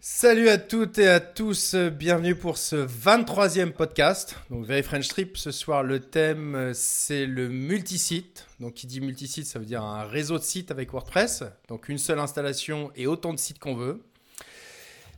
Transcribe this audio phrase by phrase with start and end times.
[0.00, 4.34] Salut à toutes et à tous, bienvenue pour ce 23e podcast.
[4.50, 8.46] Donc Very French Trip, ce soir le thème c'est le multisite.
[8.58, 11.44] Donc qui dit multisite ça veut dire un réseau de sites avec WordPress.
[11.68, 14.02] Donc une seule installation et autant de sites qu'on veut.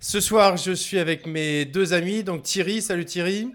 [0.00, 3.52] Ce soir je suis avec mes deux amis, donc Thierry, salut Thierry.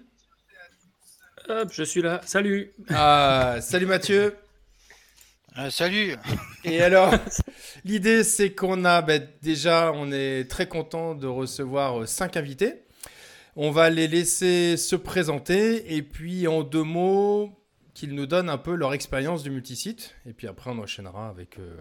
[1.49, 2.71] Hop, je suis là, salut.
[2.89, 4.35] Ah, salut Mathieu.
[5.57, 6.15] Euh, salut.
[6.63, 7.13] Et alors,
[7.85, 12.83] l'idée c'est qu'on a ben, déjà, on est très content de recevoir euh, cinq invités.
[13.57, 17.51] On va les laisser se présenter et puis en deux mots,
[17.93, 20.15] qu'ils nous donnent un peu leur expérience du multisite.
[20.25, 21.75] Et puis après, on enchaînera avec euh,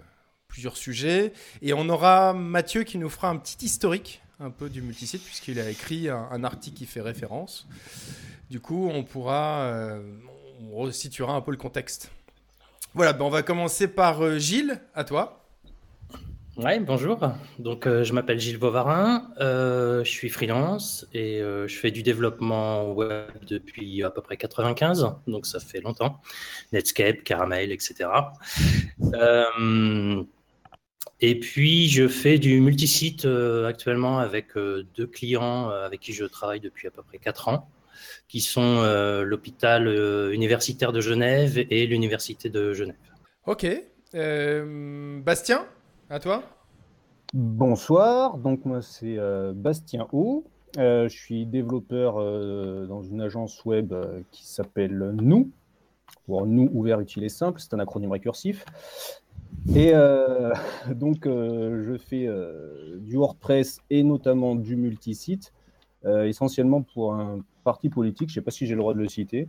[0.48, 1.32] plusieurs sujets.
[1.62, 5.60] Et on aura Mathieu qui nous fera un petit historique un peu du multisite puisqu'il
[5.60, 7.66] a écrit un, article qui fait référence.
[8.52, 9.96] Du coup, on pourra,
[10.70, 12.12] on resituera un peu le contexte.
[12.92, 15.46] Voilà, ben on va commencer par euh, Gilles, à toi.
[16.58, 17.18] Ouais, bonjour.
[17.58, 22.92] Donc, euh, je m'appelle Gilles Bovarin, euh, je suis freelance et je fais du développement
[22.92, 26.20] web depuis à peu près 95, donc ça fait longtemps.
[26.74, 28.10] Netscape, Caramel, etc.
[31.22, 33.26] et puis, je fais du multisite
[33.66, 37.70] actuellement avec deux clients avec qui je travaille depuis à peu près 4 ans
[38.32, 42.96] qui sont euh, l'hôpital euh, universitaire de Genève et l'université de Genève.
[43.46, 43.66] Ok.
[44.14, 45.66] Euh, Bastien,
[46.08, 46.42] à toi
[47.34, 49.18] Bonsoir, donc moi c'est
[49.54, 50.44] Bastien O.
[50.76, 52.14] je suis développeur
[52.86, 53.94] dans une agence web
[54.30, 55.50] qui s'appelle Nous,
[56.24, 58.64] pour Nous ouvert, utile et simple, c'est un acronyme récursif.
[59.74, 59.92] Et
[60.90, 62.28] donc je fais
[62.98, 65.52] du WordPress et notamment du multisite,
[66.04, 68.28] essentiellement pour un parti politique.
[68.28, 69.48] Je ne sais pas si j'ai le droit de le citer.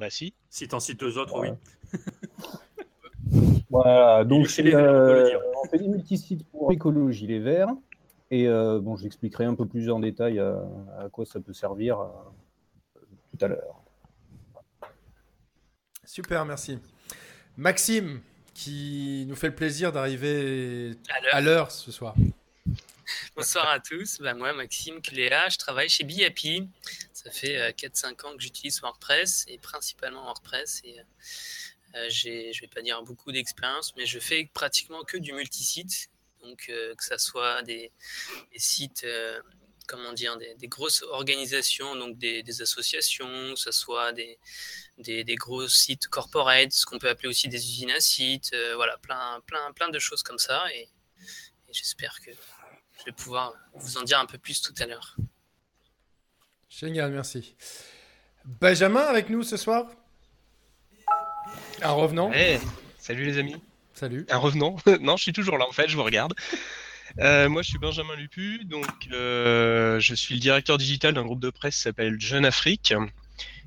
[0.00, 0.32] Bah si.
[0.48, 1.48] Si tu en cites deux autres, oui.
[3.70, 7.68] voilà, donc euh, on fait des multisites pour écologie les verts.
[8.30, 12.00] Et euh, bon, je l'expliquerai un peu plus en détail à, quoi ça peut servir
[12.00, 12.06] euh,
[13.30, 13.82] tout à l'heure.
[16.04, 16.78] Super, merci.
[17.58, 18.20] Maxime,
[18.54, 20.92] qui nous fait le plaisir d'arriver
[21.30, 22.14] à l'heure ce soir.
[23.36, 24.18] Bonsoir à tous.
[24.20, 26.68] Ben, moi, Maxime Cléa, je travaille chez Biapi.
[27.12, 30.80] Ça fait 4-5 euh, ans que j'utilise WordPress et principalement WordPress.
[30.84, 31.02] Et, euh,
[31.96, 36.10] euh, je vais pas dire beaucoup d'expérience, mais je fais pratiquement que du multisite.
[36.42, 37.92] Donc, que ce soit des,
[38.56, 39.06] sites,
[39.86, 44.38] comment dire, des, grosses organisations, donc des, associations, que ce soit des,
[44.96, 49.42] des, gros sites corporate, ce qu'on peut appeler aussi des usines à sites, voilà, plein,
[49.46, 50.64] plein, plein de choses comme ça.
[50.72, 50.88] et
[51.72, 52.30] j'espère que
[53.00, 55.16] je vais pouvoir vous en dire un peu plus tout à l'heure.
[56.68, 57.56] Génial, merci.
[58.44, 59.86] Benjamin avec nous ce soir?
[61.82, 62.30] Un revenant?
[62.98, 63.56] Salut les amis.
[63.94, 64.26] Salut.
[64.30, 64.76] Un revenant?
[65.00, 66.34] Non, je suis toujours là en fait, je vous regarde.
[67.18, 71.40] Euh, moi, je suis Benjamin Lupu, donc euh, je suis le directeur digital d'un groupe
[71.40, 72.94] de presse qui s'appelle Jeune Afrique.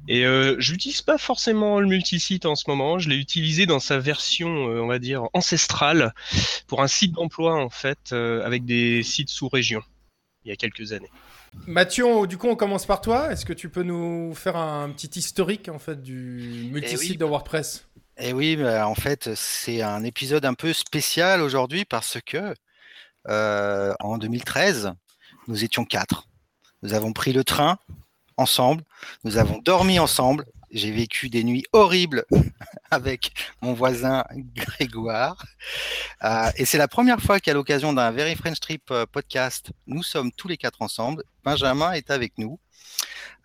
[0.07, 2.99] Et euh, je n'utilise pas forcément le multisite en ce moment.
[2.99, 6.13] Je l'ai utilisé dans sa version, euh, on va dire, ancestrale
[6.67, 9.81] pour un site d'emploi en fait, euh, avec des sites sous région,
[10.43, 11.09] il y a quelques années.
[11.67, 13.31] Mathieu, du coup, on commence par toi.
[13.31, 17.25] Est-ce que tu peux nous faire un petit historique en fait du multisite eh de
[17.25, 17.87] WordPress
[18.17, 22.53] Eh oui, bah, en fait, c'est un épisode un peu spécial aujourd'hui parce que
[23.25, 24.91] en 2013,
[25.47, 26.27] nous étions quatre.
[26.81, 27.77] Nous avons pris le train
[28.37, 28.83] ensemble,
[29.23, 32.25] nous avons dormi ensemble, j'ai vécu des nuits horribles
[32.91, 34.23] avec mon voisin
[34.55, 35.45] Grégoire.
[36.23, 40.03] Euh, et c'est la première fois qu'à l'occasion d'un Very French Trip euh, podcast, nous
[40.03, 41.23] sommes tous les quatre ensemble.
[41.43, 42.59] Benjamin est avec nous.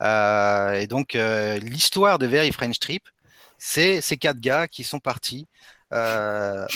[0.02, 1.16] Euh, et donc,
[1.62, 3.02] l'histoire de Very French Trip,
[3.58, 5.46] c'est ces quatre gars qui sont partis
[5.90, 6.68] faire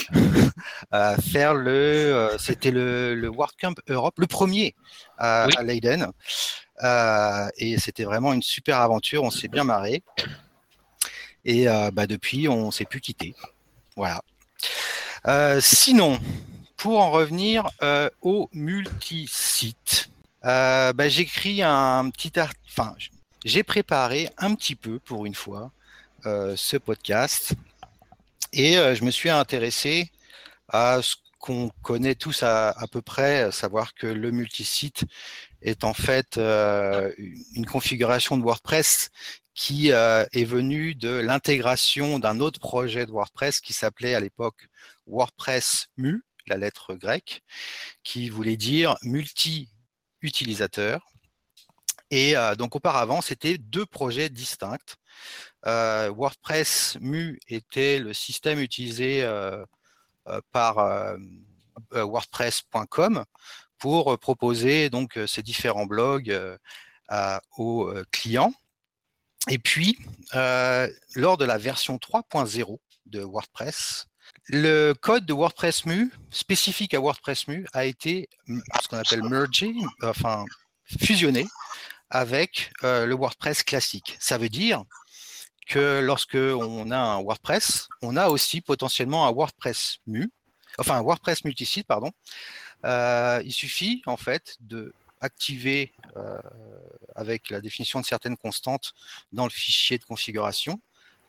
[1.55, 3.31] le, c'était le, le
[3.61, 4.75] Camp Europe, le premier
[5.19, 6.11] à Leiden.
[6.83, 9.23] Euh, et c'était vraiment une super aventure.
[9.23, 10.03] On s'est bien marré.
[11.45, 13.35] Et euh, bah, depuis, on s'est plus quitté.
[13.97, 14.23] Voilà.
[15.27, 16.19] Euh, sinon,
[16.77, 17.69] pour en revenir
[18.21, 20.11] au multisite,
[20.43, 22.33] bah, j'écris un petit
[22.69, 22.97] enfin,
[23.45, 25.71] j'ai préparé un petit peu pour une fois
[26.25, 27.55] ce podcast
[28.53, 30.11] et je me suis intéressé
[30.69, 35.05] à ce qu'on connaît tous à, peu près, savoir que le multisite
[35.63, 37.13] est en fait euh,
[37.55, 39.11] une configuration de WordPress
[39.55, 44.69] qui euh, est venue de l'intégration d'un autre projet de WordPress qui s'appelait à l'époque
[45.07, 47.43] WordPress MU, la lettre grecque,
[48.03, 51.07] qui voulait dire multi-utilisateur.
[52.11, 54.97] Et donc auparavant, c'était deux projets distincts.
[55.65, 59.27] WordPress Mu était le système utilisé
[60.53, 61.17] par
[61.91, 63.25] WordPress.com
[63.83, 66.33] pour proposer donc ces différents blogs
[67.57, 68.55] aux clients.
[69.49, 69.99] Et puis,
[70.33, 74.07] lors de la version 3.0 de WordPress,
[74.47, 78.29] le code de WordPress Mu, spécifique à WordPress Mu, a été
[78.81, 79.23] ce qu'on appelle
[81.01, 81.49] fusionné
[82.09, 84.17] avec le WordPress classique.
[84.21, 84.85] Ça veut dire
[85.67, 90.31] que lorsque on a un WordPress, on a aussi potentiellement un WordPress Mu,
[90.79, 92.13] enfin un WordPress multisite, pardon.
[92.85, 95.93] Il suffit en fait de activer
[97.15, 98.95] avec la définition de certaines constantes
[99.33, 100.81] dans le fichier de configuration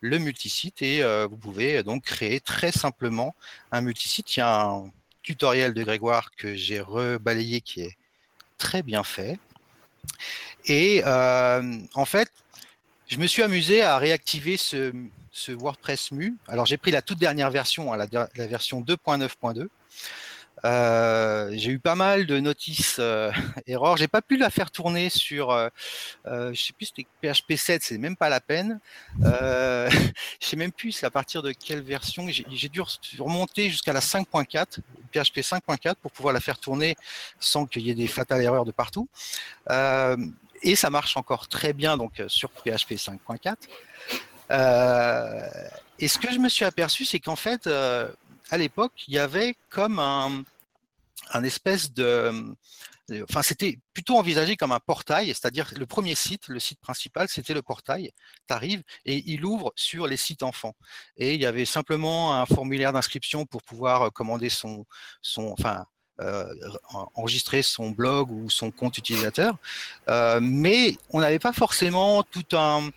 [0.04, 3.36] le multisite et vous pouvez donc créer très simplement
[3.72, 4.36] un multisite.
[4.36, 4.92] Il y a un
[5.22, 7.98] tutoriel de Grégoire que j'ai rebalayé qui est
[8.58, 9.40] très bien fait.
[10.66, 12.30] Et en fait,
[13.08, 14.94] je me suis amusé à réactiver ce,
[15.48, 16.36] WordPress Mu.
[16.50, 19.70] Alors j'ai pris la toute dernière version, hein, la version 2.9.2.
[20.65, 23.31] Euh, j'ai eu pas mal de notices euh,
[23.68, 23.98] erreurs.
[23.98, 25.68] J'ai pas pu la faire tourner sur, euh,
[26.25, 28.80] euh je sais plus, c'était PHP 7, c'est même pas la peine.
[29.24, 29.89] Euh,
[30.39, 32.27] je sais même plus à partir de quelle version.
[32.30, 32.81] J'ai dû
[33.19, 34.80] remonter jusqu'à la 5.4,
[35.12, 36.95] PHP 5.4, pour pouvoir la faire tourner
[37.39, 39.09] sans qu'il y ait des fatales erreurs de partout.
[40.66, 43.56] Et ça marche encore très bien donc sur PHP 5.4.
[46.00, 49.56] et ce que je me suis aperçu, c'est qu'en fait, à l'époque, il y avait
[49.69, 50.44] comme un,
[51.33, 52.31] un espèce de,
[53.24, 57.53] enfin c'était plutôt envisagé comme un portail, c'est-à-dire le premier site, le site principal, c'était
[57.53, 58.12] le portail.
[58.47, 60.75] Tu arrives et il ouvre sur les sites enfants.
[61.18, 64.85] Et il y avait simplement un formulaire d'inscription pour pouvoir commander son,
[65.21, 65.83] son, enfin euh,
[67.15, 69.56] enregistrer son blog ou son compte utilisateur,
[70.10, 72.92] euh, mais on n'avait pas forcément tout un,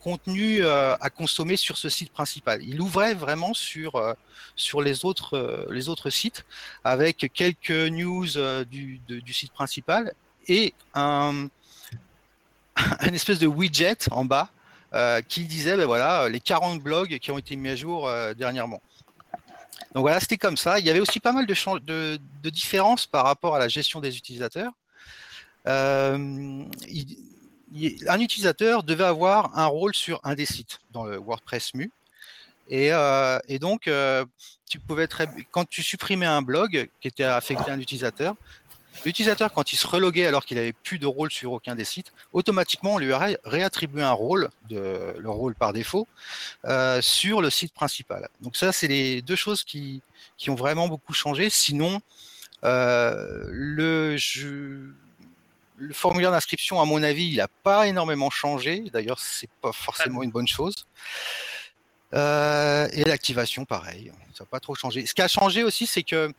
[0.00, 2.62] contenu euh, à consommer sur ce site principal.
[2.62, 4.00] Il ouvrait vraiment sur,
[4.54, 6.44] sur les, autres, les autres sites
[6.84, 8.28] avec quelques news
[8.70, 10.12] du, du, site principal
[10.46, 11.48] et un,
[12.76, 14.50] un espèce de widget en bas
[15.28, 18.80] qui disait ben voilà, les 40 blogs qui ont été mis à jour dernièrement.
[19.96, 20.78] Donc voilà, c'était comme ça.
[20.78, 22.18] Il y avait aussi pas mal de,
[22.50, 24.70] différences par rapport à la gestion des utilisateurs.
[25.66, 26.64] Euh,
[28.06, 31.90] un utilisateur devait avoir un rôle sur un des sites dans le WordPress Mu.
[32.68, 34.26] Et, euh, donc, euh,
[34.68, 35.08] tu pouvais
[35.50, 38.34] quand tu supprimais un blog qui était affecté à un utilisateur,
[39.04, 42.12] L'utilisateur, quand il se reloguait alors qu'il n'avait plus de rôle sur aucun des sites,
[42.32, 46.08] automatiquement, on lui a réattribué un rôle, le rôle par défaut,
[46.64, 48.28] euh, sur le site principal.
[48.40, 50.02] Donc ça, c'est les deux choses qui,
[50.36, 51.50] qui ont vraiment beaucoup changé.
[51.50, 52.00] Sinon,
[52.64, 54.16] euh, le,
[55.76, 58.84] le formulaire d'inscription, à mon avis, il n'a pas énormément changé.
[58.92, 60.74] D'ailleurs, c'est pas forcément une bonne chose.
[62.14, 65.06] Euh, et l'activation, pareil, ça n'a pas trop changé.
[65.06, 66.32] Ce qui a changé aussi, c'est que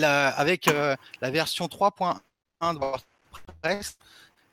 [0.00, 3.98] avec euh, la version 3.1 de WordPress,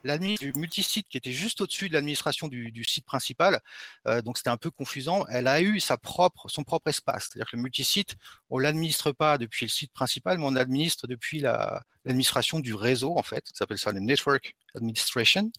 [0.04, 3.60] l'administration du multisite qui était juste au-dessus de l'administration du, site principal,
[4.08, 7.30] euh, donc c'était un peu confusant, elle a eu son propre espace.
[7.30, 8.16] C'est-à-dire que le multisite,
[8.50, 13.24] on l'administre pas depuis le site principal, mais on l'administre depuis l'administration du réseau, en
[13.24, 13.46] fait.
[13.48, 15.52] Ça s'appelle ça le Network Administration.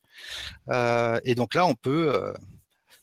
[0.69, 2.33] Euh, et donc là, on peut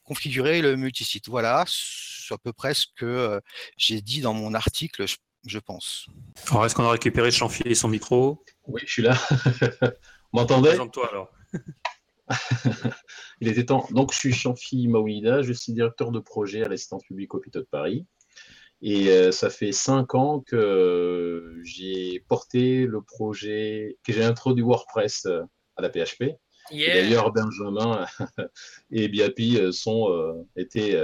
[0.03, 1.27] configurer le multisite.
[1.27, 3.41] Voilà, c'est à peu près ce que
[3.77, 5.05] j'ai dit dans mon article.
[5.47, 6.07] Je pense.
[6.49, 9.17] Alors, est-ce qu'on a récupéré Chanfi et son micro Oui, je suis là.
[9.71, 9.79] Vous
[10.33, 11.31] m'entendez Présente-toi alors.
[13.41, 13.87] Il était temps.
[13.91, 17.67] Donc, je suis Chanfi Maouida, je suis directeur de projet à l'assistance publique hôpital de
[17.67, 18.05] Paris.
[18.81, 25.25] Et euh, ça fait cinq ans que j'ai porté le projet, que j'ai introduit WordPress
[25.25, 25.41] euh,
[25.77, 26.35] à la PHP.
[26.71, 28.05] D'ailleurs, Benjamin
[28.91, 31.01] et Biapi euh, sont, étaient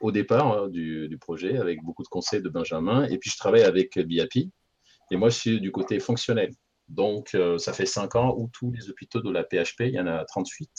[0.00, 3.06] au départ hein, du, projet avec beaucoup de conseils de Benjamin.
[3.08, 4.50] Et puis, je travaille avec BIAPI.
[5.10, 6.52] Et moi, je suis du côté fonctionnel.
[6.88, 10.00] Donc, euh, ça fait cinq ans où tous les hôpitaux de la PHP, il y
[10.00, 10.70] en a 38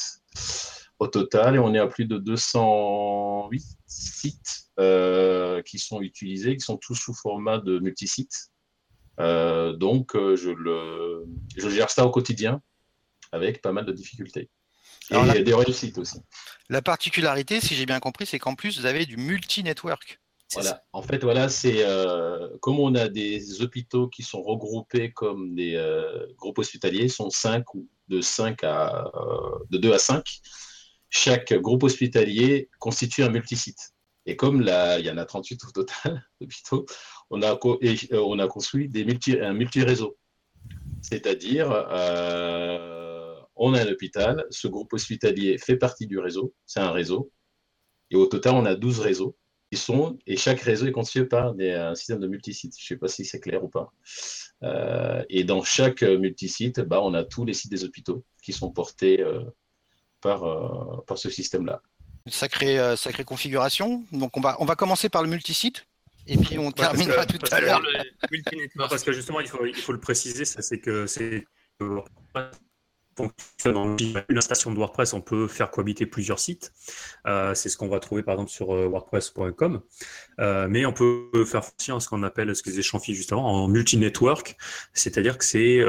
[0.99, 1.55] au total.
[1.55, 6.95] Et on est à plus de 208 sites euh, qui sont utilisés, qui sont tous
[6.95, 8.49] sous format de multisite.
[9.19, 11.25] Euh, donc, le,
[11.57, 12.61] je gère ça au quotidien
[13.31, 14.49] avec pas mal de difficultés.
[15.11, 16.19] Et il y a des réussites aussi.
[16.69, 20.19] La particularité, si j'ai bien compris, c'est qu'en plus, vous avez du multi-network.
[20.53, 20.83] Voilà.
[20.93, 25.75] En fait, voilà, c'est euh, comme on a des hôpitaux qui sont regroupés comme des
[25.75, 30.23] euh, groupes hospitaliers, sont 5 ou de 5 à euh, de 2 à 5.
[31.09, 33.91] Chaque groupe hospitalier constitue un multisite.
[34.25, 36.85] Et comme là, il y en a 38 au total d'hôpitaux,
[37.29, 37.57] on a,
[38.13, 40.17] on a construit des multi, un multi-réseau.
[41.01, 41.69] C'est-à-dire,
[43.59, 47.31] on a un hôpital, ce groupe hospitalier fait partie du réseau, c'est un réseau,
[48.11, 49.37] et au total, on a 12 réseaux
[49.71, 52.73] qui sont, et chaque réseau est constitué par des, un système de multisites.
[52.77, 53.93] Je ne sais pas si c'est clair ou pas.
[54.63, 58.71] Euh, et dans chaque multisite, bah, on a tous les sites des hôpitaux qui sont
[58.71, 59.43] portés euh,
[60.21, 61.81] par, euh, par ce système-là.
[62.27, 64.03] Sacrée, sacrée configuration.
[64.11, 65.85] Donc on va, on va commencer par le multisite.
[66.27, 67.81] Et puis on terminera tout à l'heure.
[68.75, 71.45] Parce que justement, il faut, il faut le préciser, c'est que c'est
[73.65, 76.73] une station de WordPress, on peut faire cohabiter plusieurs sites.
[77.27, 79.81] Euh, c'est ce qu'on va trouver par exemple sur euh, WordPress.com.
[80.39, 83.45] Euh, mais on peut faire aussi ce qu'on appelle, ce que disait Champy juste avant,
[83.45, 84.57] en multi-network.
[84.93, 85.79] C'est-à-dire que c'est,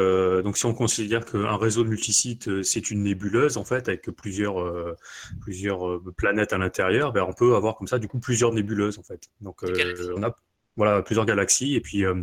[0.42, 4.96] donc si on considère qu'un réseau de multisites, c'est une nébuleuse en fait, avec plusieurs,
[5.40, 9.02] plusieurs planètes à l'intérieur, ben, on peut avoir comme ça du coup plusieurs nébuleuses en
[9.02, 9.28] fait.
[9.40, 10.34] Donc on a
[10.80, 12.14] voilà, plusieurs galaxies et puis euh,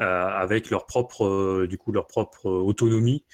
[0.00, 3.26] euh, avec leur propre, euh, du coup, leur propre autonomie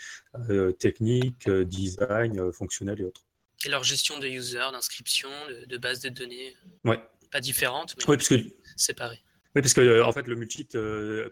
[0.80, 3.24] technique, design, fonctionnel et autres.
[3.64, 6.56] Et leur gestion de users, d'inscription, de, de base de données.
[6.84, 7.00] Ouais.
[7.30, 8.34] Pas différente, mais parce que...
[8.74, 9.22] séparées.
[9.54, 10.66] Oui, parce que en fait, le multi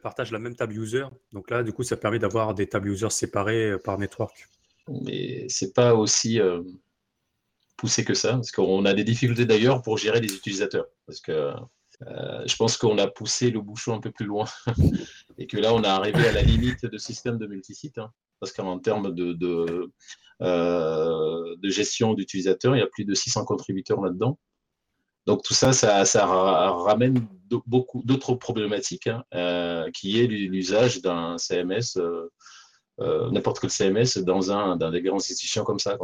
[0.01, 1.07] partage la même table user.
[1.33, 4.49] Donc là, du coup, ça permet d'avoir des tables users séparées par network.
[4.89, 6.41] Mais c'est pas aussi
[7.77, 10.87] poussé que ça, parce qu'on a des difficultés d'ailleurs pour gérer les utilisateurs.
[11.07, 11.53] Parce que
[12.09, 14.45] euh, je pense qu'on a poussé le bouchon un peu plus loin
[15.39, 17.99] et que là, on est arrivé à la limite de système de multisite.
[17.99, 19.87] Hein, parce qu'en termes euh,
[21.57, 24.39] de gestion d'utilisateurs, il y a plus de 600 contributeurs là-dedans.
[25.27, 27.27] Donc tout ça, ça, ramène
[27.67, 31.99] beaucoup d'autres problématiques, hein, euh, qui est l'usage d'un CMS,
[32.99, 35.97] n'importe quel CMS dans, un, des grandes institutions comme ça.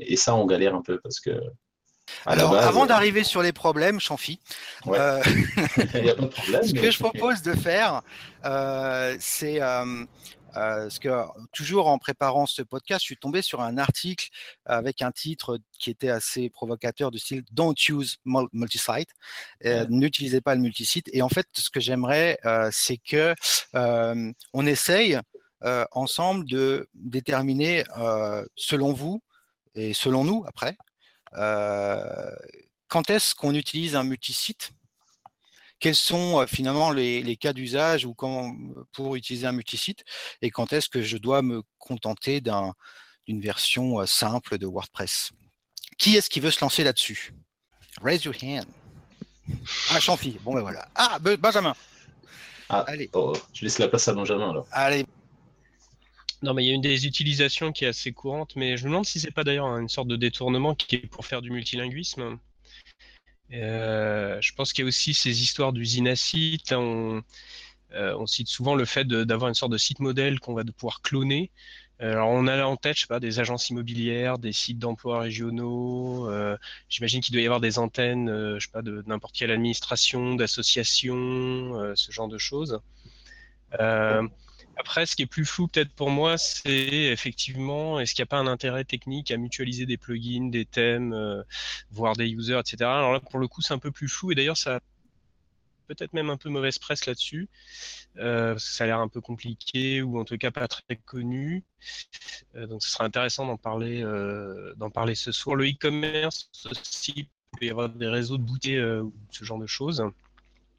[0.00, 1.30] Et ça, on galère un peu parce que
[2.26, 4.40] alors, avant d'arriver sur les problèmes, Chanfi,
[4.86, 8.02] euh, ce que je propose de faire,
[8.44, 10.04] euh, c'est euh,
[10.54, 11.08] ce que
[11.52, 14.28] toujours en préparant ce podcast, je suis tombé sur un article
[14.64, 19.10] avec un titre qui était assez provocateur du style Don't use multisite,
[19.88, 21.08] n'utilisez pas le multisite.
[21.12, 22.38] Et en fait, ce que j'aimerais,
[22.70, 23.34] c'est que
[23.72, 25.18] on essaye
[25.92, 27.84] ensemble de déterminer,
[28.56, 29.22] selon vous
[29.74, 30.87] et selon nous après, euh,
[31.32, 34.72] quand est-ce qu'on utilise un multisite?
[35.80, 38.14] Quels sont euh, finalement les, cas d'usage ou
[38.92, 40.04] pour utiliser un multisite?
[40.42, 45.30] Et quand est-ce que je dois me contenter d'une version euh, simple de WordPress?
[45.96, 47.32] Qui est-ce qui veut se lancer là-dessus?
[48.02, 48.66] Raise your hand.
[49.90, 50.38] Ah, Champi.
[50.42, 50.88] Bon, ben voilà.
[50.94, 51.74] Ah, Benjamin.
[52.68, 53.08] Ah, Allez.
[53.14, 54.66] Oh, je laisse la place à Benjamin alors.
[54.72, 55.06] Allez,
[56.42, 58.90] non, mais il y a une des utilisations qui est assez courante, mais je me
[58.90, 62.38] demande si c'est pas d'ailleurs une sorte de détournement qui est pour faire du multilinguisme.
[63.52, 66.72] Euh, je pense qu'il y a aussi ces histoires d'usine à site.
[66.72, 67.22] On,
[67.92, 71.00] euh, on, cite souvent le fait d'avoir une sorte de site modèle qu'on va pouvoir
[71.02, 71.50] cloner.
[72.00, 76.30] Alors on a en tête, je sais pas, des agences immobilières, des sites d'emploi régionaux.
[76.30, 76.56] Euh,
[76.88, 80.36] J'imagine qu'il doit y avoir des antennes, euh, je sais pas, de n'importe quelle administration,
[80.36, 82.80] d'association, euh, ce genre de choses.
[84.78, 88.30] Après, ce qui est plus flou peut-être pour moi, c'est effectivement, est-ce qu'il n'y a
[88.30, 91.42] pas un intérêt technique à mutualiser des plugins, des thèmes, euh,
[91.90, 92.76] voire des users, etc.
[92.82, 94.80] Alors là, pour le coup, c'est un peu plus flou et d'ailleurs, ça a
[95.88, 97.48] peut-être même un peu mauvaise presse là-dessus,
[98.18, 101.64] euh, ça a l'air un peu compliqué ou en tout cas pas très connu.
[102.54, 104.02] Euh, donc, ce sera intéressant d'en parler,
[104.76, 105.56] d'en parler ce soir.
[105.56, 109.66] Le e-commerce aussi, il peut y avoir des réseaux de boutiques ou ce genre de
[109.66, 110.04] choses.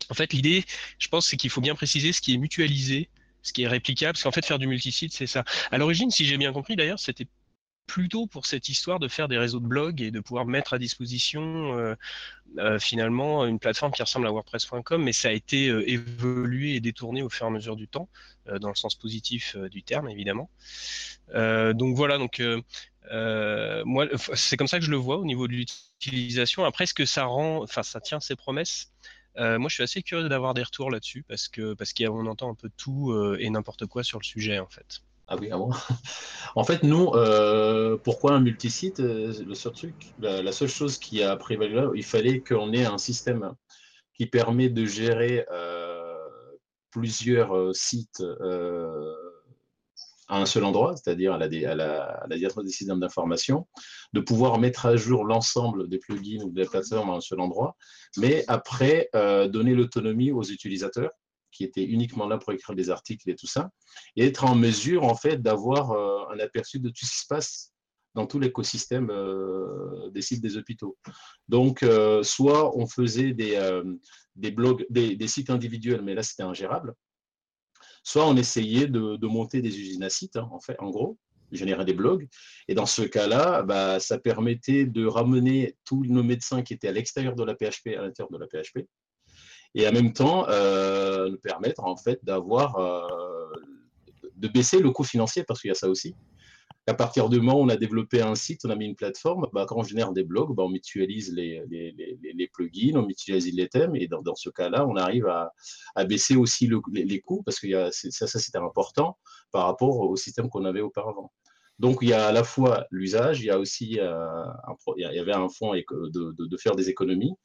[0.09, 0.63] En fait, l'idée,
[0.99, 3.09] je pense, c'est qu'il faut bien préciser ce qui est mutualisé
[3.41, 5.43] ce qui est réplicable, parce qu'en fait, faire du multisite, c'est ça.
[5.71, 7.27] À l'origine, si j'ai bien compris, d'ailleurs, c'était
[7.89, 10.77] plutôt pour cette histoire de faire des réseaux de blogs et de pouvoir mettre à
[10.77, 11.95] disposition euh,
[12.59, 16.79] euh, finalement une plateforme qui ressemble à WordPress.com, mais ça a été euh, évolué et
[16.81, 18.07] détourné au fur et à mesure du temps,
[18.61, 20.49] dans le sens positif du terme évidemment.
[21.33, 22.41] donc voilà, donc
[23.85, 24.05] moi
[24.35, 26.65] c'est comme ça que je le vois au niveau de l'utilisation.
[26.65, 28.91] Après, ce que ça rend, enfin ça tient ses promesses,
[29.39, 32.55] moi, je suis assez curieux d'avoir des retours là-dessus parce que parce qu'on entend un
[32.55, 35.01] peu tout euh, et n'importe quoi sur le sujet en fait.
[35.27, 35.71] Ah oui, ah bon?
[36.55, 41.35] En fait, nous, euh, pourquoi un multisite Le seul truc, la, seule chose qui a
[41.35, 43.53] prévalu il fallait qu'on ait un système
[44.15, 45.45] qui permet de gérer
[46.91, 48.23] plusieurs sites
[50.29, 51.45] à un seul endroit, c'est-à-dire à la,
[52.21, 53.67] à, des systèmes d'information,
[54.13, 57.75] de pouvoir mettre à jour l'ensemble des plugins ou des plateformes à un seul endroit,
[58.17, 61.11] mais après euh, donner l'autonomie aux utilisateurs
[61.51, 63.71] qui étaient uniquement là pour écrire des articles et tout ça,
[64.15, 67.27] et être en mesure en fait d'avoir euh, un aperçu de tout ce qui se
[67.27, 67.73] passe
[68.13, 70.95] dans tout l'écosystème euh, des sites des hôpitaux.
[71.47, 71.83] Donc,
[72.21, 76.93] soit on faisait des, blogs, des, sites individuels, mais là c'était ingérable,
[78.03, 81.17] soit on essayait de, monter des usines à sites, hein, en fait, en gros,
[81.51, 82.27] générer des blogs.
[82.67, 86.91] Et dans ce cas-là, bah, ça permettait de ramener tous nos médecins qui étaient à
[86.91, 88.87] l'extérieur de la PHP à l'intérieur de la PHP.
[89.75, 92.77] Et en même temps, nous permettre en fait d'avoir,
[94.35, 96.15] de baisser le coût financier parce qu'il y a ça aussi
[96.89, 99.47] à partir du moment où on a développé un site, on a mis une plateforme,
[99.53, 103.95] bah, quand on génère des blogs, bah, on mutualise les, plugins, on mutualise les thèmes,
[103.95, 105.53] et dans, ce cas-là, on arrive à,
[106.05, 109.17] baisser aussi les, coûts, parce que ça, ça c'était important
[109.51, 111.31] par rapport au système qu'on avait auparavant.
[111.77, 114.45] Donc, il y a à la fois l'usage, il y a aussi euh,
[114.97, 117.35] il y avait un fonds de, faire des économies,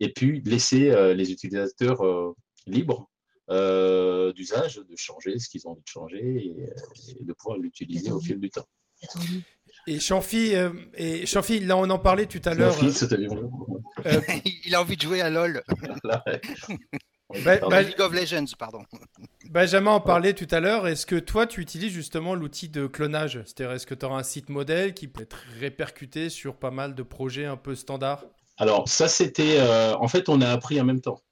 [0.00, 2.34] et puis laisser euh, les utilisateurs euh,
[2.66, 3.08] libres
[4.34, 6.54] d'usage, de changer ce qu'ils ont envie de changer
[7.18, 8.66] et de pouvoir l'utiliser au fil du temps.
[9.86, 12.76] Et Chanfi, euh, et Chanfi, là on en parlait tout à l'heure.
[14.06, 14.20] Euh,
[14.64, 15.62] il a envie de jouer à LoL.
[17.44, 18.80] Bah, bah, League of Legends, pardon.
[19.48, 20.86] Benjamin en parlait tout à l'heure.
[20.86, 23.40] Est-ce que toi, tu utilises justement l'outil de clonage?
[23.46, 26.94] C'est-à-dire, est-ce que tu auras un site modèle qui peut être répercuté sur pas mal
[26.94, 28.24] de projets un peu standards?
[28.58, 29.58] Alors, ça, c'était.
[29.60, 31.22] Euh, en fait, on a appris en même temps.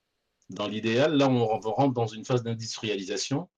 [0.49, 3.49] Dans l'idéal, là, on rentre dans une phase d'industrialisation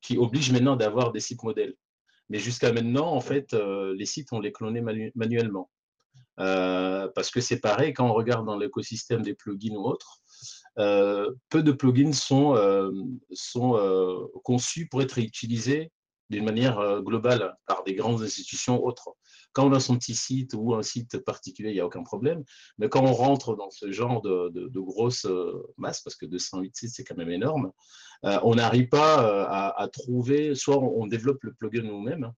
[0.00, 1.74] qui oblige maintenant d'avoir des sites modèles.
[2.28, 4.82] Mais jusqu'à maintenant, en fait, euh, les sites, on les clonait
[5.14, 5.70] manuellement.
[6.40, 10.18] Euh, parce que c'est pareil, quand on regarde dans l'écosystème des plugins ou autres,
[10.78, 12.54] euh, peu de plugins sont,
[13.32, 15.90] sont conçus pour être utilisés
[16.30, 19.10] d'une manière globale par des grandes institutions autres.
[19.58, 22.44] Quand on son petit site ou un site particulier, il n'y a aucun problème.
[22.78, 25.26] Mais quand on rentre dans ce genre de, de, grosses
[25.76, 27.72] masses, parce que 208 sites, c'est quand même énorme,
[28.24, 32.32] euh, on n'arrive pas euh, à, trouver, soit on, développe le plugin nous-mêmes,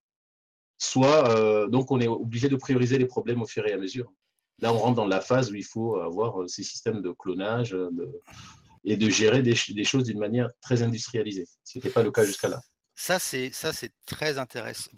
[0.78, 4.10] soit euh, donc on est obligé de prioriser les problèmes au fur et à mesure.
[4.60, 7.76] Là, on rentre dans la phase où il faut avoir ces systèmes de clonage
[8.84, 12.48] et de gérer des, choses d'une manière très industrialisée, ce n'était pas le cas jusqu'à
[12.48, 12.62] là.
[13.00, 13.50] Ça, c'est
[14.04, 14.90] très intéressant.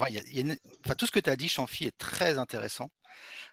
[0.98, 2.90] tout ce que tu as dit, Chanfi, est très intéressant.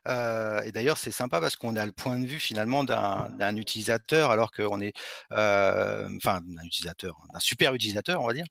[0.07, 4.51] Et d'ailleurs, c'est sympa parce qu'on a le point de vue finalement d'un utilisateur, alors
[4.51, 4.93] qu'on est,
[5.31, 8.45] enfin, d'un utilisateur, d'un super utilisateur, on va dire,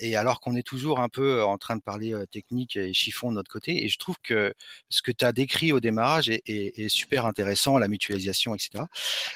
[0.00, 3.36] et alors qu'on est toujours un peu en train de parler technique et chiffon de
[3.36, 3.84] notre côté.
[3.84, 4.52] Et je trouve que
[4.88, 8.84] ce que tu as décrit au démarrage est, super intéressant, la mutualisation, etc.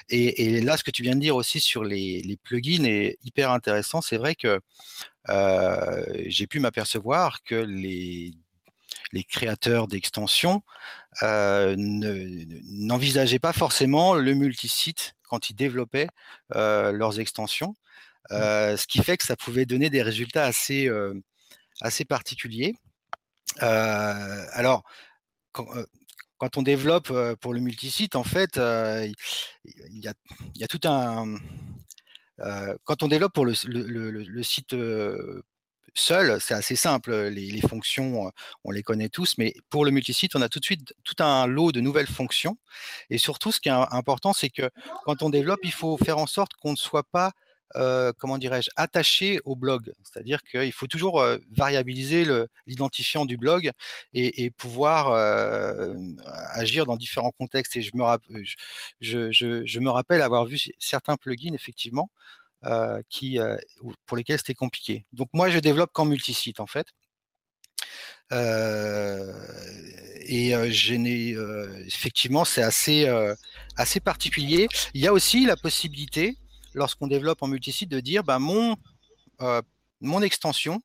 [0.09, 4.01] Et, là, ce que tu viens de dire aussi sur les plugins est hyper intéressant.
[4.01, 4.61] C'est vrai que
[6.27, 8.33] j'ai pu m'apercevoir que les
[9.13, 10.63] les créateurs d'extensions
[11.23, 16.09] euh, n'envisageaient pas forcément le multisite quand ils développaient
[16.55, 17.75] euh, leurs extensions,
[18.31, 18.35] mmh.
[18.35, 20.89] euh, ce qui fait que ça pouvait donner des résultats assez,
[21.81, 22.75] assez particuliers.
[23.59, 24.85] alors,
[25.53, 29.15] quand, on développe pour le multisite, en fait, il
[30.01, 31.37] y, a, tout un...
[32.85, 34.75] quand on développe pour le, le site
[35.95, 37.13] seul, c'est assez simple.
[37.29, 38.31] Les, fonctions,
[38.65, 41.47] on les connaît tous, mais pour le multisite, on a tout de suite tout un
[41.47, 42.57] lot de nouvelles fonctions.
[43.11, 44.71] Et surtout, ce qui est important, c'est que
[45.05, 47.33] quand on développe, il faut faire en sorte qu'on ne soit pas
[48.19, 49.93] comment dirais-je, attaché au blog.
[50.03, 52.27] C'est-à-dire qu'il faut toujours variabiliser
[52.67, 53.71] l'identifiant du blog
[54.13, 55.13] et, pouvoir
[56.53, 57.77] agir dans différents contextes.
[57.77, 58.05] Et je me,
[59.01, 62.11] je, me rappelle avoir vu certains plugins, effectivement,
[62.67, 63.57] euh, qui, euh,
[64.05, 65.07] pour lesquels c'était compliqué.
[65.15, 66.87] Donc moi, je développe qu'en multisite en fait.
[68.33, 69.33] Euh,
[70.27, 70.51] et
[71.87, 73.09] effectivement, c'est assez,
[73.77, 74.69] assez particulier.
[74.93, 76.37] Il y a aussi la possibilité,
[76.75, 78.77] lorsqu'on développe en multisite, de dire ben, mon,
[80.01, 80.83] mon extension,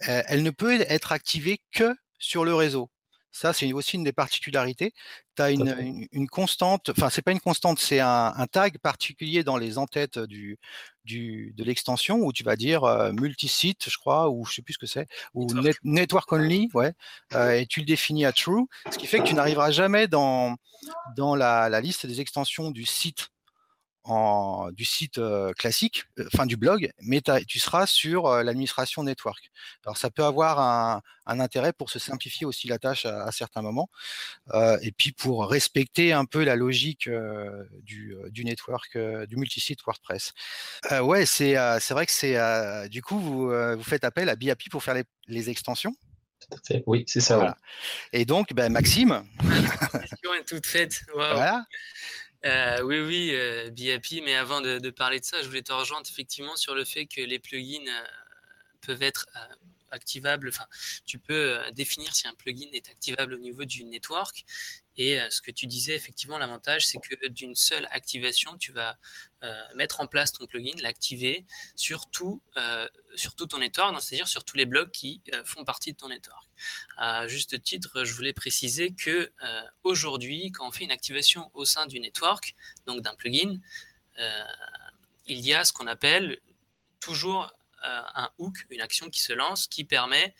[0.00, 2.90] elle ne peut être activée que sur le réseau.
[3.32, 4.92] Ça, c'est aussi une des particularités.
[5.36, 9.78] Tu as une, constante, enfin, c'est pas une constante, c'est un, tag particulier dans les
[9.78, 10.58] entêtes du,
[11.04, 14.74] du, de l'extension où tu vas dire euh, multisite, je crois, ou je sais plus
[14.74, 15.46] ce que c'est, ou
[15.82, 16.32] network.
[16.32, 16.92] only, ouais,
[17.34, 20.56] euh, et tu le définis à true, ce qui fait que tu n'arriveras jamais dans,
[21.16, 23.31] dans la, la liste des extensions du site
[24.72, 25.20] du site
[25.56, 29.50] classique, enfin du blog, mais tu seras sur l'administration network.
[29.84, 33.88] Alors ça peut avoir un, intérêt pour se simplifier aussi la tâche à, certains moments,
[34.82, 37.08] et puis pour respecter un peu la logique
[37.82, 40.32] du, du, network, du multisite WordPress.
[41.02, 44.82] ouais, c'est c'est vrai que c'est du coup vous, vous faites appel à BAPI pour
[44.82, 44.94] faire
[45.28, 45.94] les, extensions.
[46.86, 47.56] Oui, c'est ça.
[48.12, 49.24] Et donc, ben, Maxime.
[49.44, 51.02] La question est toute faite.
[51.14, 51.64] Voilà.
[52.44, 53.70] Euh, oui, oui, euh,
[54.24, 57.20] mais avant de, parler de ça, je voulais te rejoindre effectivement sur le fait que
[57.20, 58.04] les plugins euh,
[58.84, 59.26] peuvent être
[59.92, 60.66] activables, enfin,
[61.06, 64.44] tu peux définir si un plugin est activable au niveau du network.
[64.98, 68.98] Et ce que tu disais, effectivement, l'avantage, c'est que d'une seule activation, tu vas
[69.74, 72.42] mettre en place ton plugin, l'activer sur tout,
[73.14, 76.46] sur tout ton network, c'est-à-dire sur tous les blocs qui font partie de ton network.
[76.98, 79.32] À juste titre, je voulais préciser que
[79.82, 82.54] aujourd'hui, quand on fait une activation au sein du network,
[82.86, 83.60] donc d'un plugin,
[85.26, 86.38] il y a ce qu'on appelle
[87.00, 87.48] toujours euh,
[87.82, 90.34] un hook, une action qui se lance, qui permet,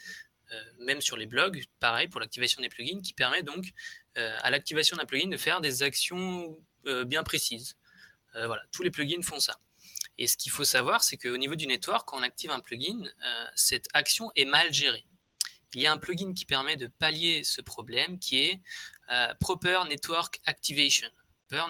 [0.53, 3.73] euh, même sur les blogs, pareil pour l'activation des plugins, qui permet donc
[4.19, 6.59] euh, à l'activation d'un plugin de faire des actions
[7.07, 7.77] bien précises.
[8.35, 9.57] voilà, tous les plugins font ça.
[10.19, 13.05] Et ce qu'il faut savoir, c'est qu'au niveau du network, quand on active un plugin,
[13.55, 15.07] cette action est mal gérée.
[15.75, 18.61] Il y a un plugin qui permet de pallier ce problème qui est
[19.39, 21.09] Proper Network Activation.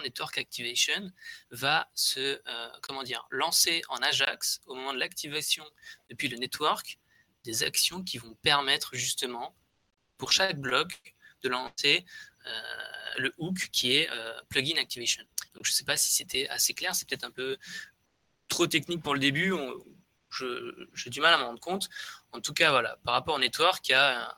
[0.03, 1.11] Network Activation
[1.51, 5.65] va se euh, comment dire, lancer en Ajax au moment de l'activation
[6.09, 6.99] depuis le network
[7.43, 9.55] des actions qui vont permettre justement
[10.17, 11.01] pour chaque bloc
[11.41, 12.05] de lancer
[12.45, 12.51] euh,
[13.17, 15.23] le hook qui est euh, plugin activation.
[15.53, 17.57] Donc je ne sais pas si c'était assez clair, c'est peut-être un peu
[18.47, 19.53] trop technique pour le début.
[20.95, 21.89] J'ai du mal à m'en rendre compte.
[22.31, 24.35] En tout cas, voilà, par rapport au network, il y a un,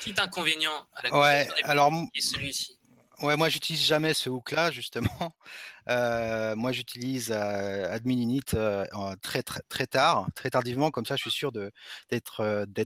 [0.00, 2.78] petit inconvénient à la ouais, alors, celui-ci.
[3.22, 5.08] Ouais, moi j'utilise jamais ce hook-là justement.
[5.88, 8.84] Euh, moi j'utilise euh, admin init euh,
[9.20, 12.76] très, très très tard, très tardivement, comme ça je suis sûr d'être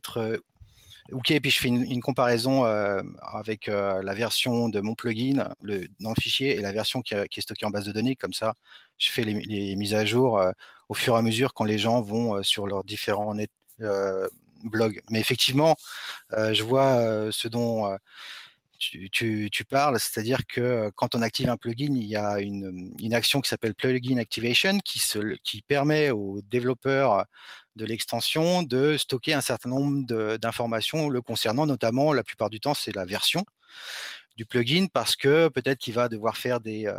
[1.12, 1.34] hooké.
[1.34, 2.64] Et puis je fais une, comparaison
[3.20, 5.54] avec la version de mon plugin
[6.00, 8.16] dans le fichier et la version qui, est stockée en base de données.
[8.16, 8.54] Comme ça,
[8.96, 10.40] je fais les, mises à jour
[10.88, 13.36] au fur et à mesure quand les gens vont sur leurs différents
[14.64, 15.02] blogs.
[15.10, 15.76] Mais effectivement,
[16.30, 17.94] je vois ce dont
[18.78, 23.48] tu, parles, c'est-à-dire que quand on active un plugin, il y a une, action qui
[23.48, 27.24] s'appelle Plugin Activation qui, permet aux développeurs
[27.76, 32.74] de l'extension de stocker un certain nombre d'informations le concernant, notamment la plupart du temps
[32.74, 33.44] c'est la version
[34.36, 36.92] du plugin parce que peut-être qu'il va devoir faire des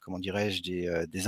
[0.00, 1.24] comment dirais-je des des,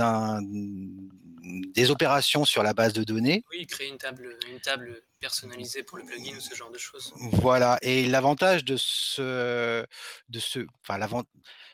[1.73, 3.43] des opérations sur la base de données.
[3.51, 7.13] Oui, créer une table une table personnalisé pour le plugin ou ce genre de choses.
[7.33, 9.85] Voilà, et l'avantage de ce,
[10.29, 11.31] de ce, enfin l'avantage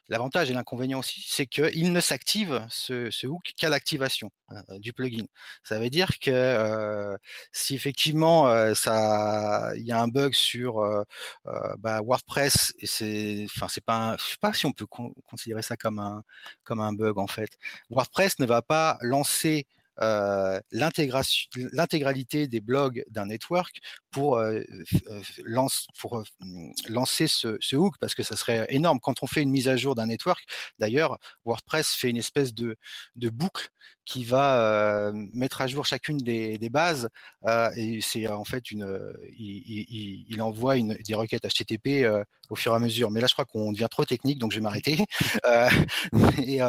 [0.09, 5.25] et l'inconvénient aussi, c'est qu'il ne s'active ce, ce, hook qu'à l'activation euh, du plugin.
[5.63, 7.15] Ça veut dire que euh,
[7.51, 10.83] si effectivement euh, ça, il y a un bug sur
[11.79, 14.85] bah, WordPress, et c'est, enfin c'est pas, je sais pas si on peut
[15.25, 16.23] considérer ça comme un,
[16.63, 17.57] comme un bug en fait.
[17.89, 19.67] WordPress ne va pas lancer
[20.01, 23.79] euh, l'intégralité des blogs d'un network
[24.11, 24.61] pour, euh,
[25.09, 25.67] euh,
[25.99, 26.23] pour
[26.87, 28.99] lancer ce, ce, hook parce que ça serait énorme.
[28.99, 30.43] Quand on fait une mise à jour d'un network,
[30.79, 32.75] d'ailleurs, WordPress fait une espèce de,
[33.15, 33.69] de boucle
[34.05, 37.09] qui va mettre à jour chacune des, des bases
[37.75, 38.87] et c'est en fait une,
[39.37, 42.05] il, il, envoie une, des requêtes HTTP
[42.49, 43.11] au fur et à mesure.
[43.11, 45.05] Mais là, je crois qu'on devient trop technique, donc je vais m'arrêter.
[46.45, 46.59] et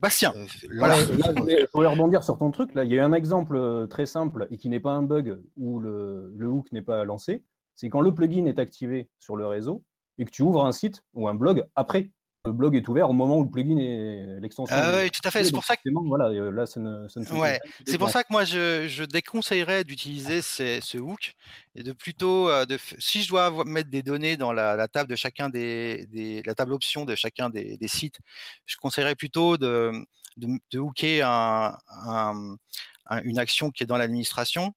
[0.00, 0.32] Bastien,
[0.76, 0.96] voilà.
[0.96, 2.74] je voulais rebondir sur ton truc.
[2.74, 5.78] Là, il y a un exemple très simple et qui n'est pas un bug où
[5.80, 7.42] le, le hook n'est pas lancé.
[7.74, 9.82] C'est quand le plugin est activé sur le réseau
[10.18, 12.10] et que tu ouvres un site ou un blog après
[12.44, 14.74] le blog est ouvert au moment où le plugin est l'extension.
[14.76, 15.44] Ah oui, tout à fait.
[15.44, 17.06] C'est pour ça que voilà, là, ça ne,
[17.38, 17.60] ouais.
[17.86, 21.34] C'est pour ça que moi, je, je déconseillerais d'utiliser ce hook
[21.76, 25.08] et de plutôt, euh, de, si je dois mettre des données dans la, la table
[25.08, 28.18] de chacun des, des, la table option de chacun des, des sites,
[28.66, 29.92] je conseillerais plutôt de,
[30.36, 31.78] de, de hooker un,
[32.08, 34.74] un, une action qui est dans l'administration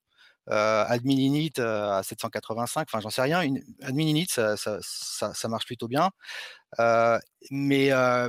[0.48, 3.42] admin init euh, à 785, enfin j'en sais rien.
[3.42, 6.10] Une, admin init, ça, marche plutôt bien.
[6.80, 7.18] Euh,
[7.50, 8.28] mais euh,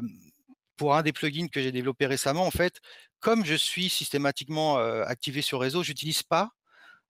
[0.78, 2.80] pour un des plugins que j'ai développé récemment, en fait,
[3.20, 6.52] comme je suis systématiquement euh, activé sur réseau, j'utilise pas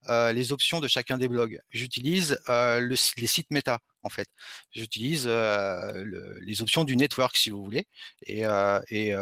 [0.09, 1.59] les options de chacun des blogs.
[1.69, 4.29] J'utilise le, les sites méta, en fait.
[4.71, 7.87] J'utilise le, les options du network, si vous voulez.
[8.25, 8.43] Et,
[8.89, 9.13] et,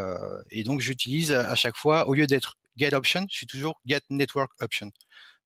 [0.51, 4.01] et donc, j'utilise à chaque fois, au lieu d'être get option, je suis toujours get
[4.09, 4.91] network option.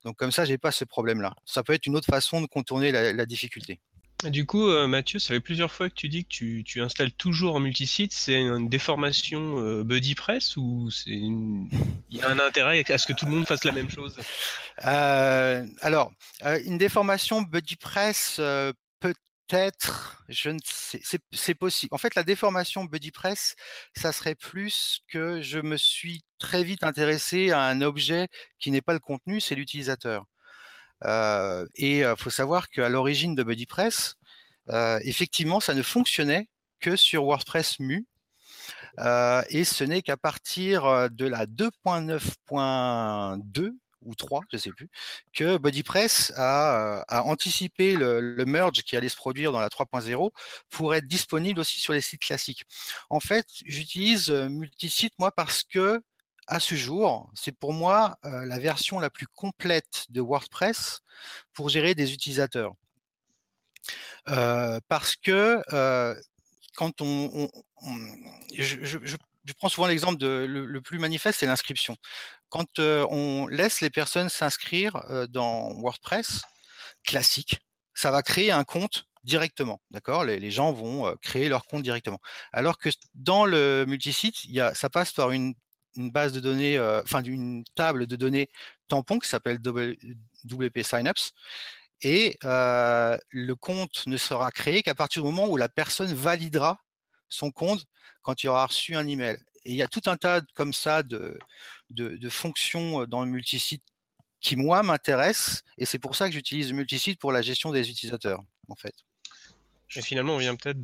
[0.05, 1.35] Donc comme ça, j'ai pas ce problème-là.
[1.45, 3.79] Ça peut être une autre façon de contourner la, difficulté.
[4.25, 7.55] Du coup, euh, Mathieu, ça fait plusieurs fois que tu dis que tu, installes toujours
[7.55, 8.12] en multisite.
[8.12, 11.67] C'est une déformation euh, BuddyPress ou c'est il
[12.12, 14.17] y a un intérêt à ce que tout le monde fasse la même chose?
[14.85, 16.12] Euh, Alors,
[16.65, 18.73] une déformation BuddyPress peut
[19.49, 21.93] Peut-être, je ne sais, c'est possible.
[21.93, 23.55] En fait, la déformation BuddyPress,
[23.95, 28.27] ça serait plus que je me suis très vite intéressé à un objet
[28.59, 30.25] qui n'est pas le contenu, c'est l'utilisateur.
[31.05, 34.17] Euh, et il faut savoir qu'à l'origine de BuddyPress,
[34.69, 36.47] euh, effectivement, ça ne fonctionnait
[36.79, 38.05] que sur WordPress Mu.
[38.99, 44.89] Euh, et ce n'est qu'à partir de la 2.9.2 ou trois, je sais plus,
[45.33, 50.31] que BodyPress a, a anticipé le, merge qui allait se produire dans la 3.0
[50.69, 52.63] pour être disponible aussi sur les sites classiques.
[53.09, 56.01] En fait, j'utilise multisite moi parce que
[56.47, 61.01] à ce jour, c'est pour moi la version la plus complète de WordPress
[61.53, 62.73] pour gérer des utilisateurs.
[64.25, 65.62] parce que
[66.75, 67.49] quand on,
[68.53, 71.97] je, prends souvent l'exemple de le, plus manifeste, c'est l'inscription.
[72.49, 76.41] Quand on laisse les personnes s'inscrire dans WordPress
[77.03, 77.59] classique,
[77.93, 80.23] ça va créer un compte directement, d'accord?
[80.23, 82.19] Les, gens vont créer leur compte directement.
[82.53, 84.38] Alors que dans le multisite,
[84.73, 85.53] ça passe par une
[85.95, 88.49] une base de données, enfin d'une table de données
[88.88, 91.33] tampon qui s'appelle WP Signups.
[92.01, 96.79] Et le compte ne sera créé qu'à partir du moment où la personne validera
[97.27, 97.85] son compte
[98.21, 99.38] quand il aura reçu un email.
[99.69, 101.38] Et il y a tout un tas comme ça de,
[101.91, 103.84] de, de fonctions dans le multisite
[104.41, 105.62] qui, moi, m'intéressent.
[105.77, 108.95] Et c'est pour ça que j'utilise le multisite pour la gestion des utilisateurs, en fait.
[109.95, 110.82] Et finalement, on vient peut-être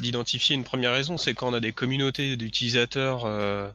[0.00, 3.70] d'identifier une première raison, c'est quand on a des communautés d'utilisateurs euh,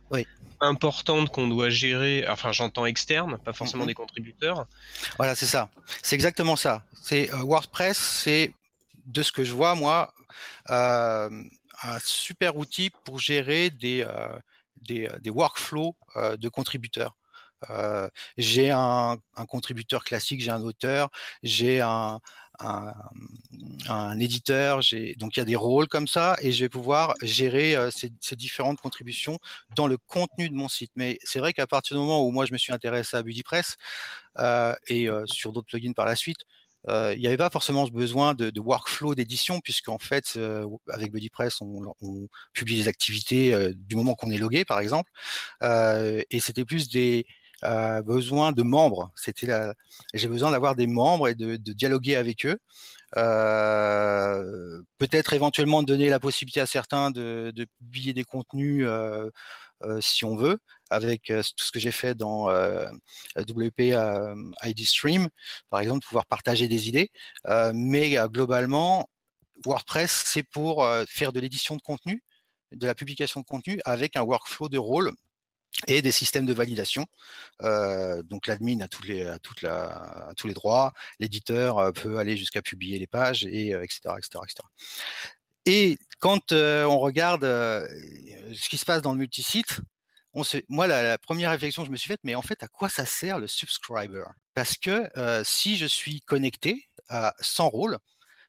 [0.61, 4.65] importantes qu'on doit gérer, enfin j'entends externes, pas forcément des contributeurs.
[5.17, 5.69] Voilà, c'est ça.
[6.01, 6.83] C'est exactement ça.
[7.03, 8.51] C'est euh, WordPress, c'est
[9.05, 10.11] de ce que je vois moi,
[10.71, 11.29] euh,
[11.81, 14.05] un super outil pour gérer des,
[14.77, 17.15] des, des workflows de contributeurs.
[17.69, 21.09] Euh, j'ai un, contributeur classique, j'ai un auteur,
[21.43, 22.19] j'ai un,
[22.59, 24.81] un, éditeur,
[25.17, 28.35] donc il y a des rôles comme ça et je vais pouvoir gérer euh, ces,
[28.35, 29.39] différentes contributions
[29.75, 30.91] dans le contenu de mon site.
[30.95, 33.75] Mais c'est vrai qu'à partir du moment où moi je me suis intéressé à BuddyPress
[34.39, 36.39] euh, et euh, sur d'autres plugins par la suite,
[36.89, 40.37] il n'y avait pas forcément besoin de, workflow d'édition puisqu'en fait
[40.89, 45.11] avec BuddyPress on, publie les activités du moment qu'on est logué par exemple
[45.61, 47.25] et c'était plus des
[48.05, 49.11] besoin de membres.
[49.15, 49.47] C'était
[50.13, 52.57] j'ai besoin d'avoir des membres et de, dialoguer avec eux.
[53.17, 59.29] Euh, peut-être éventuellement donner la possibilité à certains de, publier des contenus euh,
[59.83, 60.59] euh, si on veut,
[60.93, 62.47] avec tout ce que j'ai fait dans
[63.37, 63.95] WP
[64.63, 65.27] ID Stream,
[65.69, 67.11] par exemple, pouvoir partager des idées.
[67.73, 69.09] mais globalement,
[69.65, 72.23] WordPress, c'est pour faire de l'édition de contenu,
[72.71, 75.11] de la publication de contenu avec un workflow de rôle
[75.87, 77.05] et des systèmes de validation.
[77.59, 83.99] Donc l'admin a, tous les, droits, l'éditeur peut aller jusqu'à publier les pages, et etc.,
[84.17, 84.55] etc., etc.
[85.65, 89.79] Et quand on regarde ce qui se passe dans le multisite,
[90.33, 92.63] on se, moi, la, la, première réflexion que je me suis faite, mais en fait,
[92.63, 94.23] à quoi ça sert le subscriber?
[94.53, 95.09] Parce que
[95.43, 97.97] si je suis connecté à 100 rôles,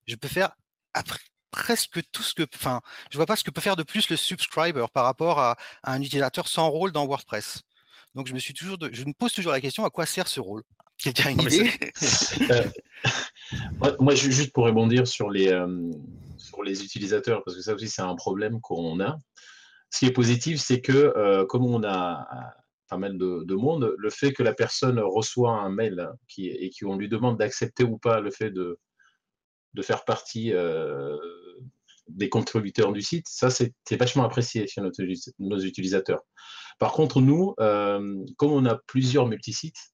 [0.07, 0.51] je peux faire
[0.95, 1.19] après,
[1.55, 4.17] presque tout ce que, enfin, je vois pas ce que peut faire de plus le
[4.17, 7.63] subscriber par rapport à, un utilisateur sans rôle dans WordPress.
[8.15, 10.41] Donc je me suis toujours, je me pose toujours la question à quoi sert ce
[10.41, 10.63] rôle?
[10.99, 11.71] Quelqu'un a une idée?
[12.51, 12.65] euh,
[14.01, 15.91] Moi, juste pour rebondir sur les euh,
[16.39, 19.19] sur les utilisateurs, parce que ça aussi c'est un problème qu'on a.
[19.95, 22.27] Ce qui est positif, c'est que euh, comme on a
[22.89, 26.97] pas mal de, de, monde, le fait que la personne reçoit un mail et qu'on
[26.97, 28.77] lui demande d'accepter ou pas le fait de
[29.83, 31.17] faire partie euh,
[32.09, 34.83] des contributeurs du site, ça c'est vachement apprécié chez
[35.39, 36.23] nos utilisateurs.
[36.81, 39.93] Par contre, nous, euh, comme on a plusieurs multisites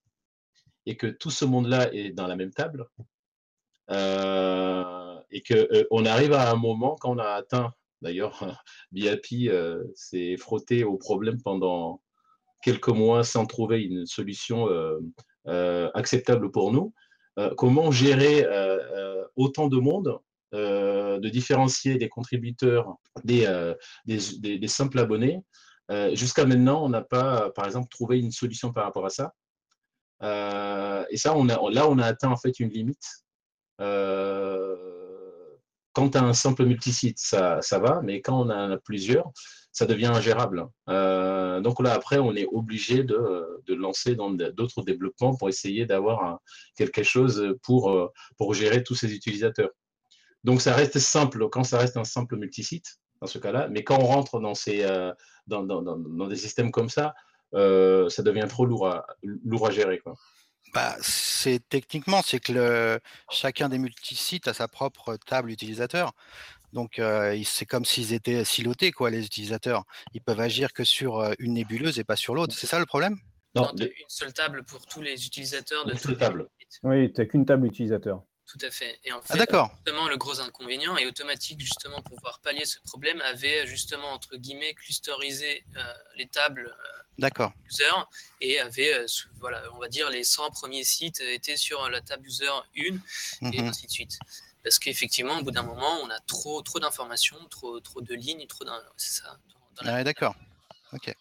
[0.87, 2.87] et que tout ce monde-là est dans la même table,
[3.91, 9.51] euh, et euh, on arrive à un moment quand on a atteint, d'ailleurs, BIAPI
[9.95, 12.03] s'est frotté au problème pendant
[12.63, 14.69] quelques mois sans trouver une solution
[15.47, 16.93] acceptable pour nous.
[17.57, 18.47] comment gérer
[19.37, 20.21] autant de monde
[20.53, 23.73] euh, de différencier les contributeurs des, euh,
[24.05, 24.19] des,
[24.59, 25.41] des, simples abonnés?
[25.91, 29.33] Euh, jusqu'à maintenant, on n'a pas, par exemple, trouvé une solution par rapport à ça.
[31.11, 33.25] et ça, on a, là, on a atteint en fait une limite.
[35.93, 39.31] Quand tu as un simple multisite, ça, ça va, mais quand on en a plusieurs,
[39.73, 40.67] ça devient ingérable.
[40.89, 45.87] Euh, donc là, après, on est obligé de, de lancer dans d'autres développements pour essayer
[45.87, 46.41] d'avoir
[46.77, 49.71] quelque chose pour, pour gérer tous ces utilisateurs.
[50.45, 53.99] Donc ça reste simple quand ça reste un simple multisite dans ce cas-là, mais quand
[53.99, 55.13] on rentre dans, ces, euh,
[55.47, 57.15] dans, dans, des systèmes comme ça,
[57.55, 59.99] euh, ça devient trop lourd à, lourd à gérer.
[59.99, 60.15] Quoi.
[60.73, 66.13] Bah, c'est techniquement, c'est que le, chacun des multisites a sa propre table utilisateur.
[66.73, 69.85] Donc euh, c'est comme s'ils étaient silotés, quoi, les utilisateurs.
[70.15, 72.55] Ils peuvent agir que sur euh, une nébuleuse et pas sur l'autre.
[72.57, 73.17] C'est ça le problème?
[73.57, 76.49] Non, une seule table pour tous les utilisateurs de une seule table.
[76.85, 78.23] Oui, tu n'as qu'une table utilisateur.
[78.51, 78.99] Tout à fait.
[79.05, 82.81] Et en fait, ah, justement, le gros inconvénient est automatique, justement, pour pouvoir pallier ce
[82.81, 86.75] problème, avait justement, entre guillemets, clusterisé euh, les tables
[87.21, 87.85] euh, user
[88.41, 89.07] et avait, euh,
[89.39, 92.83] voilà, on va dire, les 100 premiers sites étaient sur la table user 1
[93.53, 93.69] et mhm.
[93.69, 94.19] ainsi de suite.
[94.65, 98.49] Parce qu'effectivement, au bout d'un moment, on a trop, trop d'informations, trop, trop de lignes,
[98.49, 98.83] trop d'un.
[98.97, 99.39] C'est ça.
[99.79, 100.35] Ah d'accord.
[100.93, 101.15] Ok.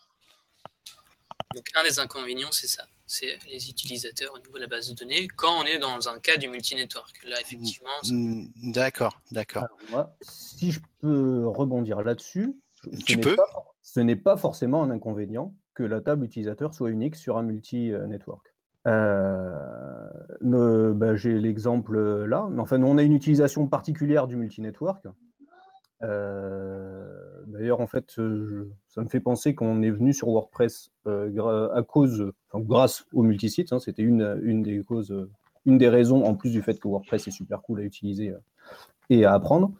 [1.53, 4.93] Donc, un des inconvénients, c'est ça c'est les utilisateurs au niveau de la base de
[4.93, 7.25] données quand on est dans un cas du multi-network.
[7.27, 7.89] Là, effectivement.
[8.07, 9.65] Mm, d'accord, d'accord.
[10.21, 12.55] Si je peux rebondir là-dessus,
[13.05, 13.35] tu peux.
[13.81, 18.53] ce n'est pas forcément un inconvénient que la table utilisateur soit unique sur un multi-network.
[18.85, 25.07] Euh, bah, J'ai l'exemple là, mais enfin, on a une utilisation particulière du multi-network.
[26.03, 26.78] Euh,
[27.59, 28.15] d'ailleurs, en fait,
[28.87, 33.73] ça me fait penser qu'on est venu sur WordPress euh, à cause, grâce au multisite.
[33.73, 35.27] Hein, C'était une, une des causes,
[35.65, 38.39] une des raisons, en plus du fait que WordPress est super cool à utiliser euh,
[39.09, 39.73] et à apprendre.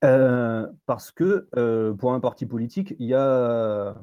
[0.00, 1.48] parce que
[1.92, 3.94] pour un parti politique, il y a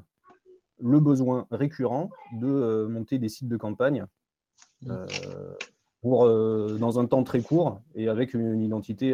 [0.81, 4.05] le besoin récurrent de monter des sites de campagne
[6.01, 9.13] pour, dans un temps très court et avec une identité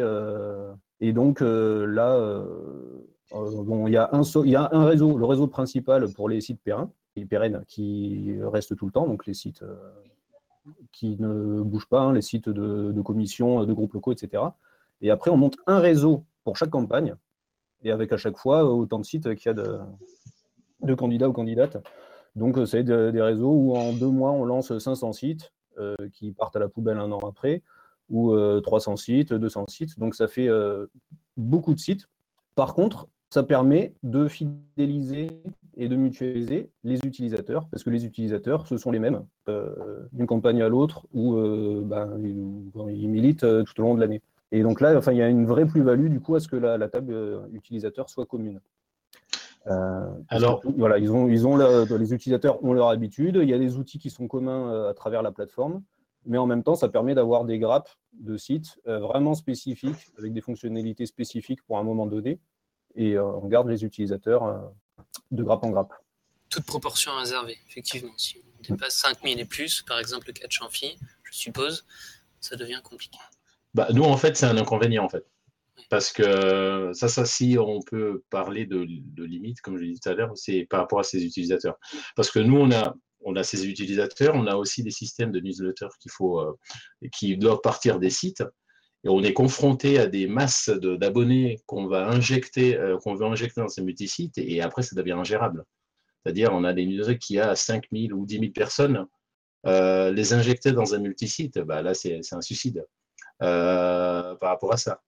[1.02, 4.84] et donc euh, là, euh, euh, bon, il, y a un, il y a un
[4.84, 6.88] réseau, le réseau principal pour les sites pérennes,
[7.28, 9.64] pérennes qui restent tout le temps, donc les sites
[10.92, 14.42] qui ne bougent pas, hein, les sites de, commissions, de groupes locaux, etc.
[15.00, 17.14] Et après, on monte un réseau pour chaque campagne,
[17.82, 21.76] et avec à chaque fois autant de sites qu'il y a de, candidats ou candidates.
[22.36, 25.52] Donc, c'est des réseaux où en deux mois, on lance 500 sites
[26.12, 27.62] qui partent à la poubelle un an après
[28.12, 29.98] ou 300 euh, sites, 200 sites.
[29.98, 30.86] Donc ça fait euh,
[31.36, 32.08] beaucoup de sites.
[32.54, 35.28] Par contre, ça permet de fidéliser
[35.78, 40.26] et de mutualiser les utilisateurs, parce que les utilisateurs, ce sont les mêmes euh, d'une
[40.26, 41.34] campagne à l'autre, ou
[41.82, 44.20] ben, ils, militent tout au long de l'année.
[44.50, 46.56] Et donc là, enfin, il y a une vraie plus-value du coup à ce que
[46.56, 47.14] la, table
[47.54, 48.60] utilisateur soit commune.
[50.28, 53.38] Alors, voilà, ils ont, ils ont les utilisateurs ont leur habitude.
[53.40, 55.80] Il y a des outils qui sont communs à travers la plateforme
[56.24, 60.32] mais en même temps, ça permet d'avoir des grappes de sites euh, vraiment spécifiques, avec
[60.32, 62.38] des fonctionnalités spécifiques pour un moment donné,
[62.96, 64.58] et euh, on garde les utilisateurs euh,
[65.30, 65.92] de grappe en grappe.
[66.48, 68.12] Toute proportion réservée, effectivement.
[68.16, 71.86] Si on dépasse 5000 et plus, par exemple le cas de Champhy, je suppose,
[72.40, 73.18] ça devient compliqué.
[73.74, 75.24] Bah, nous, en fait, c'est un inconvénient, en fait.
[75.88, 80.00] Parce que ça, ça, si on peut parler de, de limites, comme je l'ai dit
[80.00, 81.78] tout à l'heure, c'est par rapport à ces utilisateurs.
[82.16, 85.40] Parce que nous, on a, on a ces utilisateurs, on a aussi des systèmes de
[85.40, 86.58] newsletters qu'il faut, euh,
[87.12, 88.42] qui doivent partir des sites.
[89.04, 93.68] On est confronté à des masses d'abonnés qu'on va injecter, euh, qu'on veut injecter dans
[93.68, 95.64] ces multisites, et après, ça devient ingérable.
[96.22, 99.06] C'est-à-dire, on a des newsletters qui a 5000 ou 10 000 personnes,
[99.66, 102.86] euh, les injecter dans un multisite, bah, là, c'est un suicide
[103.38, 105.02] par rapport à ça.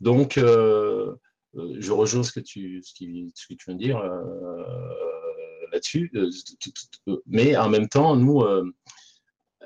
[0.00, 4.02] Donc, je rejoins ce que tu, ce, que tu viens de dire
[5.72, 6.10] là-dessus.
[6.14, 6.30] Euh,
[7.08, 8.64] euh, mais en même temps, nous, euh,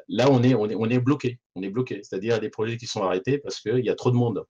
[0.09, 1.39] là, on est, on on est bloqué.
[1.55, 2.01] On est bloqué.
[2.03, 4.45] C'est-à-dire des projets qui sont arrêtés parce qu'il y a trop de monde.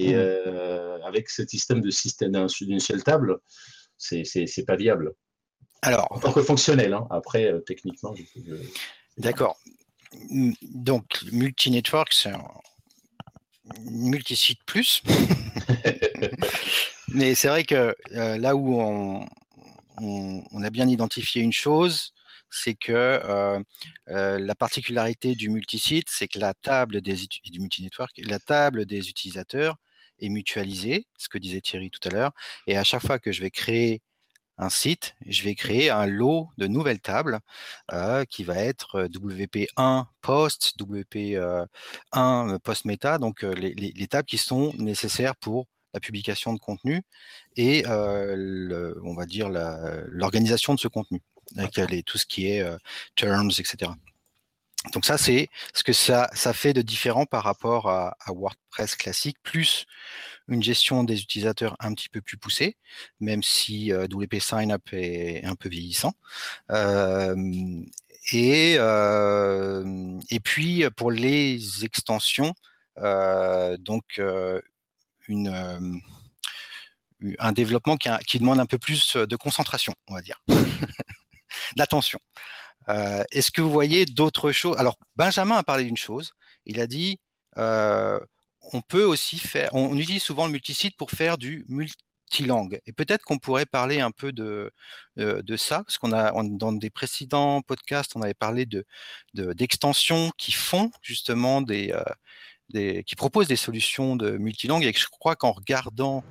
[0.00, 1.00] Et mmh.
[1.04, 3.40] avec ce système de système d'une seule table,
[3.96, 5.12] c'est pas viable.
[5.82, 7.06] Alors, en tant que fonctionnel, hein.
[7.10, 8.14] après, techniquement.
[9.16, 9.58] D'accord.
[10.62, 12.44] Donc, multi-network, c'est un
[13.90, 15.02] multi-site plus.
[17.08, 19.26] Mais c'est vrai que là où on,
[20.00, 22.12] on, a bien identifié une chose,
[22.50, 23.60] c'est que euh,
[24.08, 27.24] euh, la particularité du multisite, c'est que la table des
[29.08, 29.76] utilisateurs
[30.20, 32.32] est mutualisée, ce que disait Thierry tout à l'heure,
[32.66, 34.02] et à chaque fois que je vais créer
[34.60, 37.38] un site, je vais créer un lot de nouvelles tables
[37.92, 45.36] euh, qui va être WP1 post, WP1 post meta, donc les, tables qui sont nécessaires
[45.36, 47.02] pour la publication de contenu
[47.56, 51.22] et on va dire l'organisation de ce contenu,
[51.56, 52.64] avec tout ce qui est
[53.16, 53.90] terms, etc.
[54.92, 59.86] Donc ça, c'est ce que ça, fait de différent par rapport à, WordPress classique, plus
[60.46, 62.76] une gestion des utilisateurs un petit peu plus poussée,
[63.20, 66.14] même si WP Signup est un peu vieillissant.
[68.32, 68.78] et,
[70.44, 72.54] puis pour les extensions,
[72.96, 74.20] donc
[77.38, 80.40] un développement qui, demande un peu plus de concentration, on va dire,
[81.76, 82.18] d'attention.
[82.88, 84.76] Est-ce que vous voyez d'autres choses?
[84.78, 86.32] Alors, Benjamin a parlé d'une chose.
[86.64, 87.18] Il a dit
[88.72, 92.80] on peut aussi faire, on, utilise souvent le multisite pour faire du multilangue.
[92.86, 94.72] Et peut-être qu'on pourrait parler un peu de,
[95.16, 98.84] de ça, parce qu'on a dans des précédents podcasts, on avait parlé de
[99.34, 101.94] d'extensions qui font justement des
[102.70, 106.24] des, qui proposent des solutions de multilangue et je crois qu'en regardant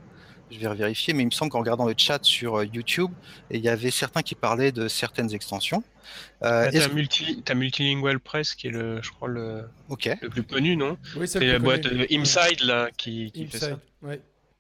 [0.52, 3.12] je vais vérifier, mais il me semble qu'en regardant le chat sur YouTube,
[3.52, 5.84] il y avait certains qui parlaient de certaines extensions.
[6.44, 10.98] Euh, t'as, multi, Multilingual Press qui est le, je crois, le, le plus connu, non?
[11.16, 13.80] Oui, c'est la boîte Inside là qui, qui fait ça.
[14.02, 14.16] Oui,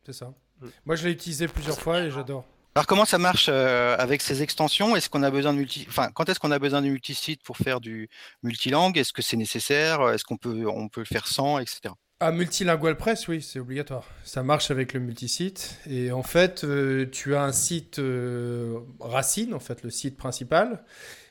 [0.05, 0.33] c'est ça.
[0.61, 0.67] Mm.
[0.85, 2.45] Moi, je l'ai utilisé plusieurs fois et j'adore.
[2.75, 4.95] Alors comment ça marche euh, avec ces extensions?
[4.95, 7.57] Est-ce qu'on a besoin de multi, enfin quand est-ce qu'on a besoin de multisite pour
[7.57, 8.07] faire du
[8.43, 10.07] multilangue Est-ce que c'est nécessaire?
[10.09, 11.95] Est-ce qu'on peut on peut le faire sans, etc.
[12.19, 14.05] Ah, Multilingual Press, oui, c'est obligatoire.
[14.23, 15.79] Ça marche avec le multisite.
[15.87, 20.83] Et en fait, euh, tu as un site euh, racine, en fait, le site principal.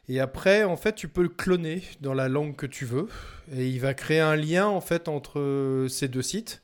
[0.08, 3.08] Et après, en fait, tu peux le cloner dans la langue que tu veux.
[3.52, 6.62] Et il va créer un lien, en fait, entre ces deux sites.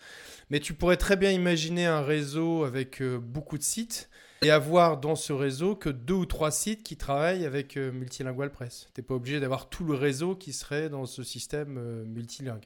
[0.50, 4.08] Mais tu pourrais très bien imaginer un réseau avec beaucoup de sites
[4.42, 8.50] et avoir dans ce réseau que deux ou trois sites qui travaillent avec euh, Multilingual
[8.50, 8.88] Press.
[8.94, 12.64] Tu n'es pas obligé d'avoir tout le réseau qui serait dans ce système euh, multilingue.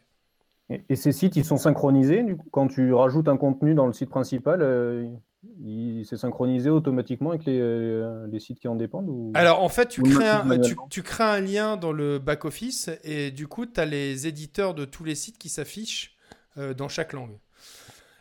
[0.69, 4.63] Et, ces sites, ils sont synchronisés Quand tu rajoutes un contenu dans le site principal,
[4.63, 5.07] euh,
[5.65, 10.29] il s'est synchronisé automatiquement avec les, sites qui en dépendent Alors en fait, tu crées,
[10.29, 10.59] un,
[10.91, 14.85] tu crées, un, lien dans le back-office et du coup, tu as les éditeurs de
[14.85, 16.17] tous les sites qui s'affichent
[16.77, 17.39] dans chaque langue.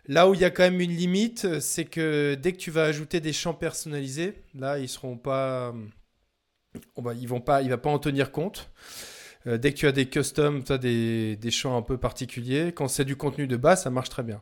[0.08, 2.84] Là où il y a quand même une limite, c'est que dès que tu vas
[2.84, 5.74] ajouter des champs personnalisés, là, ils seront pas,
[7.16, 8.70] ils vont pas, il va pas en tenir compte.
[9.48, 12.88] Euh, dès que tu as des customs, tu as des, champs un peu particuliers, quand
[12.88, 14.42] c'est du contenu de base, ça marche très bien.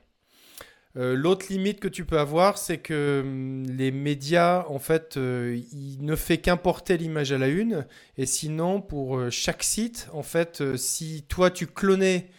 [0.95, 5.59] Euh, l'autre limite que tu peux avoir, c'est que hum, les médias, en fait, euh,
[5.71, 7.87] ils ne fait qu'importer l'image à la une.
[8.17, 12.29] Et sinon, pour chaque site, en fait, si toi tu clonais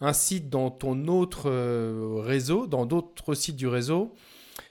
[0.00, 4.14] un site dans ton autre euh, réseau, dans d'autres sites du réseau,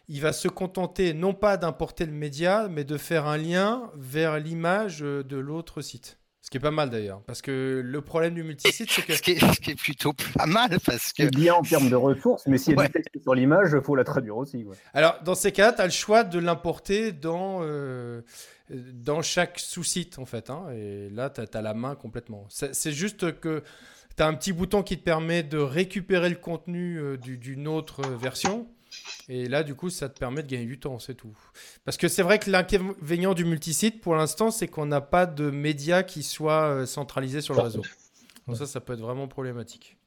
[0.07, 4.39] il va se contenter non pas d'importer le média, mais de faire un lien vers
[4.39, 6.17] l'image de l'autre site.
[6.47, 9.11] Ce qui est pas mal d'ailleurs, parce que le problème du multisite, c'est que...
[9.11, 11.23] Ce qui, est, plutôt pas mal, parce que...
[11.23, 13.81] C'est bien en termes de ressources, mais s'il y a du texte sur l'image, il
[13.81, 14.65] faut la traduire aussi.
[14.93, 18.21] Alors, dans ces cas-là, tu as le choix de l'importer dans, euh,
[18.69, 20.49] dans chaque sous-site, en fait.
[20.49, 22.45] Hein, et là, tu as, la main complètement.
[22.49, 23.61] C'est juste que
[24.15, 28.07] tu as un petit bouton qui te permet de récupérer le contenu euh, d'une autre
[28.07, 28.69] version.
[29.29, 31.35] Et là, du coup, ça te permet de gagner du temps, c'est tout.
[31.83, 35.49] Parce que c'est vrai que l'inconvénient du multisite, pour l'instant, c'est qu'on n'a pas de
[35.49, 37.83] médias qui soient euh, centralisés sur le réseau.
[38.47, 39.97] Donc ça, ça peut être vraiment problématique.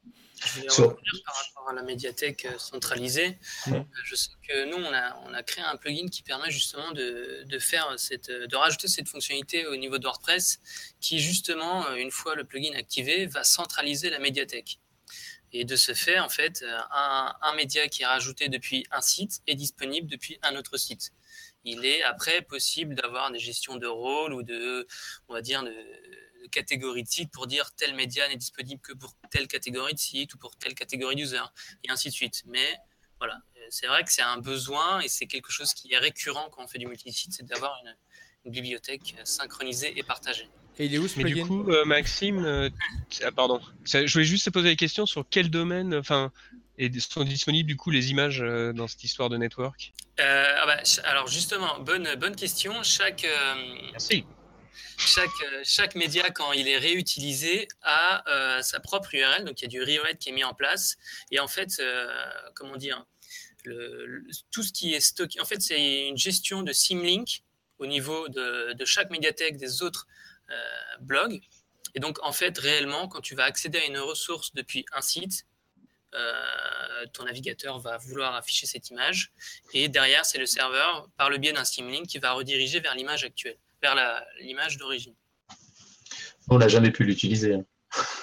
[0.43, 3.37] Je vais revenir par rapport à la médiathèque euh, centralisée.
[3.67, 3.73] Mmh.
[3.73, 6.91] Euh, je sais que nous, on a, on a, créé un plugin qui permet justement
[6.91, 10.59] de, de, faire cette, de rajouter cette fonctionnalité au niveau de WordPress
[10.99, 14.79] qui, justement, une fois le plugin activé, va centraliser la médiathèque.
[15.53, 19.41] Et de ce fait, en fait, un, un média qui est rajouté depuis un site
[19.47, 21.11] est disponible depuis un autre site.
[21.63, 24.87] Il est après possible d'avoir des gestions de rôle ou de,
[25.27, 25.73] on va dire, de,
[26.51, 30.33] catégorie de site pour dire tel média n'est disponible que pour telle catégorie de site
[30.33, 31.39] ou pour telle catégorie d'user,
[31.83, 32.43] et ainsi de suite.
[32.45, 32.77] Mais
[33.19, 36.49] voilà, euh, c'est vrai que c'est un besoin et c'est quelque chose qui est récurrent
[36.49, 37.95] quand on fait du multisite, c'est d'avoir une,
[38.43, 40.49] bibliothèque synchronisée et partagée.
[40.79, 42.69] Et il est où ce Mais du coup, euh, Maxime, euh,
[43.23, 46.31] ah, pardon, je voulais juste te poser la question sur quel domaine, enfin,
[46.99, 49.93] sont disponibles du coup les images dans cette histoire de network?
[50.17, 52.83] Ah bah, Alors justement, bonne, bonne question.
[52.83, 53.27] Chaque,
[53.91, 54.25] Merci
[55.07, 59.45] chaque, euh, chaque média, quand il est réutilisé, a euh, sa propre URL.
[59.45, 60.97] Donc, il y a du rewrite qui est mis en place.
[61.31, 62.07] Et en fait, euh,
[62.55, 63.05] comment dire,
[63.65, 67.43] le, tout ce qui est stocké, en fait, c'est une gestion de symlink
[67.79, 70.07] au niveau de, de chaque médiathèque des autres
[70.99, 71.39] blogs.
[71.95, 75.45] Et donc, en fait, réellement, quand tu vas accéder à une ressource depuis un site,
[77.13, 79.31] ton navigateur va vouloir afficher cette image.
[79.73, 83.23] Et derrière, c'est le serveur, par le biais d'un symlink, qui va rediriger vers l'image
[83.23, 85.15] actuelle vers l'image d'origine.
[86.49, 87.55] On n'a jamais pu l'utiliser.
[87.55, 87.65] Hein.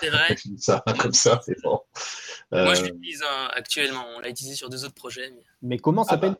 [0.01, 0.37] C'est vrai.
[0.59, 1.81] ça, comme ça, c'est bon.
[2.51, 4.07] Moi, je euh, l'utilise hein, actuellement.
[4.17, 5.33] On l'a utilisé sur deux autres projets.
[5.63, 6.37] Mais, comment ah bah.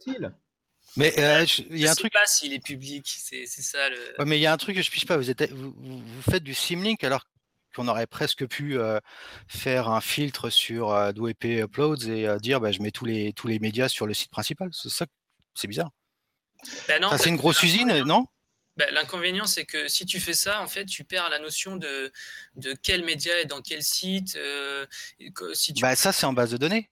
[0.99, 2.13] Mais euh, il y a un truc.
[2.13, 4.25] sais pas s'il est public, c'est ça le.
[4.27, 5.17] mais il y a un truc que je ne pas.
[5.17, 7.25] Vous, êtes, vous, vous, faites du Simlink alors
[7.75, 8.99] qu'on aurait presque pu euh,
[9.47, 13.47] faire un filtre sur euh, WP Uploads et dire bah, je mets tous les, tous
[13.47, 14.69] les médias sur le site principal.
[14.73, 15.07] C'est ça,
[15.55, 15.91] c'est bizarre.
[16.89, 18.27] Ben c'est une grosse usine, non?
[18.79, 22.13] Bah, l'inconvénient, c'est que si tu fais ça, en fait, tu perds la notion de,
[22.55, 24.37] de quel média est dans quel site.
[24.37, 24.87] Euh,
[25.53, 26.89] si bah, ça, c'est en base de données.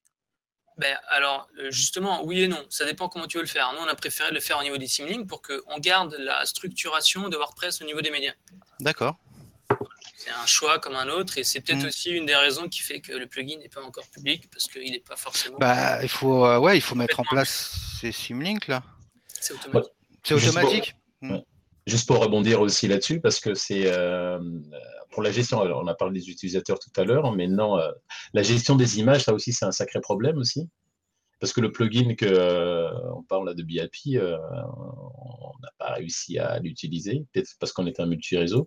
[0.79, 2.63] Ben, alors, euh, justement, oui et non.
[2.69, 3.73] Ça dépend comment tu veux le faire.
[3.73, 7.29] Nous, on a préféré le faire au niveau des Simlinks pour qu'on garde la structuration
[7.29, 8.35] de WordPress au niveau des médias.
[8.81, 9.17] D'accord.
[10.17, 11.87] C'est un choix comme un autre et c'est peut-être mm.
[11.87, 14.91] aussi une des raisons qui fait que le plugin n'est pas encore public parce qu'il
[14.91, 15.59] n'est pas forcément.
[15.59, 18.83] Bah, il faut, euh, ouais, il faut mettre en place ces Simlinks là.
[19.41, 19.93] C'est automatique.
[20.25, 20.97] C'est automatique.
[21.87, 23.91] Juste pour rebondir aussi là-dessus, parce que c'est
[25.11, 27.79] pour la gestion, alors on a parlé des utilisateurs tout à l'heure, mais non,
[28.35, 30.69] la gestion des images, ça aussi, c'est un sacré problème aussi.
[31.39, 36.59] Parce que le plugin que on parle là de BIP, on n'a pas réussi à
[36.59, 38.67] l'utiliser, peut-être parce qu'on est un multi-réseau.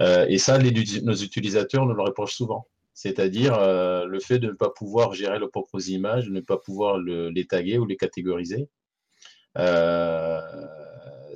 [0.00, 2.66] et ça, nos utilisateurs nous le reprochent souvent.
[2.94, 3.58] C'est-à-dire
[4.06, 7.46] le fait de ne pas pouvoir gérer leurs propres images, de ne pas pouvoir les
[7.46, 8.68] taguer ou les catégoriser.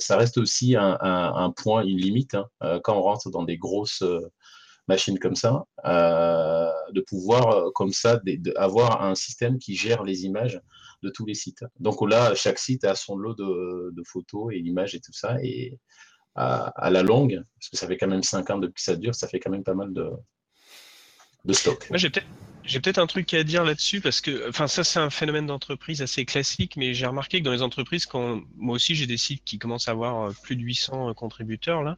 [0.02, 4.02] Ça reste aussi un, point, une limite, hein, quand on rentre dans des grosses
[4.88, 8.20] machines comme ça, de pouvoir, comme ça,
[8.56, 10.60] avoir un système qui gère les images
[11.02, 11.64] de tous les sites.
[11.78, 15.36] Donc là, chaque site a son lot de, photos et d'images et tout ça.
[15.42, 15.78] Et
[16.34, 19.14] à, la longue, parce que ça fait quand même 5 ans depuis que ça dure,
[19.14, 20.10] ça fait quand même pas mal de,
[21.90, 22.26] Moi, j'ai peut-être
[22.70, 26.02] j'ai peut-être un truc à dire là-dessus parce que, enfin, ça c'est un phénomène d'entreprise
[26.02, 29.42] assez classique, mais j'ai remarqué que dans les entreprises, quand moi aussi j'ai des sites
[29.44, 31.96] qui commencent à avoir euh, plus de 800 euh, contributeurs là,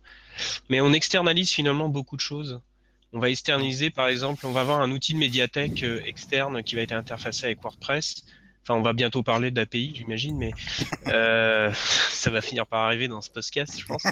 [0.70, 2.60] mais on externalise finalement beaucoup de choses.
[3.12, 6.76] On va externaliser, par exemple, on va avoir un outil de médiathèque euh, externe qui
[6.76, 8.24] va être interfacé avec WordPress.
[8.62, 10.52] Enfin, on va bientôt parler d'API, j'imagine, mais
[11.08, 11.72] euh,
[12.10, 14.04] ça va finir par arriver dans ce podcast, je pense.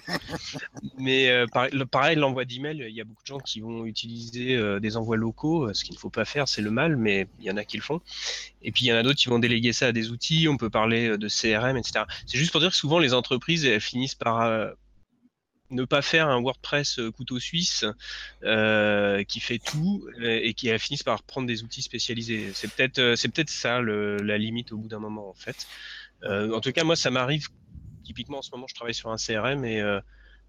[0.99, 1.47] Mais euh,
[1.91, 5.17] pareil, l'envoi d'email, il y a beaucoup de gens qui vont utiliser euh, des envois
[5.17, 5.73] locaux.
[5.73, 7.77] Ce qu'il ne faut pas faire, c'est le mal, mais il y en a qui
[7.77, 8.01] le font.
[8.63, 10.49] Et puis il y en a d'autres qui vont déléguer ça à des outils.
[10.49, 12.05] On peut parler de CRM, etc.
[12.27, 14.75] C'est juste pour dire que souvent les entreprises elles finissent par
[15.71, 17.85] ne pas faire un WordPress euh, couteau suisse
[18.43, 22.51] euh, qui fait tout euh, et qui finisse par prendre des outils spécialisés.
[22.55, 25.67] C'est peut-être c'est peut-être ça la limite au bout d'un moment en fait.
[26.25, 27.49] en tout cas moi ça m'arrive
[28.05, 29.81] typiquement en ce moment je travaille sur un CRM et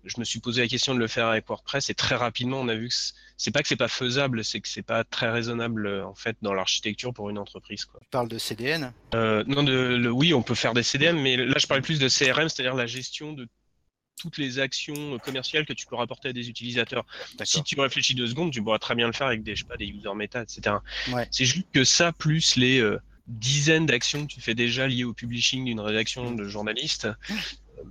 [0.03, 2.67] je me suis posé la question de le faire avec WordPress et très rapidement on
[2.67, 2.95] a vu que
[3.38, 6.53] c'est pas que c'est pas faisable, c'est que c'est pas très raisonnable en fait dans
[6.53, 7.86] l'architecture pour une entreprise.
[7.86, 7.99] Quoi.
[8.01, 11.67] Tu parles de CDN Non, de, oui, on peut faire des CDN, mais là je
[11.67, 13.47] parlais plus de CRM, c'est-à-dire la gestion de
[14.22, 17.05] toutes les actions commerciales que tu peux rapporter à des utilisateurs.
[17.43, 19.67] Si tu réfléchis deux secondes, tu pourras très bien le faire avec des, je sais
[19.67, 20.76] pas, des user meta, etc.
[21.32, 25.13] C'est juste que ça, plus les euh, dizaines d'actions que tu fais déjà liées au
[25.13, 27.84] publishing d'une rédaction de journalistes, euh,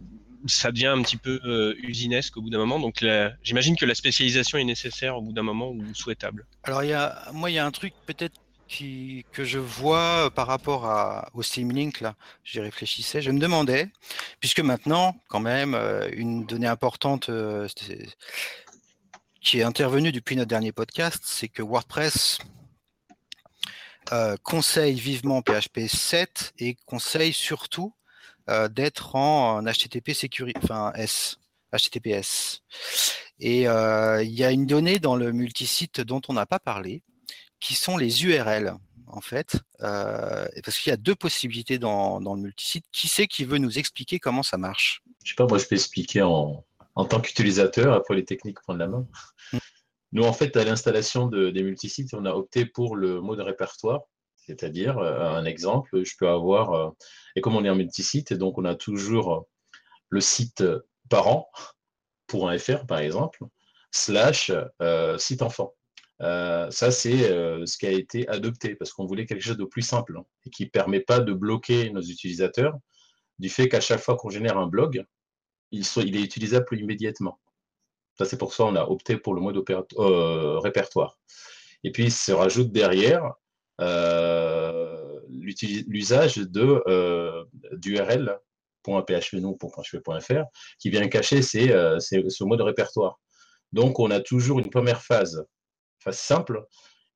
[0.46, 2.78] ça devient un petit peu euh, usinesque au bout d'un moment.
[2.78, 3.04] Donc
[3.42, 6.46] j'imagine que la spécialisation est nécessaire au bout d'un moment ou souhaitable.
[6.62, 8.40] Alors il y a, moi, il y a un truc peut-être
[9.32, 12.14] que je vois euh, par rapport au Steam Link, là,
[12.44, 13.88] j'y réfléchissais, je me demandais,
[14.38, 17.66] puisque maintenant, quand même, euh, une donnée importante euh,
[19.40, 22.38] qui est intervenue depuis notre dernier podcast, c'est que WordPress
[24.42, 27.94] conseille vivement PHP 7 et conseille surtout
[28.70, 30.10] d'être en, HTTP
[30.64, 31.38] enfin S,
[31.72, 32.62] HTTPS.
[33.38, 37.04] Et il y a une donnée dans le multisite dont on n'a pas parlé,
[37.60, 38.74] qui sont les URL,
[39.06, 42.84] en fait, euh, parce qu'il y a deux possibilités dans, le multisite.
[42.92, 45.02] Qui c'est qui veut nous expliquer comment ça marche?
[45.24, 46.64] Je sais pas, moi je peux expliquer en,
[46.96, 49.06] tant qu'utilisateur, après les techniques prendre la main.
[49.52, 49.58] Mmh.
[50.12, 54.00] Nous, en fait, à l'installation des multisites, on a opté pour le mode répertoire,
[54.36, 56.90] c'est-à-dire, euh, un exemple, je peux avoir, euh,
[57.36, 59.46] et comme on est en multisite, donc on a toujours
[60.08, 60.64] le site
[61.08, 61.48] parent,
[62.26, 63.44] pour un FR par exemple,
[63.90, 64.52] slash
[65.18, 65.74] site enfant.
[66.22, 69.64] Euh, ça, c'est euh, ce qui a été adopté parce qu'on voulait quelque chose de
[69.64, 72.76] plus simple hein, et qui ne permet pas de bloquer nos utilisateurs
[73.38, 75.02] du fait qu'à chaque fois qu'on génère un blog,
[75.70, 75.82] il,
[76.16, 77.40] est utilisable immédiatement.
[78.18, 79.64] Ça, c'est pour ça qu'on a opté pour le mode
[79.98, 81.18] euh, répertoire.
[81.84, 83.32] Et puis, il se rajoute derrière
[85.30, 87.46] l'usage de
[87.76, 88.42] d'URL.php.fr
[90.78, 93.18] qui vient cacher ce mode répertoire.
[93.72, 95.46] Donc, on a toujours une première phase
[96.00, 96.66] phase simple.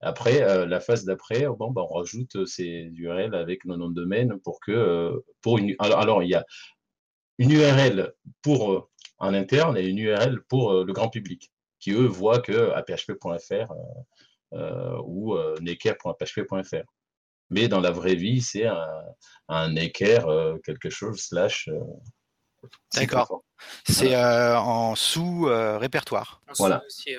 [0.05, 3.89] Après, euh, la phase d'après, bon, bah, on rajoute euh, ces URL avec nos noms
[3.89, 6.45] de domaine pour que, euh, pour une, alors, il y a
[7.39, 8.13] une URL
[8.43, 13.73] pour un interne et une URL pour le grand public, qui eux voient que php.fr
[15.05, 16.85] ou necker.php.fr.
[17.51, 19.03] Mais dans la vraie vie, c'est un,
[19.49, 20.21] un necker
[20.65, 21.69] quelque chose slash.
[22.95, 23.43] D'accord.
[23.85, 26.41] C'est en sous répertoire.
[26.57, 26.85] Voilà.
[26.89, 27.11] sous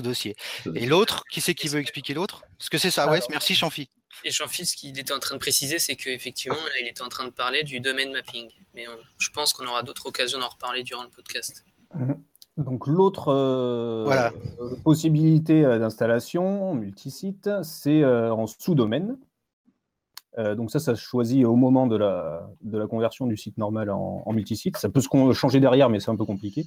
[0.00, 0.36] dossier.
[0.74, 2.42] Et l'autre, qui c'est qui veut expliquer l'autre?
[2.58, 3.88] Parce que c'est ça, ouais, merci Chanfi.
[4.24, 7.24] Et Chanfi, ce qu'il était en train de préciser, c'est qu'effectivement, il était en train
[7.24, 8.48] de parler du domaine mapping.
[8.74, 8.86] Mais
[9.18, 11.64] je pense qu'on aura d'autres occasions d'en reparler durant le podcast.
[11.94, 12.22] Mhm.
[12.56, 14.32] Donc l'autre euh, voilà.
[14.84, 19.18] possibilité euh, d'installation multisite, c'est euh, en sous-domaine.
[20.38, 23.90] donc ça, ça se choisit au moment de la, de la conversion du site normal
[23.90, 24.76] en, en multisite.
[24.76, 26.66] Ça peut se changer derrière, mais c'est un peu compliqué.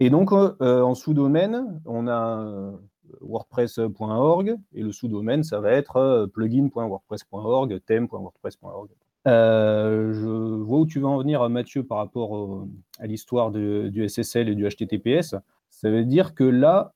[0.00, 2.72] Et donc, euh, en sous-domaine, on a euh,
[3.20, 8.90] wordpress.org et le sous-domaine, ça va être euh, plugin.wordpress.org, theme.wordpress.org.
[9.26, 12.64] je vois où tu veux en venir, Mathieu, par rapport
[13.00, 15.34] à l'histoire du SSL et du HTTPS.
[15.70, 16.94] Ça veut dire que là,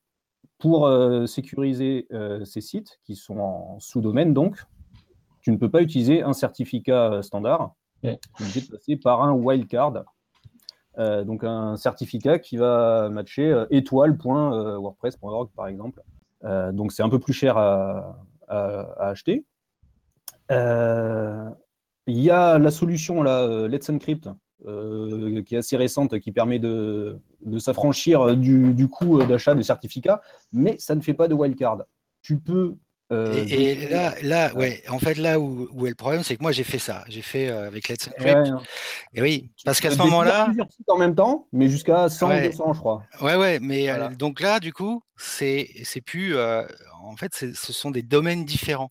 [0.58, 0.88] pour
[1.26, 2.06] sécuriser
[2.44, 4.64] ces sites qui sont en sous-domaine, donc,
[5.40, 7.74] tu ne peux pas utiliser un certificat standard.
[8.02, 10.04] Tu es obligé de passer par un wildcard.
[10.98, 16.02] Euh, donc un certificat qui va matcher étoile.wordpress.org par exemple.
[16.72, 18.18] donc c'est un peu plus cher à,
[18.98, 19.44] acheter.
[20.50, 24.28] Il y a la solution là, Let's Encrypt,
[24.66, 27.18] euh, qui est assez récente, qui permet de,
[27.58, 30.20] s'affranchir du, du, coût d'achat de certificats,
[30.52, 31.82] mais ça ne fait pas de wildcard.
[32.22, 32.76] Tu peux
[33.12, 36.52] euh, et, là, là, ouais, en fait, là où, est le problème, c'est que moi
[36.52, 37.04] j'ai fait ça.
[37.08, 38.48] J'ai fait euh, avec Let's Encrypt.
[39.12, 40.48] et oui, parce qu'à ce moment-là.
[40.88, 43.02] en même temps, mais jusqu'à 100, 200, je crois.
[43.20, 45.68] Ouais, ouais, mais euh, donc là, du coup, c'est
[46.06, 46.38] plus.
[46.38, 48.90] en fait, ce sont des domaines différents.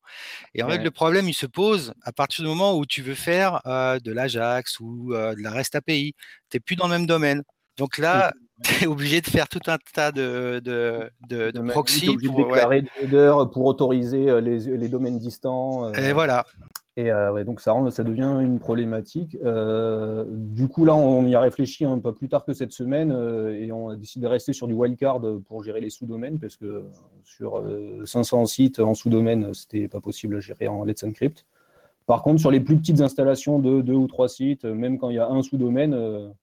[0.53, 3.15] Et en fait, le problème, il se pose à partir du moment où tu veux
[3.15, 6.13] faire de l'Ajax ou de la REST API.
[6.49, 7.41] Tu n'es plus dans le même domaine.
[7.77, 8.33] Donc là,
[8.63, 12.83] tu es obligé de faire tout un tas de, de, de, de proxy pour, déclarer
[13.51, 15.85] pour autoriser euh, les, les domaines distants.
[15.85, 15.93] Euh.
[15.93, 16.45] et voilà.
[16.97, 19.37] Et euh, donc ça, rend, ça devient une problématique.
[20.27, 23.11] du coup, là, on y a réfléchi un peu plus tard que cette semaine
[23.57, 26.83] et on a décidé de rester sur du wildcard pour gérer les sous-domaines parce que
[27.23, 27.63] sur
[28.05, 31.45] 500 sites en sous-domaine, c'était pas possible à gérer en Let's Encrypt.
[32.07, 35.15] Par contre, sur les plus petites installations de deux ou trois sites, même quand il
[35.15, 36.33] y a un sous-domaine,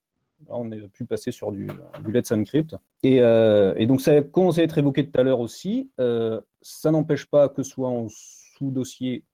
[0.48, 1.68] on est pu passer sur du,
[2.06, 2.76] Let's Encrypt.
[3.02, 5.90] Et, euh, et, donc, ça commencé à être évoqué tout à l'heure aussi.
[6.00, 9.24] Euh, ça n'empêche pas que ce soit en sous-dossier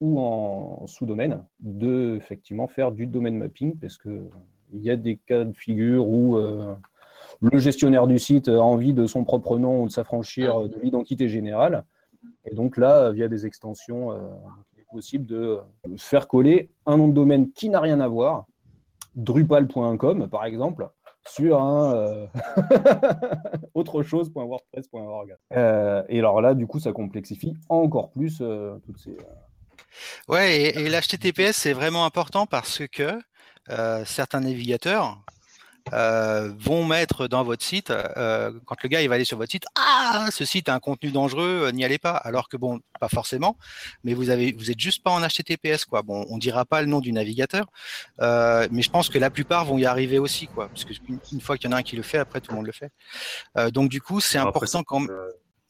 [0.00, 4.28] ou en sous-domaine de effectivement faire du domaine mapping parce que
[4.72, 6.74] il y a des cas de figure où euh,
[7.40, 11.28] le gestionnaire du site a envie de son propre nom ou de s'affranchir de l'identité
[11.28, 11.84] générale.
[12.44, 14.12] Et donc là, via des extensions,
[14.74, 15.58] il est possible de
[15.96, 18.46] faire coller un nom de domaine qui n'a rien à voir
[19.16, 20.88] drupal.com, par exemple,
[21.26, 22.26] sur un euh,
[23.74, 25.36] autre chose.wordpress.org.
[25.56, 29.16] Euh, et alors là, du coup, ça complexifie encore plus euh, toutes ces.
[30.28, 33.20] Ouais, et, et l'HTTPS, c'est vraiment important parce que
[34.06, 35.18] certains navigateurs,
[35.92, 39.50] euh, vont mettre dans votre site, euh, quand le gars il va aller sur votre
[39.50, 42.12] site, ah, ce site a un contenu dangereux, euh, n'y allez pas.
[42.12, 43.56] Alors que bon, pas forcément,
[44.04, 46.02] mais vous avez, vous êtes juste pas en HTTPS quoi.
[46.02, 47.66] Bon, on dira pas le nom du navigateur,
[48.20, 51.56] mais je pense que la plupart vont y arriver aussi quoi, parce qu'une une fois
[51.56, 52.90] qu'il y en a un qui le fait, après tout le monde le fait.
[53.70, 55.06] donc du coup, c'est important quand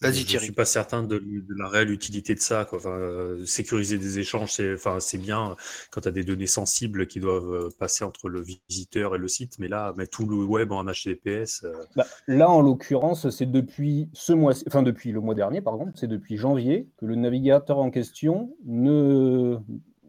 [0.01, 1.21] Vas-y, Je ne suis pas certain de,
[1.57, 2.69] la réelle utilité de ça.
[2.73, 5.57] Enfin, euh, sécuriser des échanges, c'est enfin, bien
[5.91, 9.27] quand tu as des données sensibles qui doivent euh, passer entre le visiteur et le
[9.27, 11.65] site, mais là, mettre tout le web en HTTPS.
[11.65, 15.75] Euh, bah, là, en l'occurrence, c'est depuis ce mois, enfin depuis le mois dernier, par
[15.75, 19.57] exemple, c'est depuis janvier que le navigateur en question ne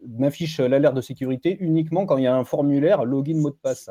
[0.07, 3.89] n'affiche l'alerte de sécurité uniquement quand il y a un formulaire login mot de passe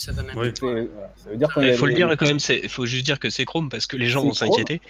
[0.00, 0.36] ça va même.
[0.36, 3.96] il faut le dire quand même, il faut juste dire que c'est Chrome parce que
[3.96, 4.80] les gens vont s'inquiéter.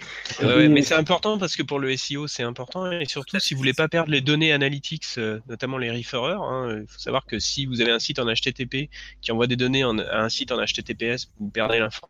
[0.41, 3.73] mais c'est important parce que pour le SEO, c'est important et surtout si vous voulez
[3.73, 6.41] pas perdre les données analytics, euh, notamment les referrers.
[6.41, 8.89] Hein, il faut savoir que si vous avez un site en HTTP
[9.21, 12.07] qui envoie des données à un site en HTTPS, vous perdez l'info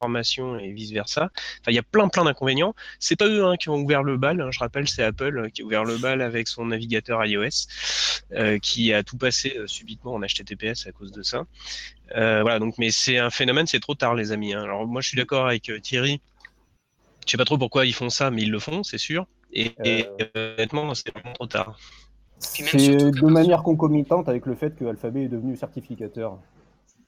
[0.00, 1.30] formation et vice versa.
[1.60, 2.74] Enfin, il y a plein plein d'inconvénients.
[2.98, 4.40] C'est pas eux hein, qui ont ouvert le bal.
[4.40, 4.50] Hein.
[4.50, 7.66] Je rappelle, c'est Apple euh, qui a ouvert le bal avec son navigateur iOS,
[8.32, 11.44] euh, qui a tout passé euh, subitement en HTTPS à cause de ça.
[12.12, 12.58] voilà.
[12.58, 13.66] Donc, mais c'est un phénomène.
[13.66, 14.54] C'est trop tard, les amis.
[14.54, 14.62] Hein.
[14.62, 16.20] Alors moi, je suis d'accord avec Thierry.
[17.26, 19.26] Je sais pas trop pourquoi ils font ça, mais ils le font, c'est sûr.
[19.52, 19.74] Et,
[20.34, 21.78] honnêtement, c'est vraiment trop tard.
[22.38, 26.38] C'est de manière concomitante avec le fait que Alphabet est devenu certificateur.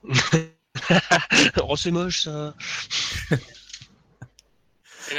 [1.69, 2.55] oh, c'est moche ça.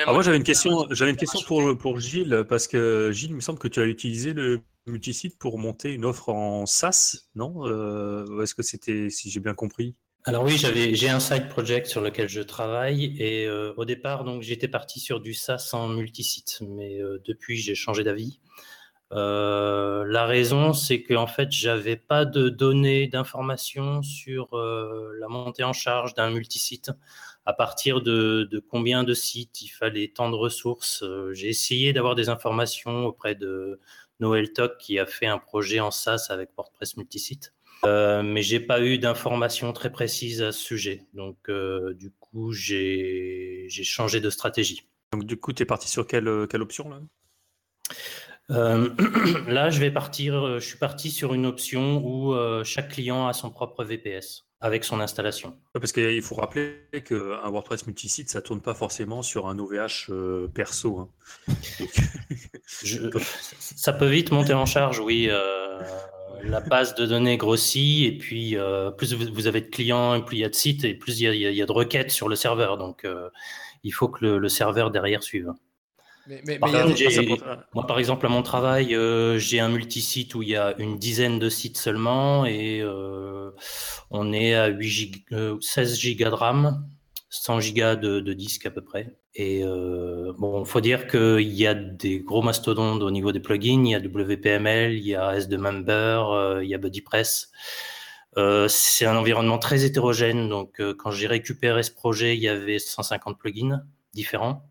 [0.06, 3.36] Ah, moi j'avais une question, j'avais une question pour, pour Gilles, parce que Gilles, il
[3.36, 7.68] me semble que tu as utilisé le multisite pour monter une offre en SaaS, non?
[7.68, 9.96] Euh, Est-ce que c'était, si j'ai bien compris?
[10.26, 14.24] Alors oui, j'avais, j'ai un side project sur lequel je travaille et euh, au départ,
[14.24, 18.40] donc j'étais parti sur du SaaS en multisite, mais euh, depuis j'ai changé d'avis.
[19.14, 25.64] Euh, la raison, c'est qu'en fait, j'avais pas de données, d'informations sur euh, la montée
[25.64, 26.92] en charge d'un multisite.
[27.46, 31.04] À partir de, combien de sites il fallait tant de ressources.
[31.04, 33.80] Euh, j'ai essayé d'avoir des informations auprès de
[34.20, 37.54] Noël Toc qui a fait un projet en SaaS avec WordPress multisite.
[37.84, 41.08] mais j'ai pas eu d'informations très précises à ce sujet.
[41.14, 44.88] Donc, du coup, j'ai changé de stratégie.
[45.12, 47.02] Donc, du coup, tu es parti sur quelle, quelle option là?
[48.52, 48.90] Euh,
[49.48, 50.36] là, je vais partir.
[50.36, 54.46] Euh, je suis parti sur une option où euh, chaque client a son propre VPS
[54.60, 55.58] avec son installation.
[55.74, 60.12] Parce qu'il faut rappeler qu'un WordPress multisite, ça tourne pas forcément sur un OVH
[60.54, 61.00] perso.
[61.00, 61.10] Hein.
[62.68, 65.32] ça peut vite monter en charge, oui.
[66.44, 68.56] la base de données grossit et puis
[68.98, 71.34] plus vous avez de clients et plus il y a de sites et plus il
[71.34, 72.78] y a, de requêtes sur le serveur.
[72.78, 73.08] Donc
[73.84, 75.52] il faut que le serveur derrière suive
[77.74, 80.98] moi, par exemple, à mon travail, euh, j'ai un multisite où il y a une
[80.98, 83.52] dizaine de sites seulement et euh,
[84.10, 85.26] on est à 8
[85.60, 86.88] 16 gigas de RAM,
[87.30, 89.16] 100 gigas de, de disque à peu près.
[89.34, 93.84] Et euh, bon, faut dire qu'il y a des gros mastodontes au niveau des plugins.
[93.86, 97.52] Il y a WPML, il y a S2Member, il y a BuddyPress.
[98.68, 100.50] c'est un environnement très hétérogène.
[100.50, 104.70] Donc, quand j'ai récupéré ce projet, il y avait 150 plugins différents.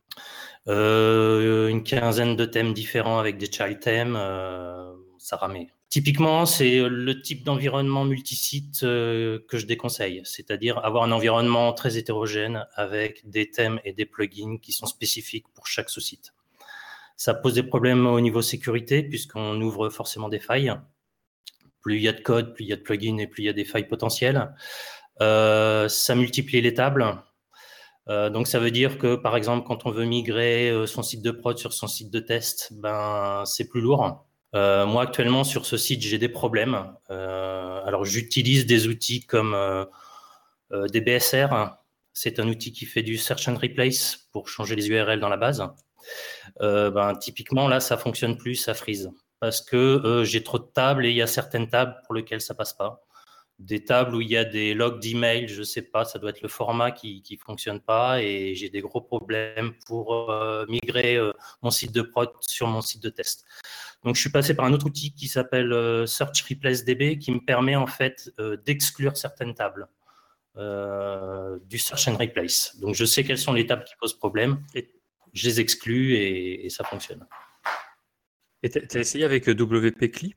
[0.68, 5.68] Euh, une quinzaine de thèmes différents avec des child thèmes, euh, ça ramait.
[5.88, 11.96] Typiquement, c'est le type d'environnement multisite euh, que je déconseille, c'est-à-dire avoir un environnement très
[11.96, 16.32] hétérogène avec des thèmes et des plugins qui sont spécifiques pour chaque sous-site.
[17.16, 20.72] Ça pose des problèmes au niveau sécurité puisqu'on ouvre forcément des failles.
[21.82, 23.46] Plus il y a de code, plus il y a de plugins et plus il
[23.46, 24.54] y a des failles potentielles.
[25.18, 27.20] ça multiplie les tables.
[28.10, 31.22] Euh, donc ça veut dire que par exemple quand on veut migrer euh, son site
[31.22, 34.26] de prod sur son site de test, ben c'est plus lourd.
[34.56, 36.92] Euh, moi actuellement sur ce site j'ai des problèmes.
[37.08, 39.56] alors j'utilise des outils comme
[40.72, 41.76] DBSR.
[42.12, 45.36] C'est un outil qui fait du search and replace pour changer les URL dans la
[45.36, 45.62] base.
[46.60, 51.10] ben, typiquement là ça fonctionne plus, ça freeze parce que j'ai trop de tables et
[51.10, 53.02] il y a certaines tables pour lesquelles ça passe pas
[53.60, 56.30] des tables où il y a des logs d'email, je ne sais pas, ça doit
[56.30, 61.16] être le format qui ne fonctionne pas et j'ai des gros problèmes pour euh, migrer
[61.16, 61.32] euh,
[61.62, 63.44] mon site de prod sur mon site de test.
[64.02, 67.32] Donc je suis passé par un autre outil qui s'appelle euh, Search Replace DB qui
[67.32, 68.32] me permet en fait
[68.64, 69.88] d'exclure certaines tables
[70.56, 72.76] du Search and Replace.
[72.80, 74.90] Donc je sais quelles sont les tables qui posent problème et
[75.32, 77.26] je les exclus et, et ça fonctionne.
[78.62, 80.34] Et tu as essayé avec WP-CLI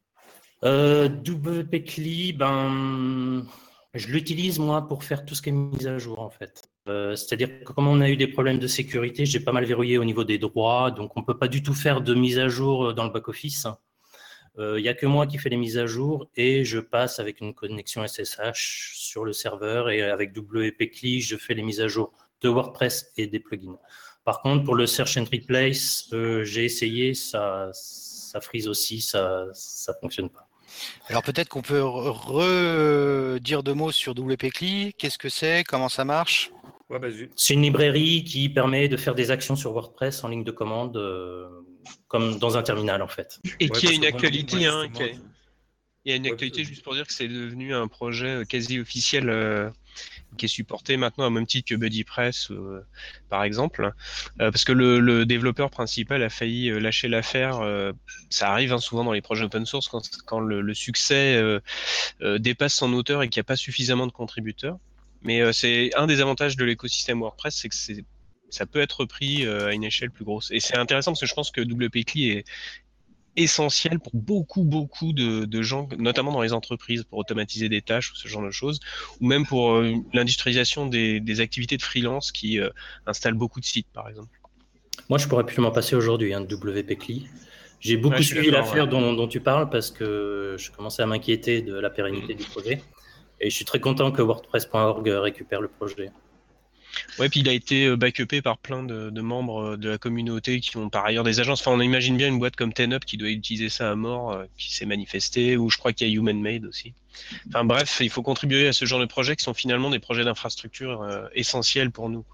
[0.64, 3.46] euh, WP ben,
[3.94, 6.64] je l'utilise moi pour faire tout ce qui est mise à jour en fait.
[6.88, 9.98] Euh, c'est-à-dire que comme on a eu des problèmes de sécurité, j'ai pas mal verrouillé
[9.98, 12.48] au niveau des droits, donc on ne peut pas du tout faire de mise à
[12.48, 13.68] jour euh, dans le back-office.
[14.60, 17.42] Il n'y a que moi qui fais les mises à jour et je passe avec
[17.42, 22.14] une connexion SSH sur le serveur et avec WP je fais les mises à jour
[22.42, 23.80] de WordPress et des plugins.
[24.24, 26.08] Par contre, pour le Search and Replace,
[26.44, 30.48] j'ai essayé, ça, ça frise aussi, ça ne fonctionne pas.
[31.08, 34.94] Alors peut-être qu'on peut redire deux mots sur WPCLI.
[34.98, 35.64] Qu'est-ce que c'est?
[35.64, 36.52] Comment ça marche?
[37.36, 40.98] C'est une librairie qui permet de faire des actions sur WordPress en ligne de commande,
[40.98, 41.48] euh,
[42.08, 43.40] comme dans un terminal en fait.
[43.60, 44.66] Et qui a une actualité.
[44.66, 44.88] Hein,
[46.06, 48.80] Il y a une actualité juste pour dire que c'est devenu un projet euh, quasi
[48.80, 49.70] officiel euh,
[50.38, 52.86] qui est supporté maintenant à même titre que BuddyPress, euh,
[53.30, 53.94] par exemple,
[54.40, 57.62] euh, parce que le, développeur principal a failli euh, lâcher l'affaire.
[58.30, 59.90] ça arrive hein, souvent dans les projets open source
[60.26, 61.42] quand, le, succès
[62.40, 64.78] dépasse son auteur et qu'il n'y a pas suffisamment de contributeurs.
[65.22, 68.04] Mais c'est un des avantages de l'écosystème WordPress, c'est que
[68.50, 70.52] ça peut être repris à une échelle plus grosse.
[70.52, 72.46] Et c'est intéressant parce que je pense que WPCLI est,
[73.36, 78.16] essentiel pour beaucoup, beaucoup de, gens, notamment dans les entreprises, pour automatiser des tâches ou
[78.16, 78.80] ce genre de choses,
[79.20, 82.70] ou même pour euh, l'industrialisation des, activités de freelance qui euh,
[83.08, 84.40] installent beaucoup de sites, par exemple.
[85.10, 86.94] Moi, je pourrais plus m'en passer aujourd'hui, hein, WP
[87.80, 91.90] J'ai beaucoup suivi l'affaire dont, tu parles parce que je commençais à m'inquiéter de la
[91.90, 92.82] pérennité du projet.
[93.40, 96.12] Et je suis très content que WordPress.org récupère le projet.
[97.20, 100.60] Ouais, puis il a été euh, backupé par plein de, membres euh, de la communauté
[100.60, 101.62] qui ont par ailleurs des agences.
[101.62, 104.46] Enfin, on imagine bien une boîte comme TenUp qui doit utiliser ça à mort, euh,
[104.58, 106.94] qui s'est manifesté, ou je crois qu'il y a Human Made aussi.
[107.48, 110.24] Enfin bref, il faut contribuer à ce genre de projets qui sont finalement des projets
[110.24, 112.26] d'infrastructure essentiels pour nous.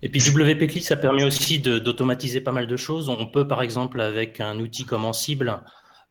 [0.00, 3.10] Et puis WPCLI, ça permet aussi d'automatiser pas mal de choses.
[3.10, 5.60] On peut par exemple avec un outil comme Ansible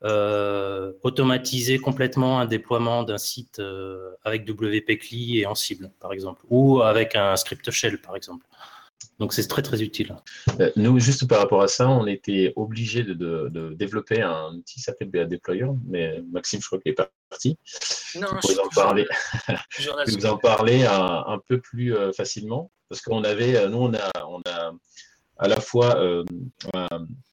[0.05, 6.81] euh, automatiser complètement un déploiement d'un site euh, avec WP-CLI et Ansible, par exemple, ou
[6.81, 8.45] avec un script shell, par exemple.
[9.17, 10.15] Donc c'est très très utile.
[10.59, 14.81] Euh, nous, juste par rapport à ça, on était obligé de, développer un outil qui
[14.81, 16.95] s'appelle BA Deployer, mais Maxime, je crois qu'il est
[17.29, 17.57] parti.
[18.15, 19.07] Non, je vous en parler,
[20.07, 24.41] vous en parler un, un, peu plus facilement, parce qu'on avait, nous, on a, on
[24.45, 24.54] a
[25.37, 26.23] à la fois euh,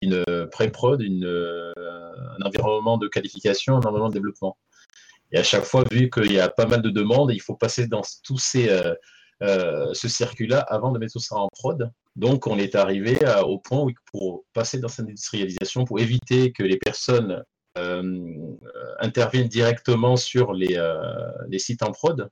[0.01, 1.73] une pré-prod, euh,
[2.39, 4.57] un environnement de qualification, un environnement de développement.
[5.31, 7.87] Et à chaque fois, vu qu'il y a pas mal de demandes, il faut passer
[7.87, 8.69] dans tous ces,
[9.43, 11.91] euh, ce circuit-là avant de mettre tout ça en prod.
[12.17, 16.63] Donc, on est arrivé au point où, pour passer dans cette industrialisation, pour éviter que
[16.63, 17.43] les personnes
[18.99, 20.79] interviennent directement sur les,
[21.49, 22.29] les, sites en prod,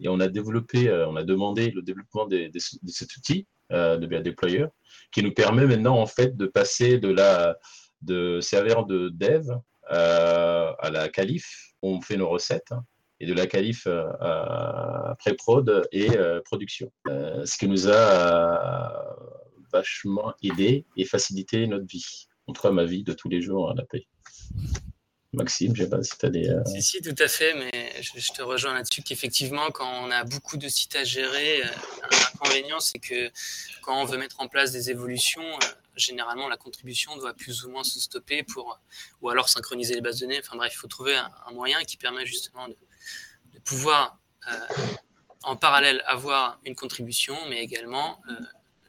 [0.00, 2.50] et on a développé, on a demandé le développement de,
[2.88, 4.66] cet outil de BA Deployer
[5.12, 7.56] qui nous permet maintenant en fait de passer de la
[8.02, 9.50] de serveur de dev
[9.88, 12.72] à la calife, on fait nos recettes.
[12.72, 12.84] Hein,
[13.20, 16.08] et de la qualif à pré-prod et
[16.44, 16.90] production.
[17.06, 19.16] ce qui nous a
[19.72, 23.70] vachement aidé et facilité notre vie, en tout cas ma vie de tous les jours
[23.70, 24.06] à la paix.
[25.34, 26.54] Maxime, je sais pas si tu des.
[26.66, 30.56] Si, si, tout à fait, mais je, te rejoins là-dessus qu'effectivement, quand on a beaucoup
[30.56, 33.30] de sites à gérer, un inconvénient, c'est que
[33.82, 35.58] quand on veut mettre en place des évolutions,
[35.96, 38.80] généralement la contribution doit plus ou moins se stopper pour,
[39.20, 40.40] ou alors synchroniser les bases de données.
[40.40, 42.76] Enfin bref, il faut trouver un, moyen qui permet justement de,
[43.64, 44.18] pouvoir
[45.42, 48.20] en parallèle avoir une contribution, mais également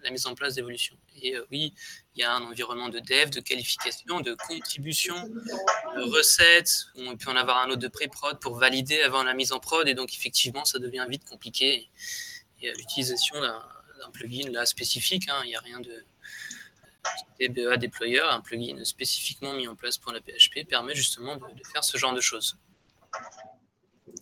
[0.05, 0.95] la mise en place d'évolution.
[1.21, 1.73] Et euh, oui,
[2.15, 6.87] il y a un environnement de dev, de qualification, de contribution, de recettes.
[6.95, 9.85] On peut en avoir un autre de pré-prod pour valider avant la mise en prod.
[9.87, 11.89] Et donc, effectivement, ça devient vite compliqué.
[12.61, 16.03] Et, l'utilisation d'un plugin là spécifique, hein, il n'y a rien de
[17.39, 21.63] DBA déployeur, un plugin spécifiquement mis en place pour la PHP permet justement de, de
[21.71, 22.57] faire ce genre de choses.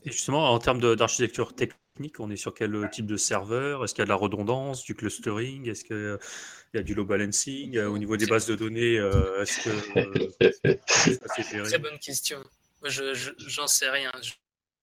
[0.04, 1.83] Et justement, en termes d'architecture technique,
[2.20, 3.84] on est sur quel type de serveur?
[3.84, 5.70] Est-ce qu'il y a de la redondance, du clustering?
[5.70, 6.18] Est-ce qu'il
[6.74, 7.78] y a du load balancing?
[7.80, 12.39] Au niveau des bases de données, euh, est-ce que Très bonne question.
[12.82, 13.14] Moi, je
[13.48, 14.12] j'en sais rien.
[14.22, 14.32] Je,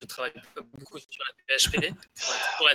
[0.03, 1.93] ne travaille pas beaucoup sur la PHP.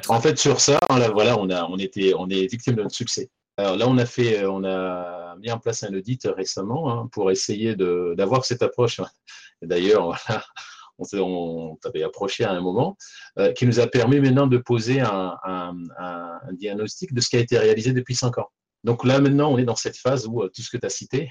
[0.09, 2.95] En fait, sur ça, là, voilà, on, a, on, était, on est victime de notre
[2.95, 3.31] succès.
[3.57, 7.31] Alors là, on a fait, on a mis en place un audit récemment hein, pour
[7.31, 9.01] essayer d'avoir cette approche.
[9.61, 10.45] D'ailleurs, voilà,
[10.97, 12.97] on, t'avait approché à un moment,
[13.39, 15.73] euh, qui nous a permis maintenant de poser un,
[16.53, 18.47] diagnostic de ce qui a été réalisé depuis cinq ans.
[18.83, 20.89] Donc là, maintenant, on est dans cette phase où euh, tout ce que tu as
[20.89, 21.29] cité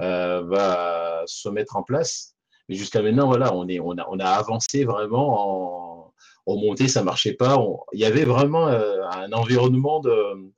[0.00, 2.34] euh, va se mettre en place.
[2.68, 6.14] Mais jusqu'à maintenant, voilà, on, est, on, a, on avancé vraiment en,
[6.46, 7.58] en montée, ça marchait pas.
[7.92, 10.52] il y avait vraiment un environnement de,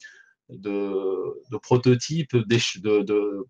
[0.48, 2.36] de, prototypes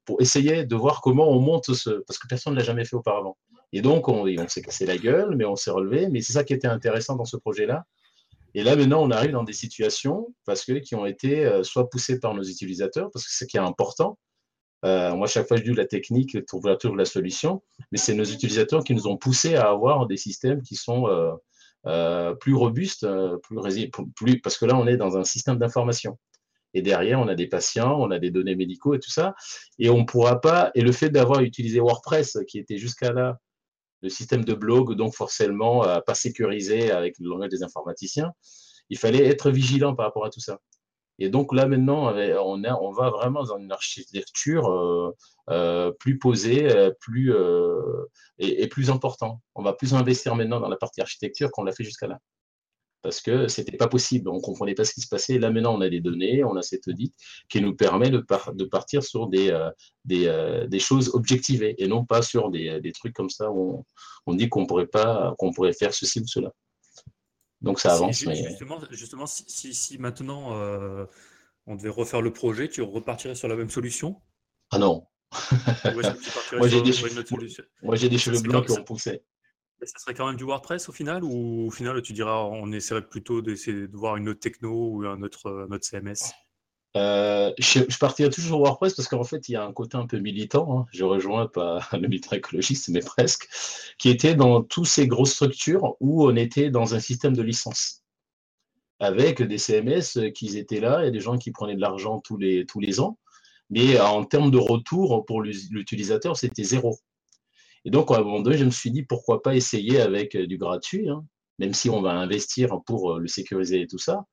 [0.05, 1.91] pour essayer de voir comment on monte ce.
[2.07, 3.37] Parce que personne ne l'a jamais fait auparavant.
[3.73, 6.09] Et donc, on, s'est cassé la gueule, mais on s'est relevé.
[6.09, 7.87] Mais c'est ça qui était intéressant dans ce projet-là.
[8.55, 11.89] Et là, maintenant, on arrive dans des situations parce que, qui ont été euh, soit
[11.89, 14.19] poussées par nos utilisateurs, parce que c'est ce qui est important.
[14.85, 17.63] Euh, moi, chaque fois, je dis la technique trouve toujours la solution,
[17.93, 21.07] mais c'est nos utilisateurs qui nous ont poussé à avoir des systèmes qui sont
[21.87, 23.07] euh, plus robustes,
[23.43, 26.19] plus, plus, parce que là, on est dans un système d'information.
[26.75, 29.35] Et derrière, on a des patients, on a des données médicaux et tout ça.
[29.79, 30.71] Et on ne pourra pas.
[30.75, 33.39] Et le fait d'avoir utilisé WordPress, qui était jusqu'à là
[34.03, 38.33] le système de blog, donc forcément euh, pas sécurisé avec le langage des informaticiens,
[38.91, 40.59] il fallait être vigilant par rapport à tout ça.
[41.19, 45.15] Et donc là, maintenant, on, va vraiment dans une architecture euh,
[45.51, 46.69] euh, plus posée
[47.01, 47.33] plus,
[48.39, 49.41] et, et, plus important.
[49.55, 52.19] On va plus investir maintenant dans la partie architecture qu'on l'a fait jusqu'à là
[53.03, 54.29] parce que c'était pas possible.
[54.29, 55.39] On comprenait pas ce qui se passait.
[55.39, 57.13] Là maintenant, on a des données, on a cette audit
[57.49, 58.25] qui nous permet de,
[58.55, 59.71] de partir sur des, euh,
[60.05, 63.85] des, euh, des, choses objectivées et non pas sur des, des trucs comme ça où
[64.27, 66.53] on, dit qu'on pourrait pas, qu'on pourrait faire ceci ou cela.
[67.61, 68.25] Donc ça avance.
[68.25, 68.37] Mais...
[68.37, 71.05] Justement, justement si, si, maintenant euh,
[71.67, 74.21] on devait refaire le projet, tu repartirais sur la même solution?
[74.71, 75.07] Ah non.
[76.53, 76.91] moi j'ai des,
[78.11, 79.23] des, cheveux blancs qui ont poussé
[79.85, 83.07] ça serait quand même du WordPress au final ou au final tu diras on essaierait
[83.07, 86.33] plutôt d'essayer de voir une autre techno ou un autre, CMS
[86.95, 90.19] euh, je, partirais toujours WordPress parce qu'en fait il y a un côté un peu
[90.19, 90.87] militant, hein.
[90.93, 93.49] je rejoins pas le militant écologiste mais presque,
[93.99, 98.03] qui était dans toutes ces grosses structures où on était dans un système de licence
[99.01, 102.67] avec des CMS qui étaient là et des gens qui prenaient de l'argent tous les,
[102.67, 103.19] tous les ans,
[103.69, 106.99] mais en termes de retour pour l'utilisateur c'était zéro.
[107.85, 110.47] Et donc, à un moment donné, je me suis dit, pourquoi pas essayer avec euh,
[110.47, 111.25] du gratuit, hein,
[111.59, 114.25] même si on va investir pour euh, le sécuriser et tout ça.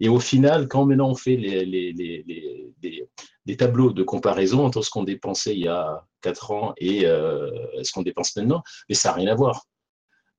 [0.00, 3.08] Et au final, quand maintenant on fait les, les, les,
[3.46, 7.50] des tableaux de comparaison entre ce qu'on dépensait il y a 4 ans et euh,
[7.82, 9.66] ce qu'on dépense maintenant, mais ça n'a rien à voir.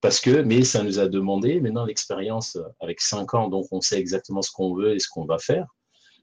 [0.00, 3.98] Parce que, mais ça nous a demandé maintenant l'expérience avec 5 ans, donc on sait
[3.98, 5.66] exactement ce qu'on veut et ce qu'on va faire.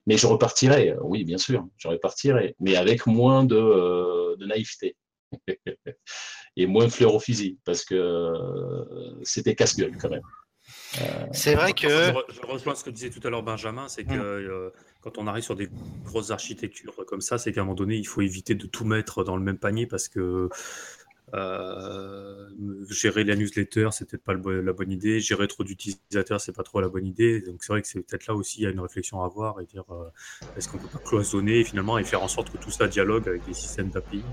[0.05, 4.95] Mais je repartirai, oui, bien sûr, je repartirai, mais avec moins de naïveté.
[6.57, 10.21] et moins fleur au fusil, parce que euh, c'était casse-gueule quand même.
[11.01, 11.87] Euh, c'est vrai que.
[11.87, 14.21] Je, rejoins ce que disait tout à l'heure Benjamin, c'est que mm.
[14.21, 14.69] euh,
[15.01, 15.69] quand on arrive sur des
[16.03, 19.23] grosses architectures comme ça, c'est qu'à un moment donné, il faut éviter de tout mettre
[19.23, 20.49] dans le même panier parce que
[22.89, 25.21] gérer la newsletter, c'est peut-être pas la bonne idée.
[25.21, 27.39] Gérer trop d'utilisateurs, c'est pas trop la bonne idée.
[27.39, 29.61] Donc c'est vrai que c'est peut-être là aussi il y a une réflexion à avoir
[29.61, 29.85] et dire
[30.57, 33.45] est-ce qu'on peut pas cloisonner finalement et faire en sorte que tout ça dialogue avec
[33.45, 34.23] des systèmes d'API.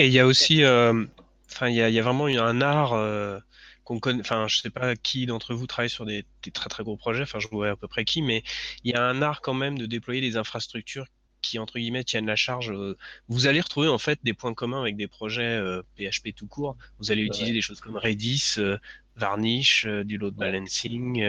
[0.00, 1.04] Et il y a aussi, euh,
[1.52, 3.38] enfin, il y, a vraiment un art euh,
[3.84, 4.22] qu'on connaît.
[4.22, 6.24] Enfin, je sais pas qui d'entre vous travaille sur des,
[6.54, 7.24] très très gros projets.
[7.24, 8.42] Enfin, je vois à peu près qui, mais
[8.82, 11.04] il y a un art quand même de déployer des infrastructures
[11.42, 12.72] qui entre guillemets tiennent la charge,
[13.28, 15.58] vous allez retrouver en fait des points communs avec des projets
[15.96, 16.76] PHP tout court.
[16.98, 18.56] Vous allez utiliser des choses comme Redis,
[19.16, 21.22] Varnish, du load balancing.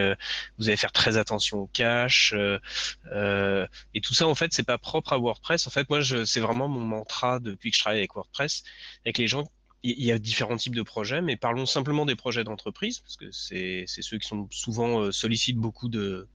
[0.57, 2.33] vous allez faire très attention au cache.
[2.33, 5.67] et tout ça, en fait, c'est pas propre à WordPress.
[5.67, 8.63] En fait, moi, c'est vraiment mon mantra depuis que je travaille avec WordPress,
[9.05, 9.45] avec les gens
[9.83, 13.31] il y a différents types de projets, mais parlons simplement des projets d'entreprise, parce que
[13.31, 16.27] c'est ceux qui sont souvent euh, sollicitent beaucoup de,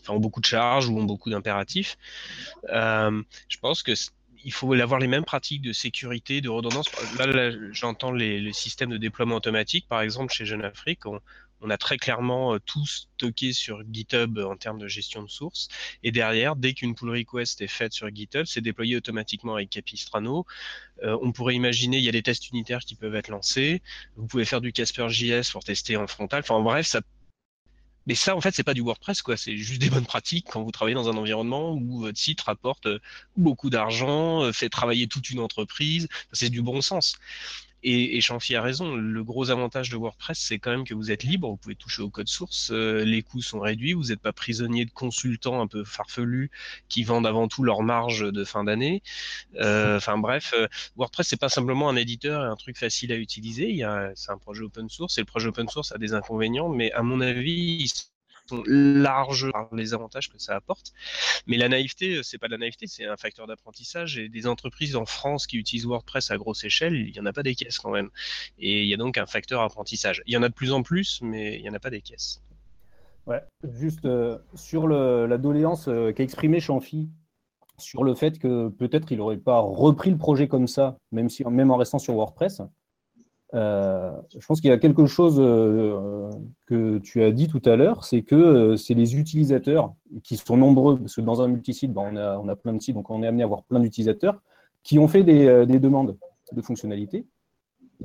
[0.00, 1.96] enfin, ont beaucoup de charges ou ont beaucoup d'impératifs.
[2.68, 3.92] Euh, je pense que
[4.44, 6.90] il faut avoir les mêmes pratiques de sécurité, de redondance.
[7.18, 11.20] Là, j'entends les, systèmes de déploiement automatique, par exemple chez Jeune Afrique, on,
[11.70, 15.68] a très clairement euh, tout stocké sur GitHub en termes de gestion de sources.
[16.02, 20.44] Et derrière, dès qu'une pull request est faite sur GitHub, c'est déployé automatiquement avec Capistrano.
[21.04, 23.80] Euh, on pourrait imaginer, il y a des tests unitaires qui peuvent être lancés.
[24.16, 26.40] Vous pouvez faire du Casper.js pour tester en frontal.
[26.40, 27.00] Enfin, bref, ça
[28.06, 29.36] mais ça, en fait, c'est pas du WordPress, quoi.
[29.36, 32.86] C'est juste des bonnes pratiques quand vous travaillez dans un environnement où votre site rapporte
[32.86, 32.98] euh,
[33.36, 36.08] beaucoup d'argent, fait travailler toute une entreprise.
[36.32, 37.16] C'est du bon sens.
[37.82, 41.10] Et, et Champy a raison, le gros avantage de WordPress, c'est quand même que vous
[41.10, 44.20] êtes libre, vous pouvez toucher au code source, euh, les coûts sont réduits, vous n'êtes
[44.20, 46.50] pas prisonnier de consultants un peu farfelus
[46.88, 49.02] qui vendent avant tout leur marge de fin d'année.
[49.56, 53.16] Euh, enfin bref, euh, WordPress, c'est pas simplement un éditeur et un truc facile à
[53.16, 56.92] utiliser, c'est un projet open source, et le projet open source a des inconvénients, mais
[56.92, 57.92] à mon avis,
[58.52, 60.92] sont larges par les avantages que ça apporte.
[61.46, 64.18] Mais la naïveté, euh, c'est pas de la naïveté, c'est un facteur d'apprentissage.
[64.18, 67.32] Et des entreprises en France qui utilisent WordPress à grosse échelle, il y en a
[67.32, 68.10] pas des caisses quand même.
[68.58, 70.22] Et il y a donc un facteur apprentissage.
[70.26, 72.02] Il y en a de plus en plus, mais il y en a pas des
[72.02, 72.42] caisses.
[73.26, 77.08] Ouais, juste euh, sur la doléance euh, qu'a exprimé Champy
[77.78, 81.44] sur le fait que peut-être il n'aurait pas repris le projet comme ça, même, si,
[81.44, 82.62] même en restant sur WordPress.
[83.54, 86.30] Euh, je pense qu'il y a quelque chose euh,
[86.66, 89.92] que tu as dit tout à l'heure, c'est que euh, c'est les utilisateurs
[90.22, 93.10] qui sont nombreux, parce que dans un multisite, ben, on, a, plein de sites, donc
[93.10, 94.40] on est amené à avoir plein d'utilisateurs
[94.82, 96.16] qui ont fait des, des, demandes
[96.52, 97.26] de fonctionnalités.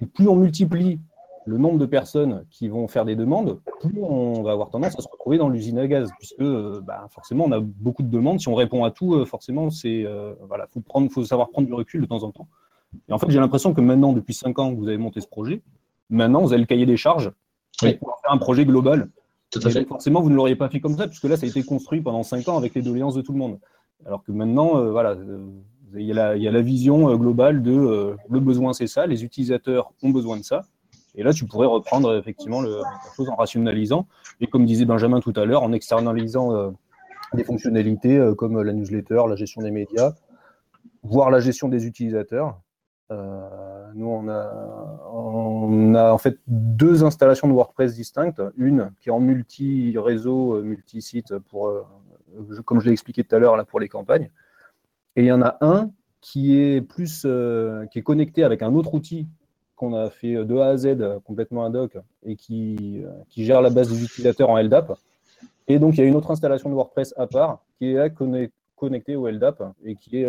[0.01, 0.99] Et plus on multiplie
[1.45, 5.01] le nombre de personnes qui vont faire des demandes, plus on va avoir tendance à
[5.01, 8.41] se retrouver dans l'usine à gaz, puisque ben, forcément on a beaucoup de demandes.
[8.41, 10.05] Si on répond à tout, forcément, c'est
[10.41, 10.67] voilà,
[11.09, 12.47] faut savoir prendre du recul de temps en temps.
[13.09, 15.27] Et en fait, j'ai l'impression que maintenant, depuis 5 ans que vous avez monté ce
[15.27, 15.61] projet,
[16.09, 17.31] maintenant, vous avez le cahier des charges
[17.79, 19.09] pour pouvoir faire un projet global.
[19.49, 19.85] Tout à fait.
[19.85, 22.23] forcément, vous ne l'auriez pas fait comme ça, puisque là, ça a été construit pendant
[22.23, 23.59] 5 ans avec les doléances de tout le monde.
[24.05, 25.47] Alors que maintenant, euh, voilà, euh,
[25.95, 30.09] il y, a la, vision euh, globale de le besoin, c'est ça, les utilisateurs ont
[30.09, 30.63] besoin de ça.
[31.15, 34.05] Et là, tu pourrais reprendre effectivement le, la chose en rationalisant.
[34.39, 36.75] Et comme disait Benjamin tout à l'heure, en externalisant
[37.33, 40.13] des fonctionnalités comme la newsletter, la gestion des médias,
[41.01, 42.59] voire la gestion des utilisateurs.
[43.11, 44.27] Euh, nous, on
[45.95, 48.41] a, en fait deux installations de WordPress distinctes.
[48.57, 51.85] Une qui est en multi-réseau, euh, multi-site, pour, euh,
[52.65, 54.29] comme je l'ai expliqué tout à l'heure, là, pour les campagnes.
[55.15, 55.89] Et il y en a un
[56.21, 57.25] qui est plus
[57.91, 59.27] qui est connecté avec un autre outil
[59.75, 63.69] qu'on a fait de A à Z complètement ad hoc et qui, qui gère la
[63.69, 64.93] base des utilisateurs en LDAP.
[65.67, 68.13] Et donc, il y a une autre installation de WordPress à part qui est
[68.75, 70.27] connectée au LDAP et qui est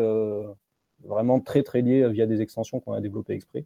[1.04, 3.64] vraiment très très lié via des extensions qu'on a développées exprès.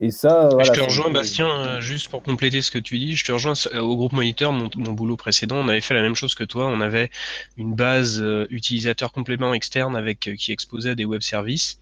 [0.00, 3.14] Et ça, je te rejoins, Bastien, euh, juste pour compléter ce que tu dis.
[3.14, 5.56] Je te rejoins euh, au groupe Moniteur, mon, boulot précédent.
[5.56, 6.66] On avait fait la même chose que toi.
[6.66, 7.10] On avait
[7.56, 11.78] une base euh, utilisateur complément externe avec qui exposait des web services.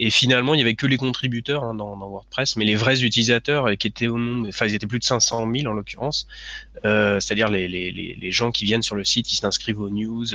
[0.00, 3.76] Et finalement, il n'y avait que les contributeurs hein, dans, WordPress, mais les vrais utilisateurs
[3.76, 6.28] qui étaient au nombre, enfin, ils étaient plus de 500 000 en l'occurrence,
[6.84, 10.26] c'est-à-dire les, les, les, gens qui viennent sur le site, qui s'inscrivent aux news,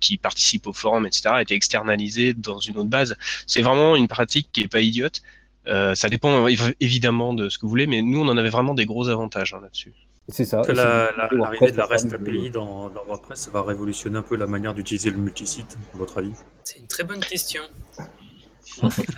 [0.00, 3.16] qui participent au forum, etc., étaient externalisés dans une autre base.
[3.46, 5.22] C'est vraiment une pratique qui est pas idiote.
[5.68, 6.46] Euh, ça dépend
[6.80, 9.54] évidemment de ce que vous voulez, mais nous, on en avait vraiment des gros avantages
[9.54, 9.92] hein, là-dessus.
[10.28, 10.62] C'est ça.
[10.68, 14.74] L'arrivée de la REST API dans, dans, WordPress, ça va révolutionner un peu la manière
[14.74, 16.32] d'utiliser le multisite, à votre avis?
[16.64, 17.62] C'est une très bonne question.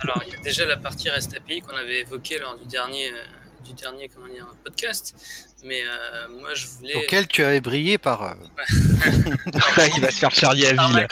[0.01, 3.09] Alors, il y a déjà la partie REST API qu'on avait évoquée lors du dernier,
[3.09, 3.23] euh,
[3.65, 5.15] du dernier comment dire, podcast.
[5.63, 6.95] Mais euh, moi, je voulais.
[6.95, 8.35] Auquel tu avais brillé par.
[8.69, 11.07] il va se faire charrier à ville.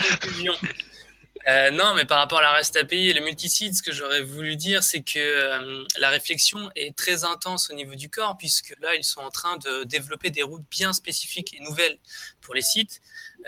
[1.47, 4.21] Euh, non, mais par rapport à la REST API et le multisite, ce que j'aurais
[4.21, 8.75] voulu dire, c'est que euh, la réflexion est très intense au niveau du corps, puisque
[8.81, 11.99] là, ils sont en train de développer des routes bien spécifiques et nouvelles
[12.41, 13.01] pour les sites.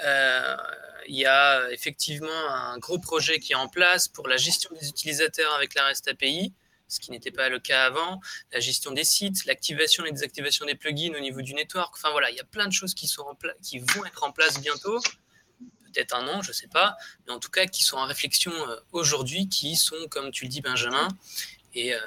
[0.06, 0.56] Euh,
[1.08, 4.88] il y a effectivement un gros projet qui est en place pour la gestion des
[4.88, 6.54] utilisateurs avec la REST API
[6.90, 8.20] ce qui n'était pas le cas avant,
[8.52, 11.94] la gestion des sites, l'activation et désactivation des plugins au niveau du network.
[11.96, 15.00] Enfin voilà, il y a plein de choses qui, vont être en place bientôt
[16.00, 16.98] peut-être un an, je ne sais pas,
[17.28, 20.50] mais en tout cas qui sont en réflexion euh, aujourd'hui, qui sont, comme tu le
[20.50, 21.08] dis Benjamin,
[21.74, 22.00] et euh,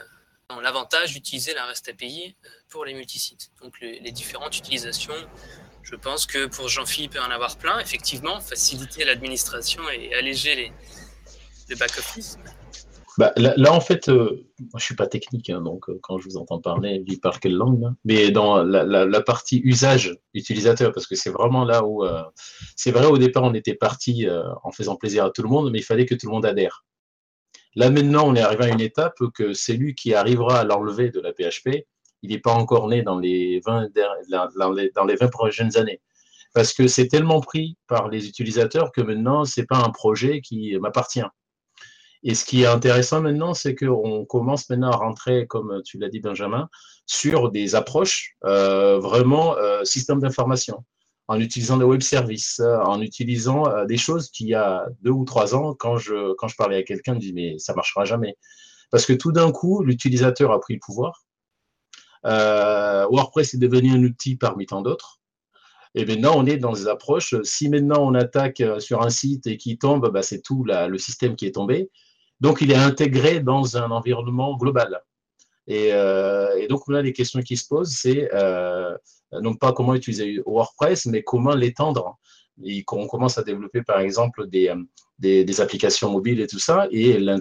[0.48, 3.50] dans l'avantage d'utiliser la REST API euh, pour les multisites.
[3.60, 5.14] Donc les différentes utilisations,
[5.82, 10.72] je pense que pour Jean-Philippe en avoir plein, effectivement, faciliter l'administration et alléger les,
[11.68, 12.38] de back-office
[13.18, 16.24] bah, là, en fait, euh, moi, je suis pas technique, hein, donc euh, quand je
[16.24, 21.14] vous entends parler, je parle quelle langue Mais dans la, partie usage utilisateur, parce que
[21.14, 22.22] c'est vraiment là où, euh,
[22.74, 24.26] c'est vrai, au départ, on était parti
[24.62, 26.84] en faisant plaisir à tout le monde, mais il fallait que tout le monde adhère.
[27.74, 31.20] Là, maintenant, on est arrivé à une étape que celui qui arrivera à l'enlever de
[31.20, 31.86] la PHP,
[32.22, 33.88] il n'est pas encore né dans les 20,
[34.58, 36.00] dans les, dans les 20 prochaines années.
[36.54, 40.76] Parce que c'est tellement pris par les utilisateurs que maintenant, c'est pas un projet qui
[40.78, 41.22] m'appartient.
[42.24, 46.08] Et ce qui est intéressant maintenant, c'est qu'on commence maintenant à rentrer, comme tu l'as
[46.08, 46.68] dit Benjamin,
[47.06, 50.84] sur des approches euh, vraiment euh, système d'information,
[51.26, 55.24] en utilisant des web services, en utilisant euh, des choses qu'il y a deux ou
[55.24, 58.36] trois ans, quand je, quand je parlais à quelqu'un, je dis mais ça marchera jamais.
[58.90, 61.24] Parce que tout d'un coup, l'utilisateur a pris le pouvoir.
[62.24, 65.18] Euh, WordPress est devenu un outil parmi tant d'autres.
[65.94, 67.34] Et maintenant, on est dans des approches.
[67.42, 71.36] Si maintenant on attaque sur un site et qui tombe, bah, c'est tout le système
[71.36, 71.90] qui est tombé.
[72.42, 75.00] Donc, il est intégré dans un environnement global.
[75.70, 78.96] Euh, et, donc, là, les questions qui se posent, c'est euh,
[79.30, 82.18] non pas comment utiliser WordPress, mais comment l'étendre.
[82.90, 87.38] On commence à développer, par exemple, des, applications mobiles et tout ça, et la,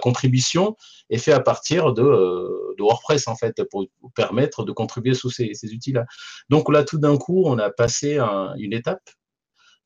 [0.00, 0.76] contribution
[1.10, 2.04] est faite à partir de,
[2.80, 6.06] WordPress, en fait, pour, permettre de contribuer sous ces outils-là.
[6.48, 8.20] Donc là, tout d'un coup, on a passé
[8.58, 9.10] une étape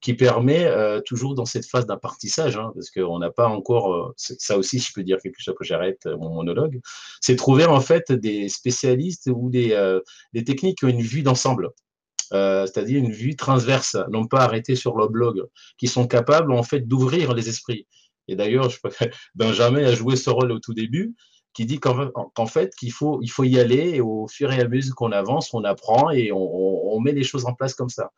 [0.05, 4.13] qui permet euh, toujours dans cette phase d'apprentissage, hein, parce qu'on n'a pas encore, euh,
[4.19, 6.79] ça aussi je peux dire quelque chose que j'arrête euh, mon monologue,
[7.23, 9.99] c'est trouver en fait des spécialistes ou des,
[10.35, 11.71] des techniques qui ont une vue d'ensemble.
[12.31, 15.47] c'est-à-dire une vue transverse, non pas arrêtée sur le blog,
[15.79, 17.87] qui sont capables en fait d'ouvrir les esprits.
[18.29, 18.69] Et d'ailleurs,
[19.35, 21.15] Benjamin a joué ce rôle au tout début,
[21.55, 24.69] qui dit qu'en fait qu'il faut, il faut y aller et au fur et à
[24.69, 28.11] mesure qu'on avance, on apprend et on, met les choses en place comme ça.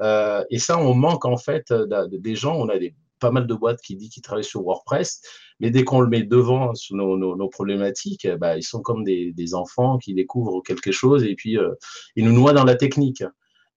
[0.00, 2.56] Euh, et ça, on manque en fait des gens.
[2.56, 5.22] On a des, pas mal de boîtes qui disent qu'ils travaillent sur WordPress,
[5.60, 9.98] mais dès qu'on le met devant sur nos, problématiques, bah, ils sont comme des, enfants
[9.98, 11.70] qui découvrent quelque chose et puis euh,
[12.16, 13.24] ils nous noient dans la technique.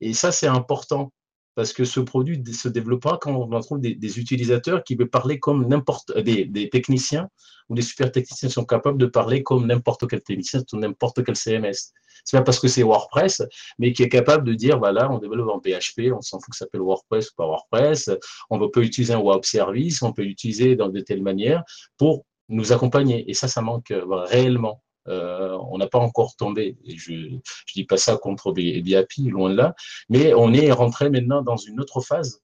[0.02, 1.12] Et ça, c'est important
[1.58, 5.68] parce que ce produit se développera quand on trouve des, utilisateurs qui veulent parler comme
[5.68, 7.30] n'importe des, des, techniciens
[7.68, 11.36] ou des super techniciens sont capables de parler comme n'importe quel technicien sur n'importe quel
[11.36, 11.94] CMS.
[12.24, 13.42] C'est pas parce que c'est WordPress,
[13.80, 16.58] mais qui est capable de dire voilà, on développe en PHP, on s'en fout que
[16.58, 18.12] ça s'appelle WordPress ou pas WordPress,
[18.52, 21.64] on peut utiliser un web service, on peut l'utiliser de telles manières
[21.98, 23.28] pour nous accompagner.
[23.28, 24.84] Et ça, ça manque euh, réellement.
[25.08, 26.78] Euh, on n'a pas encore tombé.
[26.86, 27.38] Et je ne
[27.74, 29.74] dis pas ça contre BIAPI, loin de là,
[30.10, 32.42] mais on est rentré maintenant dans une autre phase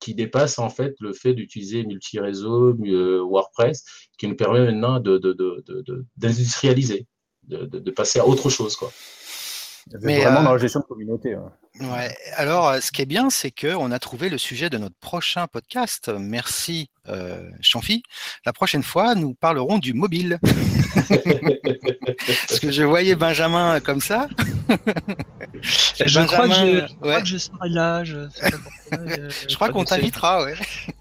[0.00, 3.84] qui dépasse en fait le fait d'utiliser multi-réseau, euh, WordPress,
[4.18, 7.06] qui nous permet maintenant d'industrialiser,
[7.44, 8.76] de, de, passer à autre chose.
[8.76, 8.92] Quoi.
[10.02, 11.34] Mais vraiment euh, dans la gestion de communauté.
[11.34, 11.52] Hein.
[11.80, 12.14] Ouais.
[12.34, 16.10] Alors, ce qui est bien, c'est qu'on a trouvé le sujet de notre prochain podcast.
[16.18, 18.02] Merci, euh, Chanfi.
[18.46, 20.38] La prochaine fois, nous parlerons du mobile.
[22.48, 24.28] Parce que je voyais Benjamin comme ça.
[26.04, 26.48] je, crois
[27.20, 28.04] que je, serai là.
[28.04, 28.26] Je,
[29.48, 30.54] je crois qu'on t'invitera, ouais.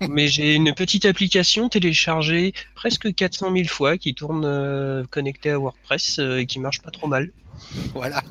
[0.10, 5.60] Mais j'ai une petite application téléchargée presque 400 000 fois qui tourne euh, connectée à
[5.60, 7.32] WordPress et qui marche pas trop mal.
[7.94, 8.22] Voilà.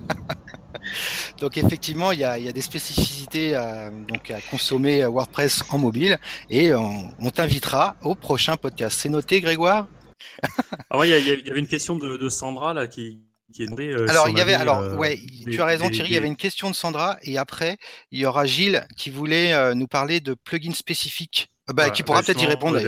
[1.38, 6.18] donc effectivement, il y, a, des spécificités à, donc à consommer WordPress en mobile
[6.50, 8.98] et on, t'invitera au prochain podcast.
[9.00, 9.86] C'est noté, Grégoire?
[10.90, 13.20] ah il y, avait une question de, Sandra là qui,
[13.58, 13.92] est demandée.
[13.92, 15.18] Euh, alors, il y avait, alors, euh, ouais,
[15.50, 16.10] tu as raison, Thierry.
[16.10, 17.76] Il y avait une question de Sandra et après,
[18.10, 22.22] il y aura Gilles qui voulait euh, nous parler de plugins spécifiques, bah, qui pourra
[22.22, 22.80] peut-être y répondre.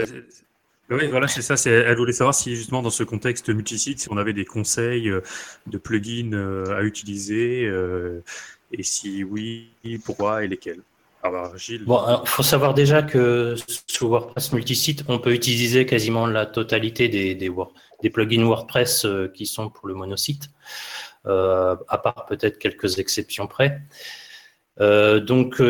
[0.91, 1.55] Oui, voilà, c'est ça.
[1.71, 5.23] Elle voulait savoir si justement dans ce contexte multisite, si on avait des conseils euh,
[5.67, 8.23] de plugins euh, à utiliser euh,
[8.71, 9.71] et si oui,
[10.05, 10.83] pourquoi et lesquels.
[11.25, 11.85] Alors, Gilles.
[11.85, 13.57] Bon, il faut savoir déjà que
[13.89, 19.89] sous WordPress multisite, on peut utiliser quasiment la totalité des, plugins WordPress qui sont pour
[19.89, 20.51] le monosite,
[21.25, 23.81] à part peut-être quelques exceptions près.
[24.79, 25.63] donc,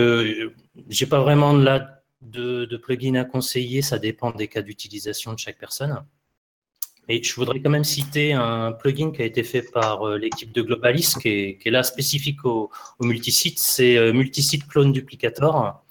[0.89, 5.39] j'ai pas vraiment de la de, plugins à conseiller, ça dépend des cas d'utilisation de
[5.39, 6.05] chaque personne.
[7.09, 10.53] Et je voudrais quand même citer un plugin qui a été fait par euh, l'équipe
[10.53, 12.71] de Globalis, qui est, là spécifique au,
[13.01, 15.85] multisite, c'est euh, Multisite Clone Duplicator.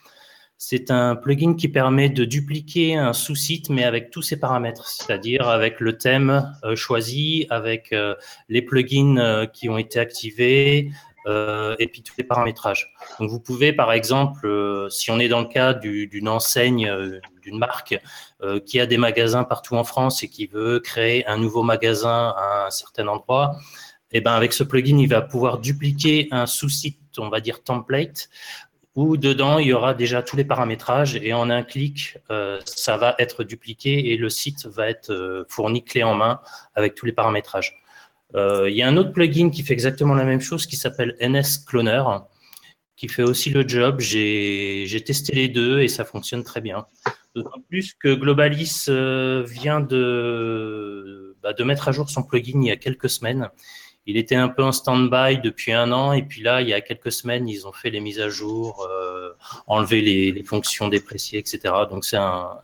[0.57, 5.48] C'est un plugin qui permet de dupliquer un sous-site, mais avec tous ses paramètres, c'est-à-dire
[5.48, 7.94] avec le thème euh, choisi, avec
[8.49, 10.90] les plugins qui ont été activés,
[11.26, 12.94] euh, et puis tous les paramétrages.
[13.20, 17.20] Donc vous pouvez par exemple, euh, si on est dans le cas d'une enseigne, euh,
[17.41, 18.00] d'une marque
[18.66, 22.66] qui a des magasins partout en France et qui veut créer un nouveau magasin à
[22.68, 23.58] un certain endroit,
[24.12, 27.64] et eh ben avec ce plugin, il va pouvoir dupliquer un sous-site, on va dire
[27.64, 28.30] template,
[28.95, 32.18] où dedans, il y aura déjà tous les paramétrages et en un clic,
[32.66, 36.41] ça va être dupliqué et le site va être fourni clé en main
[36.76, 37.83] avec tous les paramétrages.
[38.36, 41.16] Euh, il y a un autre plugin qui fait exactement la même chose qui s'appelle
[41.22, 42.04] NS Cloner,
[42.96, 44.00] qui fait aussi le job.
[44.00, 46.86] J'ai testé les deux et ça fonctionne très bien.
[47.36, 48.86] D'autant plus que Globalis
[49.48, 53.50] vient de, bah, de mettre à jour son plugin il y a quelques semaines
[54.06, 56.82] il était un peu en stand-by depuis un an, et puis là, il y a
[56.82, 59.32] quelques semaines, ils ont fait les mises à jour, euh,
[59.68, 61.74] enlevé les, fonctions dépréciées, etc.
[61.90, 62.60] Donc c'est un,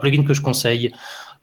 [0.00, 0.92] plugin que je conseille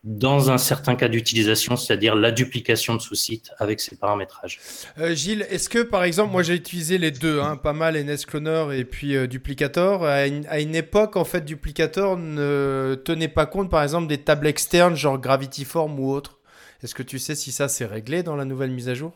[0.03, 4.59] dans un certain cas d'utilisation, c'est-à-dire la duplication de sous-site avec ses paramétrages.
[4.97, 8.77] Euh, Gilles, est-ce que par exemple, moi j'ai utilisé les deux, hein, pas mal NSCloner
[8.77, 10.03] et puis euh, Duplicator.
[10.03, 14.95] À une, époque, en fait, Duplicator ne tenait pas compte, par exemple, des tables externes,
[14.95, 16.39] genre Gravity Form ou autre.
[16.84, 19.13] Est-ce que tu sais si ça c'est réglé dans la nouvelle mise à jour?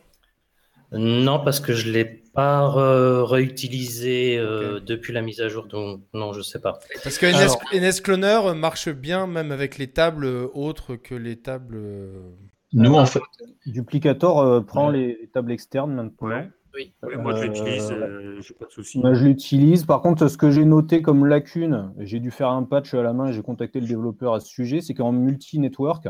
[0.92, 6.02] Non, parce que je ne l'ai pas réutilisé euh, depuis la mise à jour, donc
[6.14, 6.78] non, je ne sais pas.
[7.02, 11.76] Parce que NS, Cloner marche bien même avec les tables autres que les tables.
[11.76, 12.30] Euh,
[12.72, 13.20] Nous, en fait.
[13.66, 16.44] Duplicator euh, prend les tables externes maintenant.
[16.74, 16.92] Oui.
[17.16, 17.94] moi, je l'utilise,
[18.40, 19.00] j'ai pas de souci.
[19.00, 19.84] Moi, je l'utilise.
[19.84, 23.12] Par contre, ce que j'ai noté comme lacune, j'ai dû faire un patch à la
[23.12, 26.06] main, j'ai contacté le développeur à ce sujet, c'est qu'en multi-network,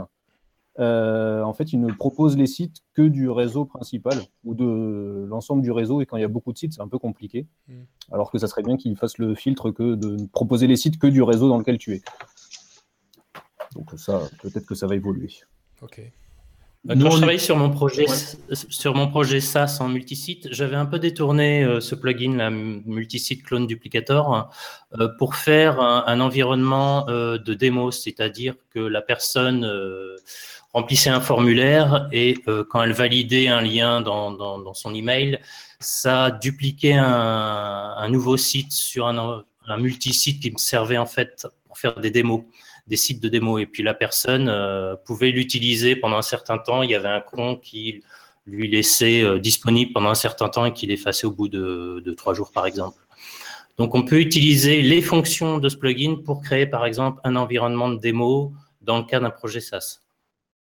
[0.79, 5.63] euh, en fait, il ne propose les sites que du réseau principal ou de l'ensemble
[5.63, 6.01] du réseau.
[6.01, 7.47] Et quand il y a beaucoup de sites, c'est un peu compliqué.
[7.67, 7.83] Hmm.
[8.13, 11.07] Alors que ça serait bien qu'il fasse le filtre que de proposer les sites que
[11.07, 12.03] du réseau dans lequel tu es.
[13.75, 15.31] Donc ça, peut-être que ça va évoluer.
[15.83, 16.01] Ok.
[16.89, 18.07] Quand je travaillais sur mon projet,
[18.53, 23.43] sur mon projet SaaS en multisite, j'avais un peu détourné euh, ce plugin, la multisite
[23.43, 24.51] clone duplicator,
[24.99, 29.65] euh, pour faire un, environnement de démo, c'est-à-dire que la personne
[30.73, 35.41] remplissait un formulaire et euh, quand elle validait un lien dans, dans, son email,
[35.81, 41.47] ça dupliquait un, un nouveau site sur un, un multi-site qui me servait en fait
[41.67, 42.43] pour faire des démos,
[42.89, 43.61] des sites de démos.
[43.61, 46.83] Et puis la personne euh, pouvait l'utiliser pendant un certain temps.
[46.83, 48.03] Il y avait un compte qui
[48.47, 52.13] lui laissait euh, disponible pendant un certain temps et qu'il effaçait au bout de, de
[52.13, 52.99] trois jours, par exemple.
[53.77, 57.89] Donc, on peut utiliser les fonctions de ce plugin pour créer, par exemple, un environnement
[57.89, 60.01] de démo dans le cas d'un projet SaaS.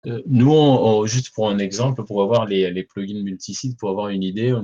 [0.07, 4.55] Euh, nous, juste pour un exemple, pour avoir les, plugins multisites, pour avoir une idée,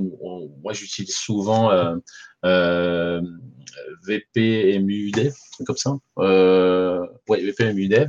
[0.63, 1.97] moi j'utilise souvent euh,
[2.45, 3.21] euh,
[4.07, 5.35] VP MUDev,
[5.67, 5.97] comme ça.
[6.19, 8.09] Euh, ouais, VP MUDev.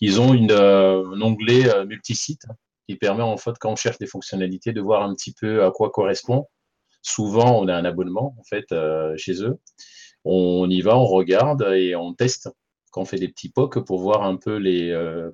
[0.00, 2.46] Ils ont une, un onglet multisite
[2.88, 5.70] qui permet en fait, quand on cherche des fonctionnalités, de voir un petit peu à
[5.72, 6.46] quoi correspond.
[7.02, 8.66] Souvent, on a un abonnement en fait
[9.16, 9.58] chez eux.
[10.24, 12.50] On y va, on regarde et on teste
[12.90, 15.30] quand on fait des petits POC pour voir un peu les, euh, euh,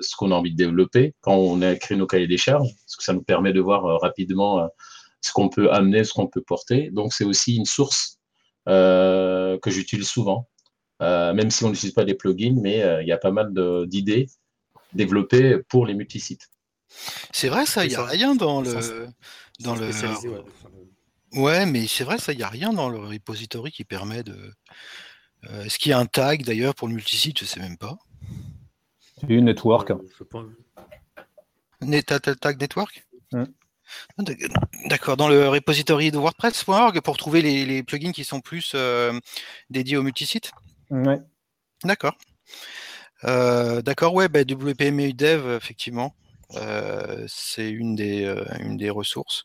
[0.00, 2.96] ce qu'on a envie de développer quand on a créé nos cahiers des charges, parce
[2.96, 4.68] que ça nous permet de voir euh, rapidement
[5.20, 6.90] ce qu'on peut amener, ce qu'on peut porter.
[6.90, 8.18] Donc c'est aussi une source
[8.66, 10.48] que j'utilise souvent,
[11.00, 13.52] même si on n'utilise pas des plugins, mais il y a pas mal
[13.86, 14.26] d'idées
[14.92, 16.48] développées pour les multisites.
[17.32, 19.08] C'est vrai ça, il n'y a rien dans le...
[19.60, 19.90] Dans le...
[21.32, 24.52] Ouais, mais c'est vrai ça, il n'y a rien dans le repository qui permet de
[25.50, 27.38] euh, est-ce qu'il y a un tag d'ailleurs pour le multisite?
[27.38, 27.98] Je ne sais même pas.
[29.28, 29.92] Une network.
[31.80, 33.06] Net tag network?
[33.32, 33.44] Ah,
[34.86, 39.12] D'accord, dans le repository de WordPress.org pour trouver les, plugins qui sont plus euh,
[39.70, 40.50] dédiés au multisite?
[40.90, 41.20] Ouais.
[41.84, 42.16] D'accord.
[43.24, 46.14] Euh, d'accord, ouais, bah, WPMU Dev, effectivement,
[47.28, 48.24] c'est une des,
[48.60, 49.44] une des ressources.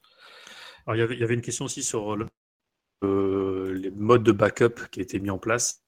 [0.87, 2.17] il y, avait, il y avait une question aussi sur
[3.03, 5.80] les modes de backup qui étaient mis en place.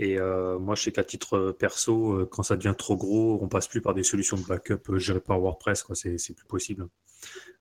[0.00, 3.48] Et euh, moi, je sais qu'à titre perso, euh, quand ça devient trop gros, on
[3.48, 5.94] passe plus par des solutions de backup euh, gérées par WordPress, quoi.
[5.94, 6.88] C'est, plus possible.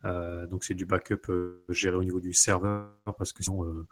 [0.03, 1.29] donc c'est du backup
[1.67, 2.87] géré au niveau du serveur
[3.17, 3.85] parce que sinon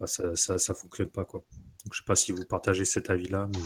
[0.00, 1.44] bah, ça, ça, fonctionne pas, quoi.
[1.84, 3.60] Donc je sais pas si vous partagez cet avis-là, mais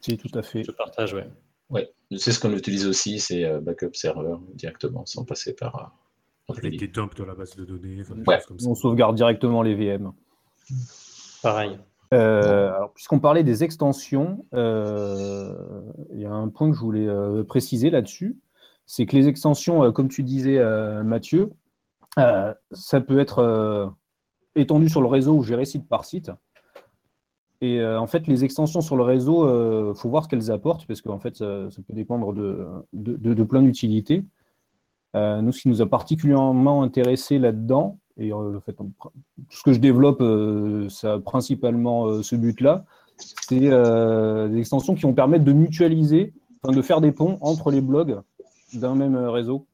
[0.00, 0.64] si tout à fait.
[0.64, 1.28] Je partage, ouais.
[1.68, 5.94] Ouais, c'est ce qu'on utilise aussi, c'est backup serveur directement, sans passer par.
[6.48, 8.02] Avec des dumps de la base de données.
[8.64, 10.12] On sauvegarde directement les VM.
[11.42, 11.78] Pareil.
[12.14, 15.52] Euh, puisqu'on parlait des extensions, euh,
[16.12, 18.36] il y a un point que je voulais euh, préciser là-dessus,
[18.86, 20.62] c'est que les extensions, comme tu disais
[21.02, 21.50] Mathieu,
[22.16, 23.92] ça peut être
[24.54, 26.30] étendu sur le réseau ou géré site par site.
[27.60, 31.00] Et en fait, les extensions sur le réseau, il faut voir ce qu'elles apportent, parce
[31.00, 34.24] qu'en fait, ça, peut dépendre de, de plein d'utilités.
[35.14, 38.92] nous, ce qui nous a particulièrement intéressé là-dedans, et euh, tout
[39.50, 42.84] ce que je développe, euh, ça a principalement euh, ce but-là.
[43.18, 46.34] C'est des extensions qui vont permettre de mutualiser,
[46.64, 48.20] de faire des ponts entre les blogs
[48.74, 49.66] d'un même réseau.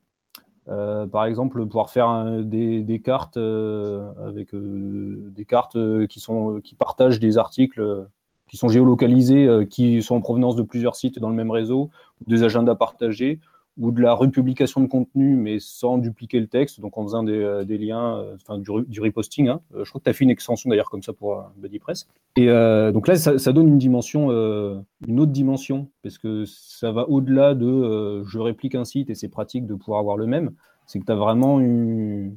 [0.66, 8.06] par exemple, pouvoir faire des, cartes avec des cartes qui, sont, qui partagent des articles
[8.48, 11.90] qui sont géolocalisés, qui sont en provenance de plusieurs sites dans le même réseau,
[12.28, 13.40] des agendas partagés,
[13.78, 17.32] ou de la republication de contenu, mais sans dupliquer le texte, donc en faisant des,
[17.32, 19.49] euh, liens, euh, enfin du, reposting.
[19.49, 19.61] Hein.
[19.74, 22.07] Euh, je crois que tu as fait une extension d'ailleurs comme ça pour BuddyPress.
[22.36, 27.55] Et donc là, ça, donne une dimension, une autre dimension, parce que ça va au-delà
[27.55, 30.53] de je réplique un site et c'est pratique de pouvoir avoir le même.
[30.86, 32.32] C'est que tu as vraiment eu.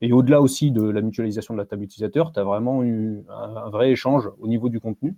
[0.00, 3.70] Et au-delà aussi de la mutualisation de la table utilisateur, tu as vraiment eu un,
[3.70, 5.16] vrai échange au niveau du contenu.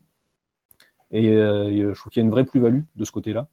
[1.10, 3.48] Et je trouve qu'il y a une vraie plus-value de ce côté-là.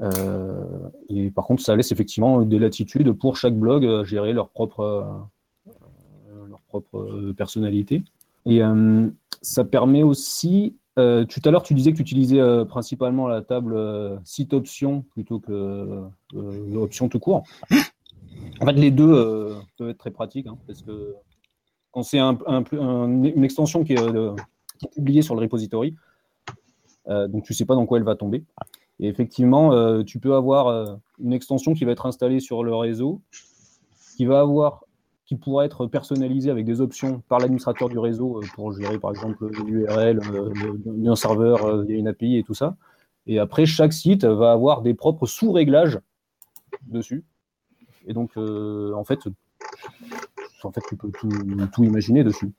[0.00, 4.48] Euh, et par contre, ça laisse effectivement des latitudes pour chaque blog à gérer leur
[4.48, 8.02] propre, euh, leur propre personnalité.
[8.46, 9.08] Et euh,
[9.42, 14.52] ça permet aussi tout à l'heure, tu disais que tu utilisais principalement la table site
[14.52, 16.02] option plutôt que
[16.34, 17.42] l'option tout court.
[18.60, 21.14] En fait, les deux peuvent être très pratiques hein, parce que
[21.90, 22.36] quand c'est un,
[22.70, 24.12] une extension qui est,
[24.94, 25.96] publiée sur le repository,
[27.08, 28.44] donc tu ne sais pas dans quoi elle va tomber.
[29.00, 32.74] Et effectivement, euh, tu peux avoir euh, une extension qui va être installée sur le
[32.74, 33.22] réseau,
[34.16, 34.84] qui va avoir,
[35.24, 39.10] qui pourra être personnalisée avec des options par l'administrateur du réseau euh, pour gérer par
[39.10, 40.20] exemple l'URL,
[41.06, 42.76] un serveur, une API et tout ça.
[43.26, 45.98] Et après, chaque site va avoir des propres sous-réglages
[46.86, 47.24] dessus.
[48.06, 49.20] Et donc, en fait,
[50.62, 52.50] en fait, tu peux tout, imaginer dessus.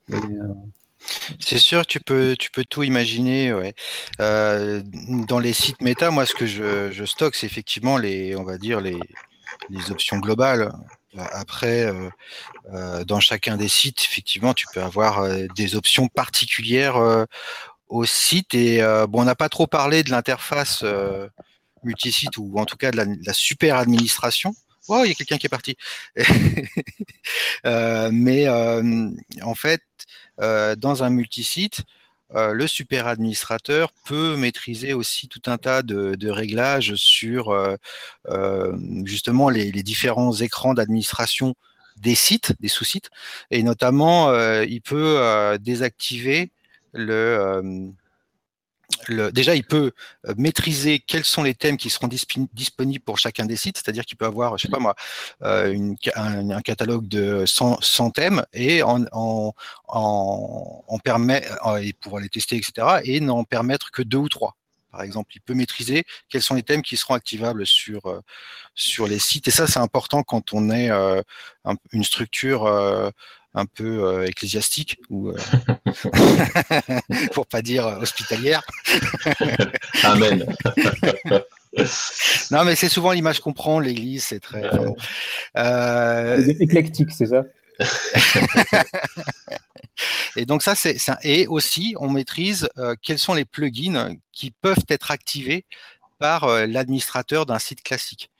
[1.40, 3.52] C'est sûr, tu peux, tu peux tout imaginer.
[4.20, 4.82] Euh,
[5.26, 8.34] dans les sites méta, moi, ce que je, stocke, c'est effectivement les,
[9.90, 10.72] options globales.
[11.16, 12.08] Après, euh,
[12.72, 17.26] euh, dans chacun des sites, effectivement, tu peux avoir des options particulières
[17.88, 18.54] au site.
[18.54, 20.84] Et on n'a pas trop parlé de l'interface
[21.84, 24.54] multisite ou en tout cas de la, super administration.
[24.88, 25.76] Oh, il y a quelqu'un qui est parti.
[27.64, 29.82] mais en fait,
[30.40, 31.82] euh, dans un multisite,
[32.34, 39.50] euh, le super administrateur peut maîtriser aussi tout un tas de, réglages sur euh, justement
[39.50, 41.54] les, différents écrans d'administration
[41.98, 43.10] des sites, des sous-sites,
[43.50, 44.32] et notamment
[44.62, 46.50] il peut désactiver
[46.94, 47.92] le
[49.32, 49.92] déjà, il peut
[50.26, 54.16] euh, maîtriser quels sont les thèmes qui seront disponibles pour chacun des sites, c'est-à-dire qu'il
[54.16, 54.94] peut avoir, je sais pas moi,
[55.42, 62.56] euh, un, catalogue de 100, thèmes et en, en, permet, euh, et pour les tester,
[62.56, 64.56] etc., et n'en permettre que deux ou trois.
[64.90, 68.22] Par exemple, il peut maîtriser quels sont les thèmes qui seront activables sur,
[68.74, 69.48] sur les sites.
[69.48, 70.90] Et ça, c'est important quand on est
[71.92, 72.66] une structure
[73.54, 75.36] un peu euh, ecclésiastique ou euh,
[77.32, 78.64] pour pas dire euh, hospitalière.
[80.02, 80.46] Amen.
[82.50, 83.78] non, mais c'est souvent l'image qu'on prend.
[83.78, 84.70] L'Église, c'est très
[86.60, 87.44] éclectique, c'est ça?
[90.36, 92.68] et donc ça, c'est et aussi on maîtrise
[93.02, 95.64] quels sont les plugins qui peuvent être activés
[96.18, 98.31] par l'administrateur d'un site classique.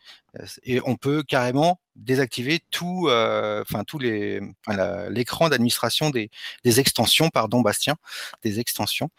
[0.65, 4.41] Et on peut carrément désactiver tout, euh, enfin tous les,
[5.11, 6.31] l'écran d'administration des,
[6.65, 7.97] extensions, pardon Bastien,
[8.43, 9.11] des extensions.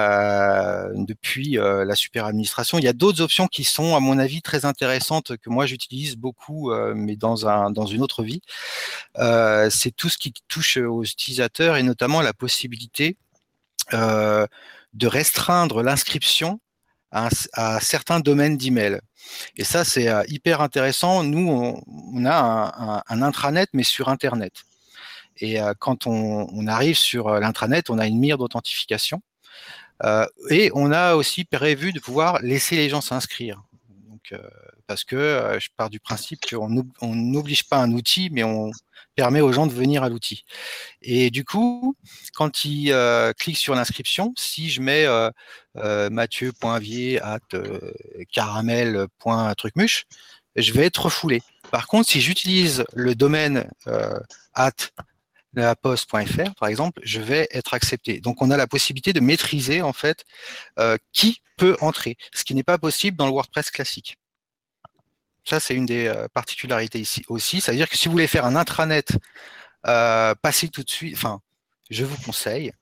[0.00, 2.78] Euh, depuis euh, la super administration.
[2.78, 6.16] Il y a d'autres options qui sont, à mon avis, très intéressantes que moi j'utilise
[6.16, 8.40] beaucoup, mais dans, un, dans une autre vie.
[9.70, 13.18] c'est tout ce qui touche aux utilisateurs et notamment la possibilité
[13.92, 16.60] de restreindre l'inscription
[17.14, 19.00] à, certains domaines d'email.
[19.56, 21.22] Et ça, c'est euh, hyper intéressant.
[21.22, 24.52] Nous, on, a un, intranet, mais sur Internet.
[25.38, 29.22] Et euh, quand on, arrive sur euh, l'intranet, on a une mire d'authentification.
[30.50, 33.62] et on a aussi prévu de pouvoir laisser les gens s'inscrire.
[34.30, 34.40] Donc,
[34.86, 38.70] parce que je pars du principe qu'on n'oblige pas un outil, mais on
[39.16, 40.44] permet aux gens de venir à l'outil.
[41.02, 41.96] Et du coup,
[42.34, 42.94] quand ils
[43.38, 45.06] cliquent sur l'inscription, si je mets
[45.76, 47.92] euh, mathieu.vier at euh,
[48.30, 50.04] caramel.trucmuche,
[50.54, 51.42] je vais être refoulé.
[51.72, 54.20] Par contre, si j'utilise le domaine euh,
[55.56, 58.20] at laposte.fr, par exemple, je vais être accepté.
[58.20, 60.24] Donc, on a la possibilité de maîtriser en fait
[61.12, 64.16] qui peut entrer, ce qui n'est pas possible dans le WordPress classique.
[65.44, 67.60] Ça, c'est une des particularités ici aussi.
[67.60, 69.12] C'est-à-dire que si vous voulez faire un intranet,
[69.86, 71.40] euh, passez tout de suite, enfin,
[71.90, 72.72] je vous conseille,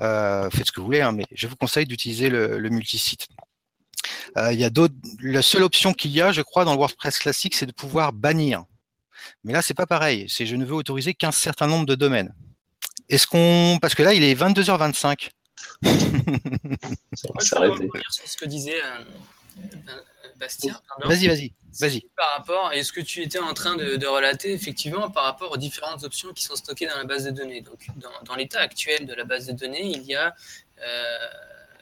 [0.00, 3.26] euh, faites ce que vous voulez, hein, mais je vous conseille d'utiliser le, le multisite.
[4.36, 4.94] Euh, il y a d'autres.
[5.20, 8.12] La seule option qu'il y a, je crois, dans le WordPress classique, c'est de pouvoir
[8.12, 8.64] bannir.
[9.44, 10.26] Mais là, c'est pas pareil.
[10.28, 12.34] C'est je ne veux autoriser qu'un certain nombre de domaines.
[13.08, 15.30] Est-ce qu'on, parce que là, il est 22h25.
[15.82, 17.88] ça va s'arrêter.
[18.10, 18.80] Sur ce que disait
[20.36, 22.00] Bastien, Vas-y, vas-y, vas-y.
[22.16, 25.56] Par rapport à ce que tu étais en train de, relater, effectivement, par rapport aux
[25.56, 27.60] différentes options qui sont stockées dans la base de données.
[27.60, 27.86] Donc,
[28.24, 30.34] dans, l'état actuel de la base de données, il y a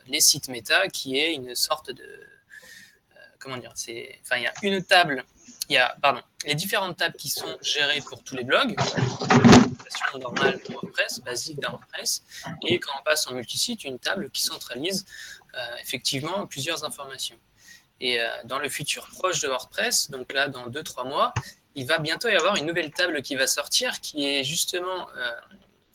[0.07, 2.05] les sites méta qui est une sorte de.
[3.39, 5.25] comment dire c'est, Enfin, il y a une table
[5.69, 8.75] il y a pardon, les différentes tables qui sont gérées pour tous les blogs,
[10.19, 12.23] normale de WordPress, basique d'un WordPress,
[12.67, 15.05] et quand on passe en multisite, une table qui centralise
[15.55, 17.37] euh, effectivement plusieurs informations.
[18.01, 21.33] Et euh, dans le futur proche de WordPress, donc là dans 2-3 mois,
[21.75, 25.31] il va bientôt y avoir une nouvelle table qui va sortir qui est justement euh,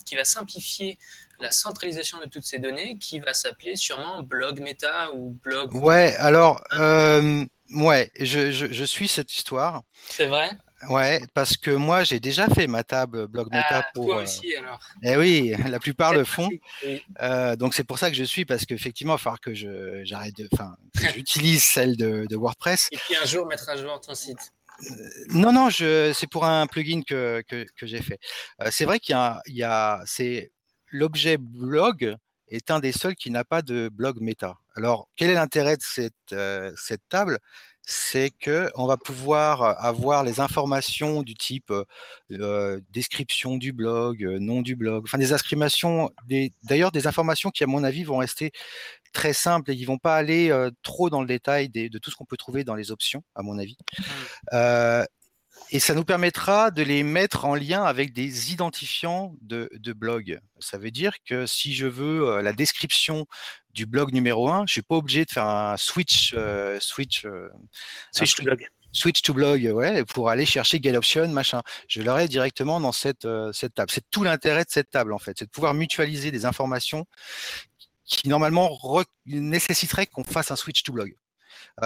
[0.05, 0.97] qui va simplifier
[1.39, 5.75] la centralisation de toutes ces données qui va s'appeler sûrement blog meta ou blog.
[5.75, 6.63] Ouais, alors
[7.71, 9.83] Ouais, je, je, suis cette histoire.
[10.09, 10.51] C'est vrai?
[10.89, 14.05] Ouais, parce que moi j'ai déjà fait ma table blog meta ah, pour.
[14.05, 14.79] Toi euh, aussi alors.
[15.01, 16.49] Eh oui, la plupart le font.
[17.21, 20.01] Euh, donc c'est pour ça que je suis parce qu'effectivement, il va falloir que je
[20.03, 20.75] j'arrête de, enfin,
[21.15, 22.89] j'utilise celle de, de, WordPress.
[22.91, 24.53] Et puis un jour mettre à jour ton site.
[24.83, 24.93] Euh,
[25.29, 28.19] non, non, je, c'est pour un plugin que, que, que j'ai fait.
[28.69, 30.51] c'est vrai qu'il y a, il y a c'est
[30.91, 32.15] l'objet blog
[32.49, 34.55] est un des seuls qui n'a pas de blog méta.
[34.77, 37.39] Alors, quel est l'intérêt de cette, euh, cette table?
[37.81, 41.71] C'est qu'on va pouvoir avoir les informations du type
[42.31, 46.11] euh, description du blog, nom du blog, enfin des inscriptions,
[46.63, 48.51] d'ailleurs des informations qui, à mon avis, vont rester
[49.13, 52.25] très simples et qui vont pas aller trop dans le détail de tout ce qu'on
[52.25, 53.77] peut trouver dans les options, à mon avis.
[55.69, 60.39] Et ça nous permettra de les mettre en lien avec des identifiants de, de blog.
[60.59, 63.25] Ça veut dire que si je veux euh, la description
[63.73, 67.49] du blog numéro 1, je suis pas obligé de faire un switch, euh, switch, euh,
[68.11, 68.65] switch to blog.
[68.93, 71.61] Switch to blog, ouais, pour aller chercher get option, machin.
[71.89, 73.91] Je l'aurai directement dans cette, cette table.
[73.91, 75.37] C'est tout l'intérêt de cette table, en fait.
[75.37, 77.05] C'est de pouvoir mutualiser des informations
[78.05, 78.79] qui, normalement,
[79.25, 81.13] nécessiteraient qu'on fasse un switch to blog.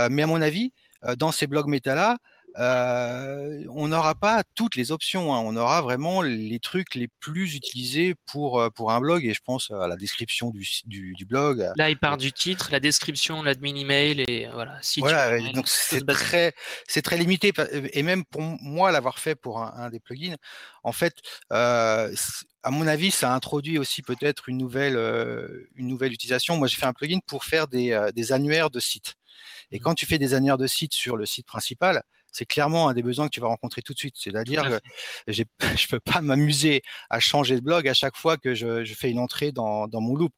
[0.10, 0.72] mais à mon avis,
[1.18, 2.18] dans ces blogs méta-là,
[2.58, 5.34] euh, on n'aura pas toutes les options.
[5.34, 5.42] Hein.
[5.46, 9.26] On aura vraiment les trucs les plus utilisés pour, pour un blog.
[9.26, 11.72] Et je pense à la description du, du, blog.
[11.76, 14.80] Là, il part du titre, la description, l'admin email et voilà.
[14.98, 16.54] voilà, donc c'est très,
[16.88, 17.54] c'est très limité.
[17.94, 20.36] Et même pour moi, l'avoir fait pour un, des plugins,
[20.84, 21.16] en fait,
[21.52, 22.14] euh,
[22.64, 24.98] à mon avis, ça introduit aussi peut-être une nouvelle,
[25.76, 26.58] une nouvelle utilisation.
[26.58, 29.16] Moi, j'ai fait un plugin pour faire des, des annuaires de sites.
[29.72, 29.84] Et mmh.
[29.84, 33.04] quand tu fais des annuaires de sites sur le site principal, c'est clairement un des
[33.04, 34.16] besoins que tu vas rencontrer tout de suite.
[34.18, 34.80] C'est-à-dire que
[35.28, 39.10] je ne peux pas m'amuser à changer de blog à chaque fois que je, fais
[39.10, 40.34] une entrée dans, mon loop.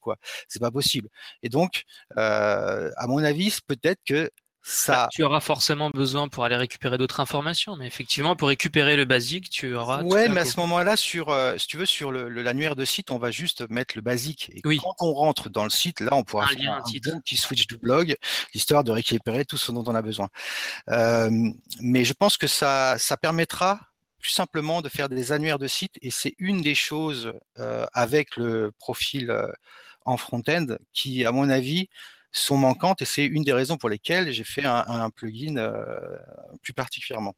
[0.48, 1.10] Ce n'est pas possible.
[1.42, 1.84] Et donc,
[2.18, 4.30] euh, à mon avis, peut-être que
[4.88, 9.04] bah, tu auras forcément besoin pour aller récupérer d'autres informations, mais effectivement, pour récupérer le
[9.04, 10.04] basique, tu auras.
[10.04, 13.18] Ouais, mais à ce moment-là, sur, euh, si tu veux, sur l'annuaire de site, on
[13.18, 14.52] va juste mettre le basique.
[14.56, 17.78] Et quand on rentre dans le site, là, on pourra faire un, petit switch du
[17.78, 18.16] blog,
[18.54, 20.30] histoire de récupérer tout ce dont on a besoin.
[20.90, 21.30] Euh,
[21.82, 23.82] mais je pense que ça, ça permettra
[24.20, 28.38] plus simplement de faire des annuaires de site, et c'est une des choses euh, avec
[28.38, 29.36] le profil
[30.06, 31.90] en front-end qui, à mon avis,
[32.34, 36.18] sont manquantes et c'est une des raisons pour lesquelles j'ai fait un, plugin euh,
[36.62, 37.36] plus particulièrement.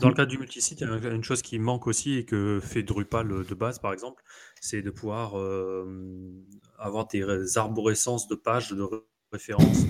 [0.00, 2.58] Dans, le cas du multisite, il y a une chose qui manque aussi et que
[2.60, 4.22] fait Drupal de base, par exemple,
[4.60, 5.84] c'est de pouvoir euh,
[6.78, 8.84] avoir des arborescences de pages de
[9.32, 9.84] référence.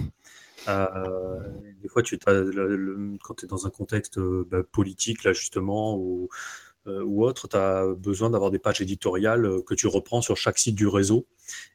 [0.69, 1.39] Euh,
[1.81, 6.28] des fois, tu quand tu es dans un contexte bah, politique, là justement, ou
[6.87, 10.59] ou autre, tu as besoin d'avoir des pages éditoriales euh, que tu reprends sur chaque
[10.59, 11.27] site du réseau.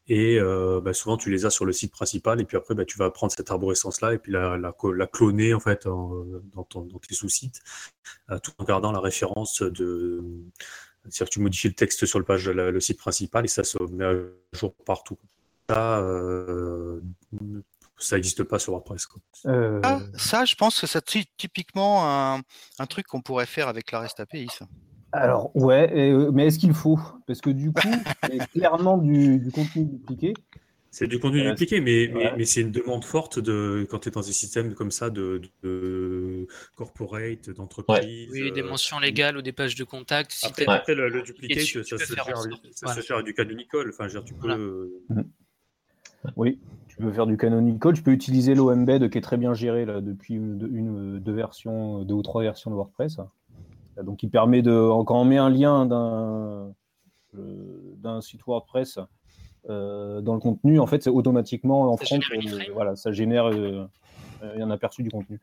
[0.08, 2.40] Et euh, bah, souvent, tu les as sur le site principal.
[2.42, 5.60] Et puis après, bah, tu vas prendre cette arborescence-là et puis la, la, cloner en
[5.60, 7.62] fait dans, ton, dans, tes sous-sites,
[8.44, 10.24] tout en gardant la référence de.
[11.04, 13.82] C'est-à-dire que tu modifies le texte sur le, page, le site principal et ça se
[13.92, 14.14] met à
[14.54, 15.18] jour partout.
[15.68, 16.06] Ça,
[17.98, 19.08] ça n'existe pas sur WordPress.
[19.46, 21.04] Ah, ça, je pense que c'est
[21.38, 22.42] typiquement un,
[22.80, 24.48] un truc qu'on pourrait faire avec la REST API.
[24.58, 24.68] Ça.
[25.14, 27.00] Alors, ouais, euh, mais est-ce qu'il faut?
[27.28, 27.82] Parce que du coup,
[28.30, 30.34] c'est clairement du, contenu dupliqué.
[30.90, 34.12] C'est du contenu euh, dupliqué, mais, mais, c'est une demande forte de, quand tu es
[34.12, 35.42] dans des systèmes comme ça de,
[36.76, 38.30] corporate, d'entreprise.
[38.32, 40.38] Oui, des euh, mentions légales ou des pages de contact.
[40.68, 43.90] après, le, dupliqué, ça, se, faire, du canonical.
[43.90, 44.92] Enfin, tu peux.
[45.10, 45.26] Mhm.
[46.36, 47.94] Oui, tu peux faire du canonical.
[47.94, 52.14] Tu peux utiliser l'OMBED qui est très bien géré là, depuis une, deux versions, deux
[52.14, 53.18] ou trois versions de WordPress.
[53.98, 56.74] Donc, il permet de, quand on met un lien d'un
[57.38, 59.00] euh, site WordPress
[59.70, 63.46] euh, dans le contenu, en fait, c'est automatiquement en front, euh, voilà, ça génère
[64.42, 65.40] un aperçu du contenu.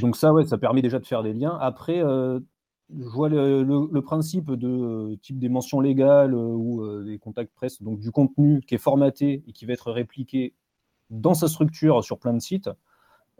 [0.00, 1.56] donc ça, ouais, ça permet déjà de faire des liens.
[1.60, 7.98] Après, je vois le, principe de type des mentions légales ou des contacts presse, donc
[7.98, 10.54] du contenu qui est formaté et qui va être répliqué
[11.10, 12.70] dans sa structure sur plein de sites.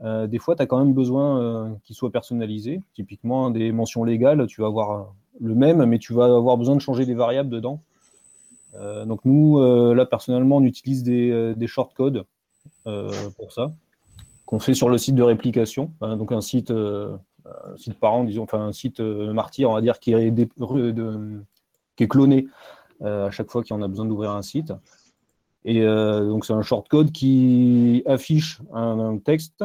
[0.02, 2.80] Des fois, tu as quand même besoin qu'il soit personnalisé.
[2.94, 6.80] Typiquement, des mentions légales, tu vas avoir le même, mais tu vas avoir besoin de
[6.80, 7.80] changer des variables dedans.
[9.06, 9.60] donc nous,
[9.94, 12.24] là, personnellement, on utilise des, des shortcodes
[12.84, 13.70] pour ça,
[14.44, 15.92] qu'on fait sur le site de réplication.
[16.00, 16.72] Hein, donc un site
[17.76, 22.46] site parent, disons, enfin un site euh, martyr, on va dire, qui est, cloné
[23.02, 24.72] euh, à chaque fois qu'il en a besoin d'ouvrir un site.
[25.64, 29.64] Et euh, donc c'est un shortcode qui affiche un, texte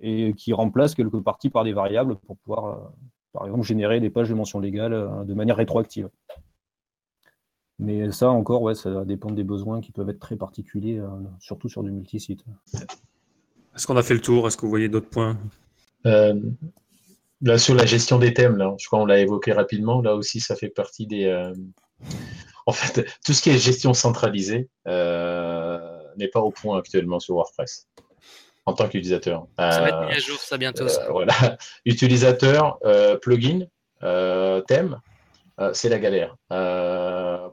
[0.00, 2.92] et qui remplace quelques parties par des variables pour pouvoir,
[3.32, 6.08] par exemple, générer des pages de mention légale de manière rétroactive.
[7.80, 11.00] Mais ça encore, ouais, ça dépend des besoins qui peuvent être très particuliers,
[11.38, 12.44] surtout sur du multisite.
[13.74, 14.46] Est-ce qu'on a fait le tour?
[14.46, 15.36] Est-ce que vous voyez d'autres points?
[17.40, 20.40] Là, sur la gestion des thèmes, là, je crois qu'on l'a évoqué rapidement, là aussi,
[20.40, 21.26] ça fait partie des.
[21.26, 21.54] Euh,
[22.66, 25.78] en fait, tout ce qui est gestion centralisée euh,
[26.16, 27.86] n'est pas au point actuellement sur WordPress
[28.68, 29.46] en tant qu'utilisateur.
[29.58, 30.84] Ça va être mis à jour, ça bientôt.
[30.84, 31.34] Euh, voilà.
[31.84, 32.78] Utilisateur,
[33.22, 33.66] plugin,
[34.00, 35.00] thème,
[35.72, 36.36] c'est la galère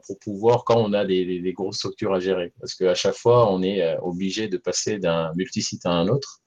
[0.06, 2.52] pour pouvoir, quand on a des, des, grosses structures à gérer.
[2.60, 6.40] Parce qu'à chaque fois, on est obligé de passer d'un multisite à un autre.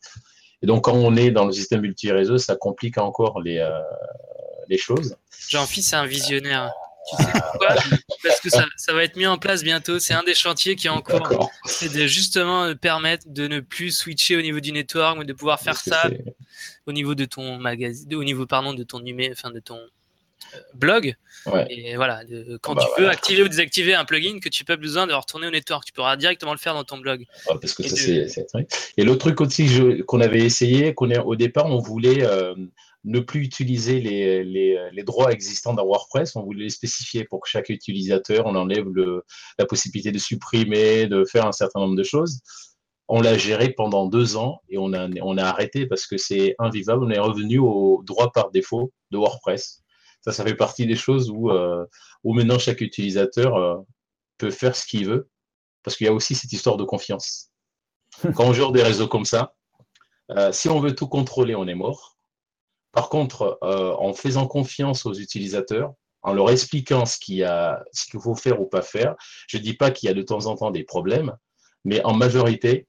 [0.61, 3.69] Et donc, quand on est dans le système multi-réseau, ça complique encore les, euh,
[4.67, 5.15] les choses.
[5.49, 6.71] Jean-Philippe, c'est un visionnaire.
[7.07, 7.75] Tu sais pourquoi
[8.23, 9.99] Parce que ça, ça, va être mis en place bientôt.
[9.99, 11.49] C'est un des chantiers qui est en cours.
[11.65, 15.59] C'est de justement permettre de ne plus switcher au niveau du network, mais de pouvoir
[15.59, 16.09] faire ça
[16.85, 19.79] au niveau de ton magazine, au niveau pardon de ton numé, enfin de ton
[20.73, 21.15] blog.
[21.69, 22.21] Et voilà,
[22.61, 25.47] quand bah tu veux activer ou désactiver un plugin, que tu peux besoin de retourner
[25.47, 27.25] au network, tu pourras directement le faire dans ton blog.
[27.45, 28.41] parce que et, ça,
[28.97, 32.55] et l'autre truc aussi qu'on avait essayé, qu'on au départ, on voulait euh,
[33.05, 37.49] ne plus utiliser les, les, droits existants dans WordPress, on voulait les spécifier pour que
[37.49, 39.23] chaque utilisateur, on enlève le,
[39.57, 42.41] la possibilité de supprimer, de faire un certain nombre de choses.
[43.07, 46.55] On l'a géré pendant deux ans et on a, on a arrêté parce que c'est
[46.59, 47.05] invivable.
[47.05, 49.81] On est revenu au droit par défaut de WordPress
[50.21, 51.85] ça, ça fait partie des choses où, euh,
[52.23, 53.77] où maintenant chaque utilisateur euh,
[54.37, 55.29] peut faire ce qu'il veut,
[55.83, 57.51] parce qu'il y a aussi cette histoire de confiance.
[58.35, 59.55] Quand on gère des réseaux comme ça,
[60.31, 62.17] euh, si on veut tout contrôler, on est mort.
[62.91, 68.65] Par contre, en faisant confiance aux utilisateurs, en leur expliquant ce qu'il faut faire ou
[68.65, 69.15] pas faire,
[69.47, 71.35] je ne dis pas qu'il y a de temps en temps des problèmes,
[71.85, 72.87] mais en majorité,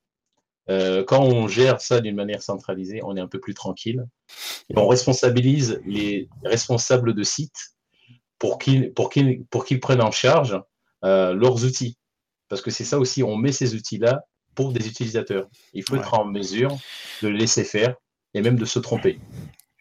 [0.69, 4.07] euh, quand on gère ça d'une manière centralisée, on est un peu plus tranquille.
[4.69, 7.75] Et on responsabilise les responsables de sites
[8.39, 9.11] pour qu'ils pour
[9.51, 10.61] pour qu'ils prennent en charge
[11.05, 11.99] euh, leurs outils.
[12.49, 14.23] Parce que c'est ça aussi, on met ces outils-là
[14.55, 15.49] pour des utilisateurs.
[15.73, 16.77] Il faut être en mesure
[17.23, 17.95] de les laisser faire
[18.35, 19.19] et même de se tromper.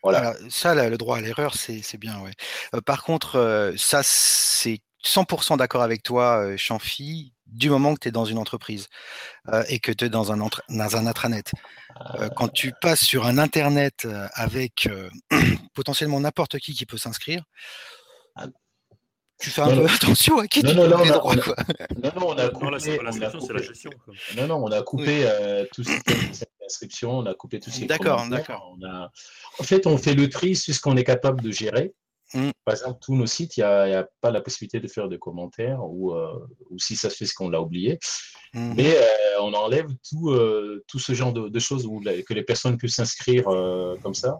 [0.04, 0.34] Voilà.
[0.50, 2.22] ça, le droit à l'erreur, c'est bien.
[2.74, 8.12] Euh, par contre, ça, c'est 100% d'accord avec toi, Champhy, du moment que tu es
[8.12, 8.88] dans une entreprise
[9.68, 11.52] et que tu es dans un, dans un intranet.
[12.36, 14.90] quand tu passes sur un Internet avec
[15.74, 17.44] potentiellement n'importe qui qui peut s'inscrire.
[19.40, 21.36] Tu fais un peu attention à qui tu non, non, les droits.
[21.36, 22.99] Non, non, on a coupé,
[24.38, 25.28] Non, non, on a coupé
[25.74, 28.76] tout ce qui est inscription, on a coupé tout ce qui est D'accord, d'accord.
[29.60, 31.94] En fait, on fait le tri sur ce qu'on est capable de gérer.
[32.34, 32.52] Mmh.
[32.64, 35.80] Par exemple, tous nos sites, il n'y a, pas la possibilité de faire de commentaires
[35.84, 37.98] ou, euh, ou si ça se fait, ce qu'on l'a oublié.
[38.53, 38.74] Mmh.
[38.76, 42.78] Mais euh, on enlève tout, euh, tout ce genre de, choses où que les personnes
[42.78, 43.45] puissent s'inscrire
[44.03, 44.40] comme ça.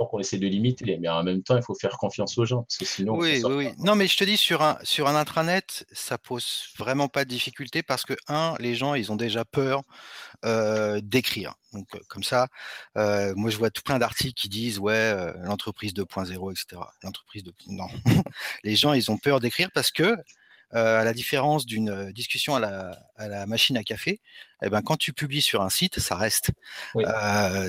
[0.00, 2.62] Donc on essaie de limiter, mais en même temps, il faut faire confiance aux gens,
[2.62, 3.16] parce que sinon.
[3.16, 3.68] Oui, oui, oui.
[3.78, 7.28] Non, mais je te dis, sur un, sur un intranet, ça pose vraiment pas de
[7.28, 9.82] difficulté parce que, un, les gens, ils ont déjà peur
[11.02, 11.54] d'écrire.
[11.74, 12.48] Donc, comme ça,
[12.96, 16.80] moi, je vois tout plein d'articles qui disent, ouais, l'entreprise 2.0, etc.
[17.02, 17.52] L'entreprise de.
[17.68, 17.88] Non.
[18.64, 20.16] les gens, ils ont peur d'écrire parce que
[20.72, 22.60] à la différence d'une discussion à
[23.18, 24.20] la, machine à café,
[24.62, 26.50] eh ben, quand tu publies sur un site, ça reste.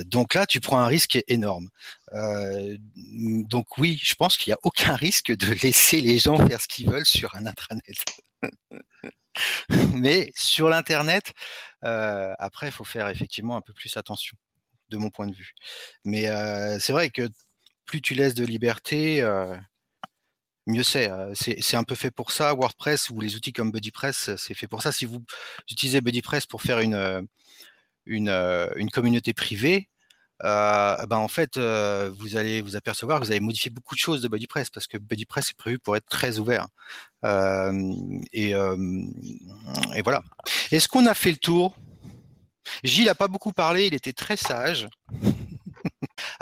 [0.06, 1.68] donc là, tu prends un risque énorme.
[2.12, 6.68] donc oui, je pense qu'il n'y a aucun risque de laisser les gens faire ce
[6.68, 7.82] qu'ils veulent sur un intranet.
[9.94, 11.32] Mais sur l'Internet,
[11.80, 14.36] après, il faut faire effectivement un peu plus attention,
[14.90, 15.54] de mon point de vue.
[16.04, 16.26] Mais
[16.78, 17.28] c'est vrai que
[17.84, 19.22] plus tu laisses de liberté,
[20.66, 21.10] mieux c'est.
[21.34, 22.54] C'est un peu fait pour ça.
[22.54, 24.92] WordPress ou les outils comme BuddyPress, c'est fait pour ça.
[24.92, 25.22] Si vous
[25.70, 27.26] utilisez BuddyPress pour faire une,
[28.06, 29.88] une, communauté privée,
[30.40, 34.28] ben en fait, vous allez vous apercevoir que vous allez modifier beaucoup de choses de
[34.28, 36.68] BuddyPress parce que BuddyPress est prévu pour être très ouvert.
[37.24, 40.22] et, et, voilà.
[40.70, 41.76] Est-ce qu'on a fait le tour?
[42.84, 44.88] Gilles n'a pas beaucoup parlé, il était très sage.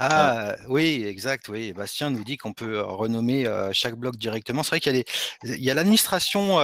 [0.03, 1.75] Ah oui, exact, oui.
[1.75, 4.63] Bastien nous dit qu'on peut renommer chaque bloc directement.
[4.63, 5.05] C'est vrai qu'il
[5.45, 6.59] y a, l'administration.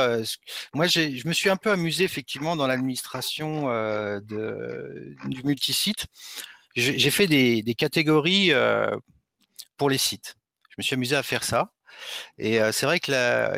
[0.75, 3.69] moi, je me suis un peu amusé effectivement dans l'administration
[4.27, 6.07] du multisite.
[6.75, 8.53] J'ai fait des catégories
[9.77, 10.37] pour les sites.
[10.71, 11.71] Je me suis amusé à faire ça.
[12.39, 13.13] Et c'est vrai que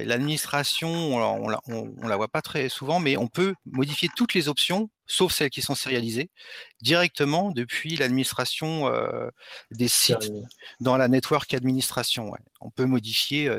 [0.05, 4.90] l'administration, on, ne la voit pas très souvent, mais on peut modifier toutes les options,
[5.06, 6.31] sauf celles qui sont sérialisées,
[6.81, 8.90] directement depuis l'administration
[9.70, 10.31] des sites
[10.81, 12.32] dans la network administration.
[12.60, 13.51] On peut modifier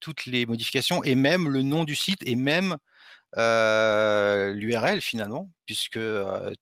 [0.00, 2.76] toutes les modifications et même le nom du site et même
[3.36, 6.00] l'URL finalement, puisque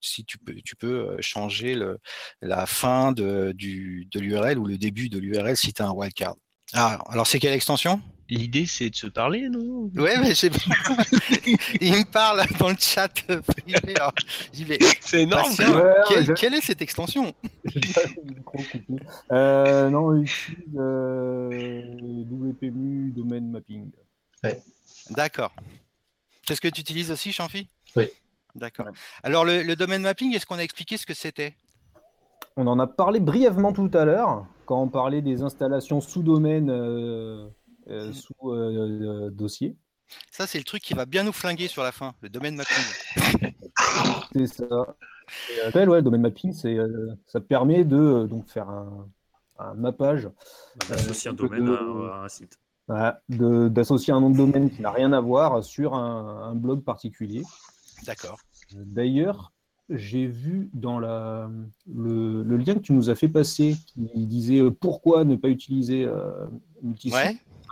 [0.01, 1.79] si tu peux, tu peux changer
[2.41, 6.37] la fin de, de l'URL ou le début de l'URL si tu as un wildcard.
[6.75, 8.01] Ah, alors c'est quelle extension?
[8.29, 9.89] L'idée, c'est de se parler, non?
[9.95, 10.49] Ouais, mais j'ai...
[11.81, 14.79] il me parle dans le chat privé.
[15.01, 15.55] C'est énorme.
[16.37, 17.33] quelle, est cette extension?
[19.31, 21.83] Euh, Non, ici, euh,
[22.31, 23.91] WPMU Domain Mapping.
[24.43, 24.61] Ouais.
[25.11, 25.53] D'accord.
[26.49, 28.09] C'est ce que tu utilises aussi, Chanfi Oui.
[28.57, 28.87] D'accord.
[29.23, 31.55] Alors, le, le domaine mapping, est-ce qu'on a expliqué ce que c'était?
[32.59, 36.71] On en a parlé brièvement tout à l'heure quand on parlait des installations sous domaine,
[36.71, 37.49] euh,
[37.89, 39.77] euh, sous euh, dossier.
[40.31, 43.53] Ça, c'est le truc qui va bien nous flinguer sur la fin, le domaine mapping.
[44.33, 44.97] c'est ça.
[45.67, 46.79] Appelle, ouais, domaine mapping, c'est,
[47.27, 50.31] ça permet de donc, faire un, mappage.
[50.89, 52.59] D'associer un domaine à, un site.
[53.29, 57.43] d'associer un nom de domaine qui n'a rien à voir sur un blog particulier.
[58.07, 58.39] D'accord.
[58.73, 59.53] D'ailleurs,
[59.89, 61.49] j'ai vu dans la,
[61.87, 62.16] le,
[62.55, 66.47] lien que tu nous as fait passer qui disait euh, pourquoi ne pas utiliser euh,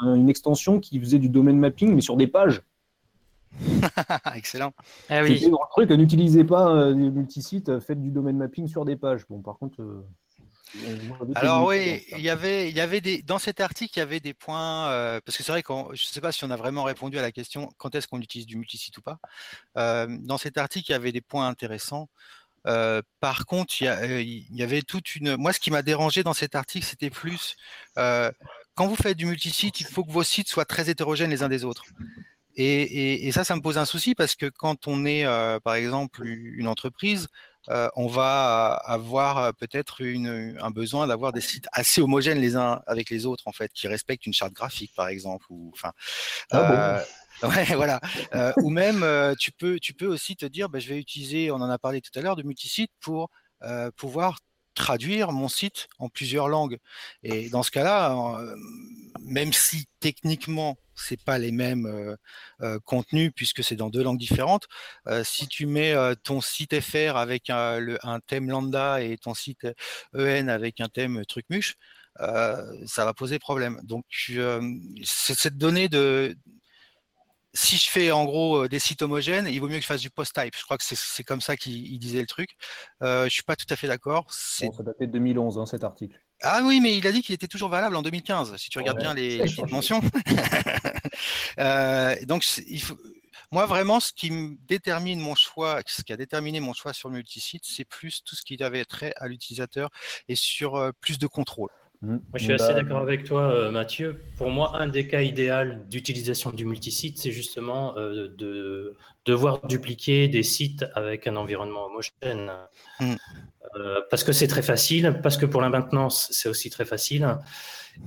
[0.03, 2.63] une extension qui faisait du domaine mapping mais sur des pages.
[4.35, 4.73] Excellent.
[5.09, 5.39] Ah oui.
[5.41, 9.25] le truc, n'utilisez pas euh, multisites, faites du domaine mapping sur des pages.
[9.29, 10.05] Bon, par contre, euh,
[11.37, 14.21] alors oui, il y avait, il y avait des, dans cet article, il y avait
[14.21, 16.57] des points, euh, parce que c'est vrai que je ne sais pas si on a
[16.57, 19.19] vraiment répondu à la question quand est-ce qu'on utilise du multisite ou pas.
[19.77, 22.09] Euh, dans cet article, il y avait des points intéressants.
[22.67, 25.37] Euh, par contre, il y, avait toute une.
[25.37, 27.57] Moi, ce qui m'a dérangé dans cet article, c'était plus
[28.75, 31.49] quand vous faites du multisite, il faut que vos sites soient très hétérogènes les uns
[31.49, 31.85] des autres.
[32.57, 35.25] Et, et ça, ça me pose un souci parce que quand on est,
[35.63, 37.29] par exemple, une entreprise,
[37.69, 43.27] on va avoir peut-être un besoin d'avoir des sites assez homogènes les uns avec les
[43.27, 45.47] autres, en fait, qui respectent une charte graphique, par exemple.
[45.51, 45.93] Ou, enfin,
[46.51, 47.01] ah
[47.43, 48.01] euh, voilà.
[48.59, 49.05] ou même,
[49.39, 52.01] tu, peux, tu peux aussi te dire, bah, je vais utiliser, on en a parlé
[52.01, 53.31] tout à l'heure, de multisite pour
[53.97, 54.39] pouvoir
[54.75, 56.79] traduire mon site en plusieurs langues.
[57.23, 58.37] Et dans ce cas-là,
[59.21, 62.17] même si techniquement c'est pas les mêmes euh,
[62.63, 64.67] euh, contenus puisque c'est dans deux langues différentes.
[65.09, 67.81] Euh, si tu mets ton site FR avec un,
[68.27, 69.67] thème lambda et ton site
[70.15, 71.77] EN avec un thème trucmuche,
[72.19, 73.81] ça va poser problème.
[73.83, 74.05] Donc
[75.05, 76.37] cette donnée de
[77.55, 80.11] si je fais en gros des sites homogènes, il vaut mieux que je fasse du
[80.11, 80.55] post-type.
[80.57, 82.51] Je crois que c'est comme ça qu'il disait le truc.
[83.01, 84.27] je suis pas tout à fait d'accord.
[84.31, 86.19] ça datait de 2011, hein, cet article.
[86.43, 88.99] Ah oui, mais il a dit qu'il était toujours valable en 2015, si tu regardes
[88.99, 90.01] bien les, mentions.
[91.61, 92.99] Euh, donc, il faut...
[93.53, 97.09] moi, vraiment, ce qui me détermine mon choix, ce qui a déterminé mon choix sur
[97.09, 99.91] le multisite, c'est plus tout ce qui avait trait à l'utilisateur
[100.27, 101.71] et sur euh, plus de contrôle.
[102.05, 104.21] Moi, je suis assez bah, d'accord avec toi, euh, Mathieu.
[104.37, 110.43] Pour moi, un des cas idéaux d'utilisation du multisite, c'est justement de devoir dupliquer des
[110.43, 112.53] sites avec un environnement homogène.
[113.01, 113.15] Mmh.
[113.77, 117.39] Euh, parce que c'est très facile, parce que pour la maintenance, c'est aussi très facile.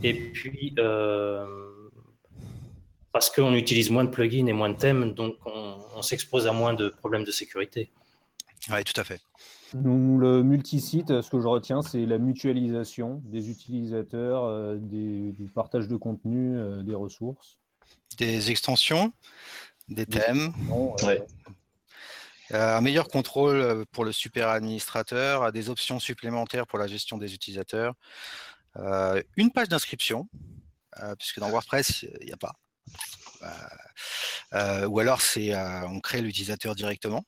[0.04, 1.46] Et puis, euh,
[3.12, 6.76] parce qu'on utilise moins de plugins et moins de thèmes, donc on, s'expose à moins
[6.76, 7.90] de problèmes de sécurité.
[8.70, 9.20] Oui, tout à fait.
[9.74, 15.96] Le multisite, ce que je retiens, c'est la mutualisation des utilisateurs, euh, du partage de
[15.96, 17.60] contenu, des ressources.
[18.18, 19.12] Des extensions,
[19.90, 20.54] des thèmes.
[22.54, 27.18] Euh, un meilleur contrôle euh, pour le super administrateur, des options supplémentaires pour la gestion
[27.18, 27.94] des utilisateurs,
[28.78, 30.28] euh, une page d'inscription,
[31.20, 32.54] puisque dans WordPress, il n'y a pas.
[34.88, 37.24] ou alors, c'est on crée l'utilisateur directement.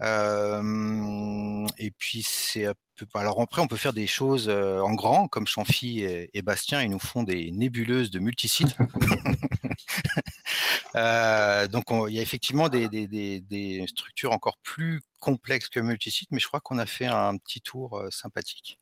[0.00, 2.66] Et puis, c'est
[3.14, 6.98] alors après, on peut faire des choses en grand, comme Champhy et, Bastien, ils nous
[6.98, 8.76] font des nébuleuses de multisites.
[11.72, 16.60] donc, il y a effectivement des, structures encore plus complexes que multisites, mais je crois
[16.60, 18.78] qu'on a fait un petit tour sympathique.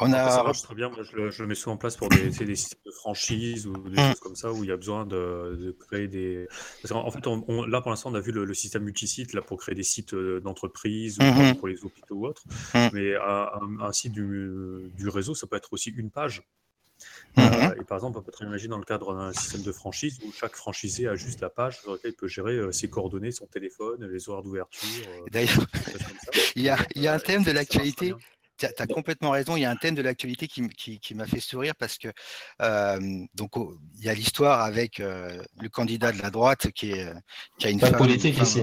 [0.00, 0.30] On a...
[0.30, 0.88] Ça marche très bien.
[0.88, 3.66] Moi, je, le, je, le, mets souvent en place pour des, des systèmes de franchise
[3.66, 4.08] ou des mmh.
[4.08, 6.48] choses comme ça où il y a besoin de, de créer des.
[6.90, 9.58] en fait, on, là pour l'instant, on a vu le, le, système multisite là pour
[9.58, 11.54] créer des sites euh, d'entreprise mmh.
[11.58, 12.42] pour les hôpitaux ou autres.
[12.74, 12.88] Mmh.
[12.92, 13.48] Mais un,
[13.80, 16.42] un, site du, du, réseau, ça peut être aussi une page.
[17.38, 20.18] Euh, et par exemple, on peut très imaginer dans le cadre d'un système de franchise
[20.24, 23.30] où chaque franchisé a juste la page sur laquelle il peut gérer euh, ses coordonnées,
[23.30, 25.06] son téléphone, les horaires d'ouverture.
[25.30, 25.66] D'ailleurs,
[26.56, 28.14] il y a un thème de l'actualité
[28.58, 29.56] tu as, complètement raison.
[29.56, 32.08] Il y a un thème de l'actualité qui, qui, m'a fait sourire parce que
[33.34, 33.52] donc
[33.98, 37.12] il y a l'histoire avec le candidat de la droite qui, est,
[37.58, 37.96] qui a une femme.
[37.96, 38.62] politique ici.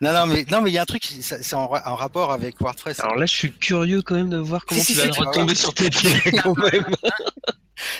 [0.00, 3.00] Non, non, mais non, mais il y a un truc, c'est en, rapport avec WordPress.
[3.00, 5.90] Alors là, je suis curieux quand même de voir comment tu vas retomber sur tes
[5.90, 6.84] pieds quand même.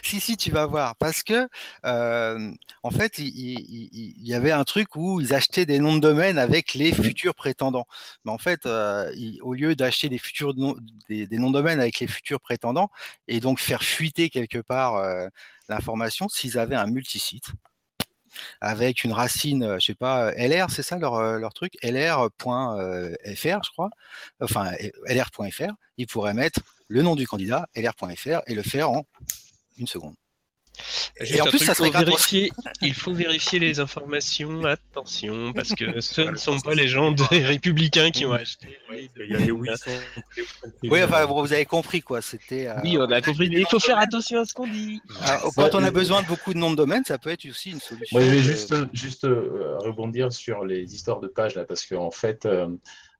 [0.02, 0.96] si, si, tu vas voir.
[0.96, 1.48] Parce que,
[1.84, 2.52] euh,
[2.82, 6.74] en fait, il, y avait un truc où ils achetaient des noms de domaine avec
[6.74, 7.86] les futurs prétendants.
[8.24, 12.06] Mais en fait, euh, au lieu d'acheter des, futurs des, noms de domaine avec les
[12.06, 12.90] futurs prétendants
[13.28, 15.28] et donc faire fuiter quelque part euh,
[15.68, 17.46] l'information, s'ils avaient un multisite,
[18.60, 23.90] avec une racine, je sais pas, LR, c'est ça leur, leur truc, lr.fr, je crois,
[24.40, 24.72] enfin
[25.06, 29.06] lr.fr, ils pourraient mettre le nom du candidat, lr.fr, et le faire en
[29.78, 30.14] une seconde.
[31.20, 32.50] et en plus, ça serait vérifier,
[32.82, 37.44] il faut vérifier les informations, attention, parce que ce ne sont pas les gens des
[37.44, 38.76] républicains qui ont acheté.
[38.92, 39.68] Il y a oui.
[40.82, 42.20] Oui, enfin, vous avez compris quoi.
[42.22, 42.66] C'était.
[42.66, 45.00] Euh, oui, on a compris, mais il faut faire attention à ce qu'on dit.
[45.22, 47.70] Ah, quand on a besoin de beaucoup de noms de domaine, ça peut être aussi
[47.70, 48.18] une solution.
[48.18, 52.10] Moi, je vais juste, juste euh, rebondir sur les histoires de pages là, parce qu'en
[52.10, 52.48] fait.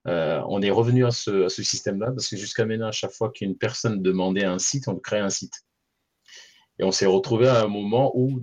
[0.07, 3.11] Euh, on est revenu à ce, à ce système-là parce que jusqu'à maintenant, à chaque
[3.11, 5.65] fois qu'une personne demandait un site, on crée un site.
[6.79, 8.41] Et on s'est retrouvé à un moment où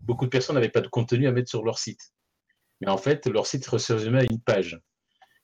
[0.00, 2.12] beaucoup de personnes n'avaient pas de contenu à mettre sur leur site.
[2.80, 4.80] Mais en fait, leur site ressemblait à une page.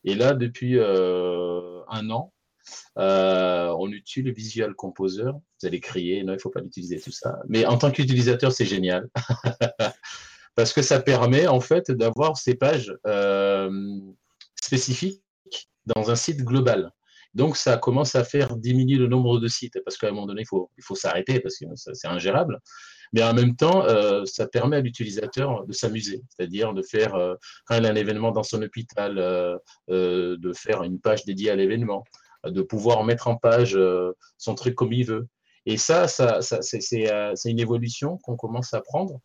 [0.04, 2.32] Et là, depuis euh, un an,
[2.98, 5.30] euh, on utilise Visual Composer.
[5.32, 7.40] Vous allez crier, non, il ne faut pas l'utiliser, tout ça.
[7.48, 9.08] Mais en tant qu'utilisateur, c'est génial.
[10.54, 13.70] Parce que ça permet, en fait, d'avoir ces pages euh,
[14.54, 15.22] spécifiques
[15.86, 16.92] dans un site global.
[17.34, 20.42] Donc, ça commence à faire diminuer le nombre de sites, parce qu'à un moment donné,
[20.42, 22.60] il faut, il faut s'arrêter, parce que c'est ingérable.
[23.14, 27.36] Mais en même temps, euh, ça permet à l'utilisateur de s'amuser, c'est-à-dire de faire, euh,
[27.64, 29.56] quand il a un événement dans son hôpital, euh,
[29.88, 32.04] de faire une page dédiée à l'événement,
[32.44, 33.78] de pouvoir mettre en page
[34.36, 35.28] son truc comme il veut.
[35.64, 39.20] Et ça, ça, ça c'est une évolution qu'on commence à prendre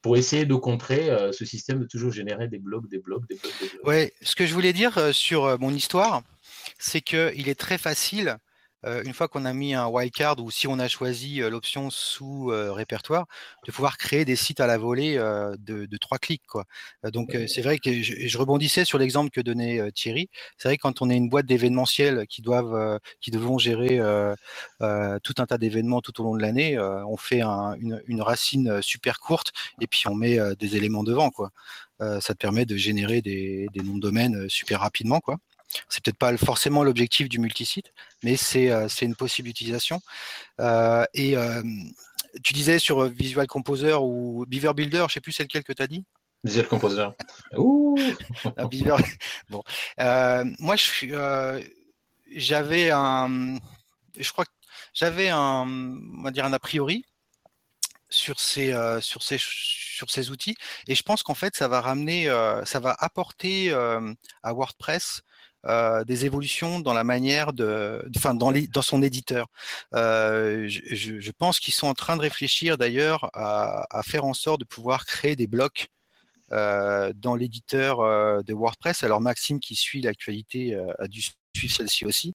[0.00, 3.52] pour essayer de contrer ce système de toujours générer des blocs, des blocs, des blocs.
[3.60, 3.82] Des blocs.
[3.84, 6.22] Oui, ce que je voulais dire sur mon histoire,
[6.78, 8.38] c'est qu'il est très facile,
[8.86, 11.90] euh, une fois qu'on a mis un wildcard ou si on a choisi euh, l'option
[11.90, 13.26] sous euh, répertoire,
[13.66, 16.42] de pouvoir créer des sites à la volée de, trois clics.
[17.12, 20.30] Donc c'est vrai que je, rebondissais sur l'exemple que donnait Thierry.
[20.56, 23.98] C'est vrai que quand on est une boîte d'événementiels qui doivent, qui devront gérer
[24.78, 29.52] tout un tas d'événements tout au long de l'année, on fait une, racine super courte
[29.80, 31.30] et puis on met des éléments devant.
[32.00, 35.20] Ça te permet de générer des, noms de domaine super rapidement.
[35.88, 37.92] C'est peut-être pas forcément l'objectif du multisite,
[38.22, 40.00] mais c'est euh, une possible utilisation.
[40.60, 41.62] Euh, et euh,
[42.42, 45.72] tu disais sur Visual Composer ou Beaver Builder, je ne sais plus c'est lequel que
[45.72, 46.04] tu as dit
[46.44, 47.08] Visual Composer.
[47.56, 47.96] Ouh
[48.70, 48.96] Beaver...
[49.50, 49.62] bon.
[50.58, 50.76] moi,
[52.36, 53.58] j'avais un,
[54.18, 54.50] je crois que
[54.94, 55.66] j'avais un,
[56.18, 57.04] on va dire un a priori
[58.10, 60.56] sur ces, sur ces, sur ces outils,
[60.86, 62.26] et je pense qu'en fait, ça va ramener,
[62.64, 65.22] ça va apporter à WordPress
[66.06, 69.46] des évolutions dans la manière de, enfin dans, dans son éditeur.
[69.92, 75.04] Je, pense qu'ils sont en train de réfléchir d'ailleurs à, faire en sorte de pouvoir
[75.06, 75.88] créer des blocs
[76.50, 77.98] dans l'éditeur
[78.42, 79.04] de WordPress.
[79.04, 81.22] Alors Maxime qui suit l'actualité a dû
[81.54, 82.34] suivre celle-ci aussi.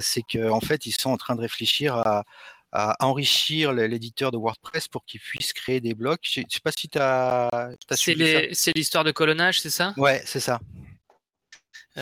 [0.00, 2.24] C'est qu'en en fait ils sont en train de réfléchir à,
[2.72, 6.20] à enrichir l'éditeur de WordPress pour qu'il puisse créer des blocs.
[6.22, 9.94] Je ne sais pas si tu as, as C'est l'histoire de colonnage, c'est ça?
[9.96, 10.60] Ouais, c'est ça.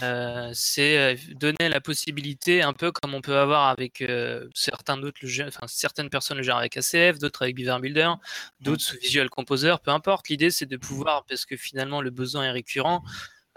[0.02, 4.98] Euh, c'est euh, donner la possibilité, un peu comme on peut avoir avec euh, certains
[4.98, 8.12] d'autres, enfin, certaines personnes le gèrent avec ACF, d'autres avec Beaver Builder,
[8.60, 10.28] d'autres sous Visual Composer, peu importe.
[10.28, 13.02] L'idée, c'est de pouvoir, parce que finalement le besoin est récurrent,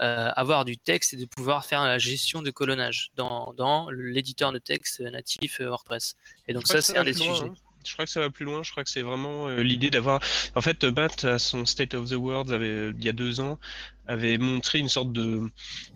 [0.01, 4.57] avoir du texte et de pouvoir faire la gestion de colonnage dans, dans l'éditeur de
[4.57, 6.15] texte natif WordPress.
[6.47, 7.45] Et donc ça, c'est un des sujets.
[7.45, 7.53] Hein.
[7.85, 8.63] Je crois que ça va plus loin.
[8.63, 10.21] Je crois que c'est vraiment euh, l'idée d'avoir.
[10.55, 13.59] En fait, Bat, à son State of the World, avait, il y a deux ans,
[14.07, 15.49] avait montré une sorte de,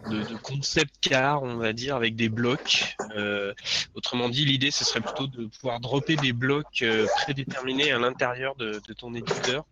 [0.10, 2.96] de, concept car, on va dire, avec des blocs.
[3.16, 3.54] Euh,
[3.94, 8.56] autrement dit, l'idée, ce serait plutôt de pouvoir dropper des blocs euh, prédéterminés à l'intérieur
[8.56, 9.66] de, de, ton éditeur.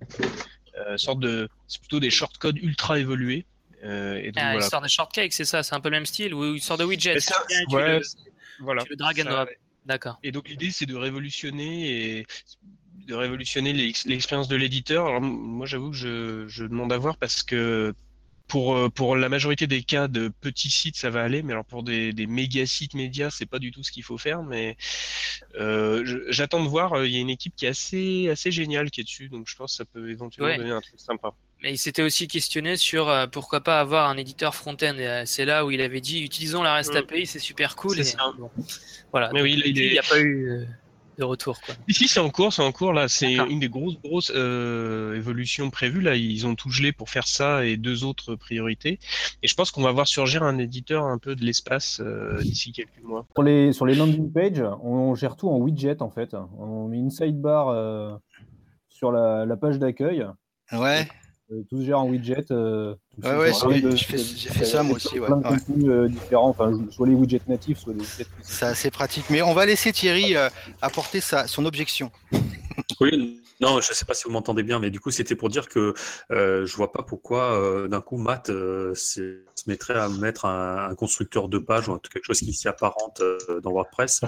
[0.97, 3.45] sorte de, c'est plutôt des shortcodes ultra évolués.
[3.83, 4.65] Et donc, ah, voilà.
[4.65, 6.79] Une sorte de shortcake, c'est ça, c'est un peu le même style, ou une sorte
[6.79, 7.17] de widget.
[7.71, 7.99] ouais,
[8.59, 8.83] Voilà.
[8.89, 9.49] Le drag and Ça- drop.
[9.85, 10.17] D'accord.
[10.23, 12.27] Et donc l'idée c'est de révolutionner et
[13.07, 15.07] de révolutionner l'ex- l'expérience de l'éditeur.
[15.07, 17.93] Alors, moi j'avoue que je, je demande à voir parce que
[18.47, 21.65] pour, euh, pour la majorité des cas de petits sites ça va aller, mais alors
[21.65, 24.41] pour des, des méga sites médias c'est pas du tout ce qu'il faut faire.
[24.43, 24.77] Mais
[25.59, 26.93] euh, j'attends de voir.
[26.93, 29.47] euh, Il y a une équipe qui est assez assez géniale qui est dessus, donc
[29.49, 30.57] je pense que ça peut éventuellement Ouais.
[30.57, 31.33] donner un truc sympa.
[31.63, 34.95] Mais il s'était aussi questionné sur euh, pourquoi pas avoir un éditeur front-end.
[34.97, 36.97] Et, euh, c'est là où il avait dit utilisons la REST Mm.
[36.97, 37.95] API, c'est super cool.
[37.95, 38.33] C'est Et, ça.
[38.37, 38.51] bon,
[39.11, 39.29] voilà.
[39.33, 40.65] Mais Donc, oui, là, il n'y a pas eu euh,
[41.17, 41.61] de retour.
[41.61, 41.75] Quoi.
[41.87, 42.91] Ici, c'est en cours, c'est en cours.
[42.91, 43.49] Là, c'est D'accord.
[43.49, 46.01] une des grosses, grosses euh, évolutions prévues.
[46.01, 48.99] Là, ils ont tout gelé pour faire ça et deux autres priorités.
[49.41, 52.73] Et je pense qu'on va voir surgir un éditeur un peu de l'espace euh, d'ici
[52.73, 53.25] quelques mois.
[53.35, 56.35] Sur les, sur les landing pages, on gère tout en widget en fait.
[56.59, 58.15] On met une sidebar euh,
[58.89, 60.25] sur la, la page d'accueil.
[60.73, 61.07] Ouais,
[61.69, 62.45] tout se gère en widget.
[62.51, 64.17] euh, Ouais, ouais, j'ai
[64.49, 65.27] fait- ça, moi aussi, ouais.
[65.27, 65.57] Plein de Ouais.
[65.57, 69.25] contenus euh, différents, enfin, soit les widgets natifs, soit les widgets c'est assez pratique.
[69.29, 70.49] Mais on va laisser Thierry euh,
[70.81, 72.11] apporter sa, son objection.
[72.99, 75.67] Oui, non, je sais pas si vous m'entendez bien, mais du coup, c'était pour dire
[75.69, 75.93] que
[76.31, 80.89] euh, je vois pas pourquoi euh, d'un coup Matt euh, se mettrait à mettre un,
[80.89, 84.21] un constructeur de page ou quelque chose qui s'y apparente euh, dans WordPress,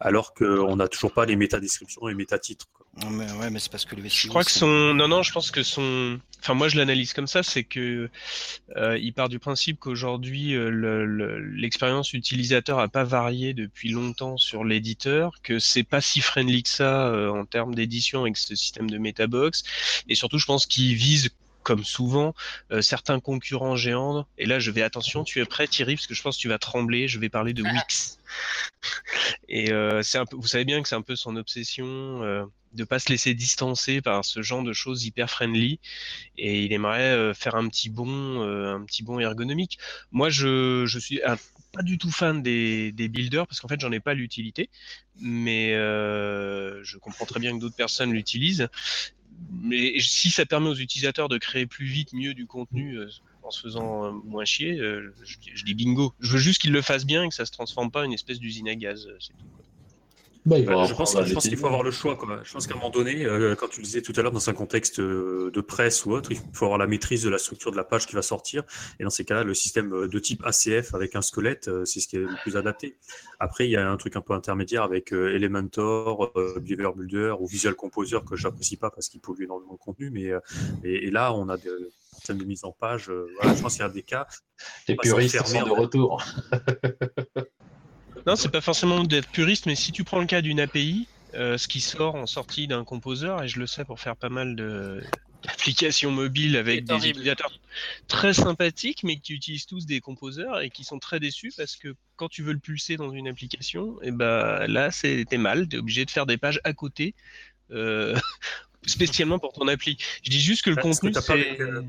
[0.00, 2.66] alors qu'on n'a toujours pas les métadescriptions et métatitres.
[3.10, 5.50] Mais, ouais, mais c'est parce que le Je crois que son, non, non, je pense
[5.50, 8.10] que son, enfin, moi, je l'analyse comme ça, c'est que
[8.76, 13.88] euh, il part du principe qu'aujourd'hui, euh, le- le- l'expérience utilisateur a pas varié depuis
[13.90, 18.36] longtemps sur l'éditeur, que c'est pas si friendly que ça euh, en termes d'édition avec
[18.36, 19.62] ce système de Metabox,
[20.08, 21.30] et surtout, je pense qu'il vise
[21.62, 22.34] comme souvent,
[22.70, 24.26] euh, certains concurrents géants.
[24.38, 26.48] Et là, je vais attention, tu es prêt, Thierry, parce que je pense que tu
[26.48, 27.08] vas trembler.
[27.08, 28.18] Je vais parler de Wix.
[29.48, 31.84] Et euh, c'est un peu, vous savez bien que c'est un peu son obsession
[32.22, 35.78] euh, de pas se laisser distancer par ce genre de choses hyper friendly.
[36.38, 39.78] Et il aimerait euh, faire un petit bond, un petit bond ergonomique.
[40.10, 41.36] Moi, je, je suis un-
[41.72, 44.70] pas du tout fan des, des builders parce qu'en fait, j'en ai pas l'utilité.
[45.20, 48.68] Mais je comprends très bien que d'autres personnes l'utilisent.
[49.50, 53.08] Mais si ça permet aux utilisateurs de créer plus vite, mieux du contenu euh,
[53.42, 56.14] en se faisant euh, moins chier, euh, je, dis- je dis bingo.
[56.20, 58.12] Je veux juste qu'ils le fassent bien et que ça se transforme pas en une
[58.14, 59.08] espèce d'usine à gaz.
[59.20, 59.50] C'est tout.
[60.44, 62.16] Bah, il va je pense, qu'il faut avoir le choix.
[62.16, 62.40] Quoi.
[62.42, 64.50] Je pense qu'à un moment donné, euh, quand tu le disais tout à l'heure, dans
[64.50, 67.70] un contexte euh, de presse ou autre, il faut avoir la maîtrise de la structure
[67.70, 68.64] de la page qui va sortir.
[68.98, 72.00] Et dans ces cas-là, le système euh, de type ACF avec un squelette, euh, c'est
[72.00, 72.96] ce qui est le plus adapté.
[73.38, 77.34] Après, il y a un truc un peu intermédiaire avec euh, Elementor, euh, Beaver Builder
[77.38, 80.10] ou Visual Composer que j'apprécie pas parce qu'il pollue énormément de contenu.
[80.10, 80.40] Mais euh,
[80.82, 81.70] et, et là, on a des
[82.14, 83.10] systèmes de mise en page.
[83.10, 84.26] euh, voilà, je pense qu'il y a des cas.
[84.88, 86.22] Les Bah, puristes sont de retour.
[88.26, 91.58] Non, c'est pas forcément d'être puriste, mais si tu prends le cas d'une API, euh,
[91.58, 94.56] ce qui sort en sortie d'un composeur, et je le sais pour faire pas mal
[94.56, 95.02] de
[95.42, 97.50] d'applications mobiles avec C'est des utilisateurs
[98.06, 101.96] très sympathiques, mais qui utilisent tous des composeurs et qui sont très déçus parce que
[102.14, 105.78] quand tu veux le pulser dans une application, et ben là c'était mal, tu es
[105.80, 107.16] obligé de faire des pages à côté.
[107.72, 108.14] euh,
[108.86, 109.96] spécialement pour ton appli.
[110.24, 111.82] Je dis juste que le Parce contenu c'est euh,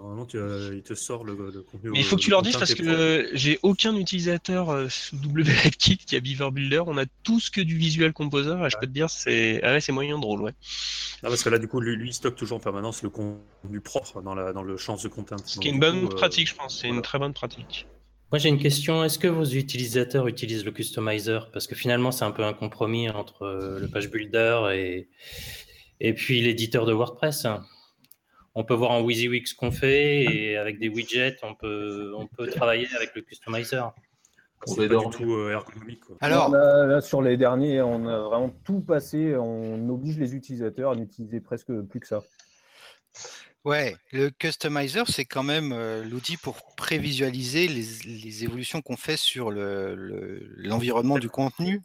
[0.00, 0.26] normalement.
[0.26, 1.90] Tu, euh, il te sort le, le contenu.
[1.90, 5.98] Mais il faut que tu leur dises parce que j'ai aucun utilisateur euh, sous WebKit
[5.98, 6.82] qui a Beaver Builder.
[6.86, 9.80] On a tous que du Visual Composer et je peux te dire c'est ah ouais,
[9.80, 10.52] c'est moyen drôle ouais.
[11.22, 13.80] Non, parce que là, du coup, lui, lui, il stocke toujours en permanence le contenu
[13.82, 15.36] propre dans, la, dans le champ de content.
[15.44, 16.80] Ce qui est une bonne coup, euh, pratique je pense.
[16.80, 17.86] C'est une très bonne pratique.
[18.32, 19.02] Moi, j'ai une question.
[19.04, 21.50] Est-ce que vos utilisateurs utilisent le customizer?
[21.52, 25.08] Parce que finalement, c'est un peu un compromis entre le page builder et,
[25.98, 27.46] et puis l'éditeur de WordPress.
[28.54, 32.26] On peut voir en WYSIWYG ce qu'on fait et avec des widgets, on peut, on
[32.26, 33.92] peut travailler avec le customizer.
[34.66, 36.00] On C'est pas du tout euh, ergonomique.
[36.00, 36.16] Quoi.
[36.20, 39.34] Alors, là, sur les derniers, on a vraiment tout passé.
[39.36, 42.22] On oblige les utilisateurs à n'utiliser presque plus que ça.
[43.64, 49.18] Ouais, le customizer, c'est quand même euh, l'outil pour prévisualiser les, les évolutions qu'on fait
[49.18, 51.80] sur le- le- l'environnement du contenu.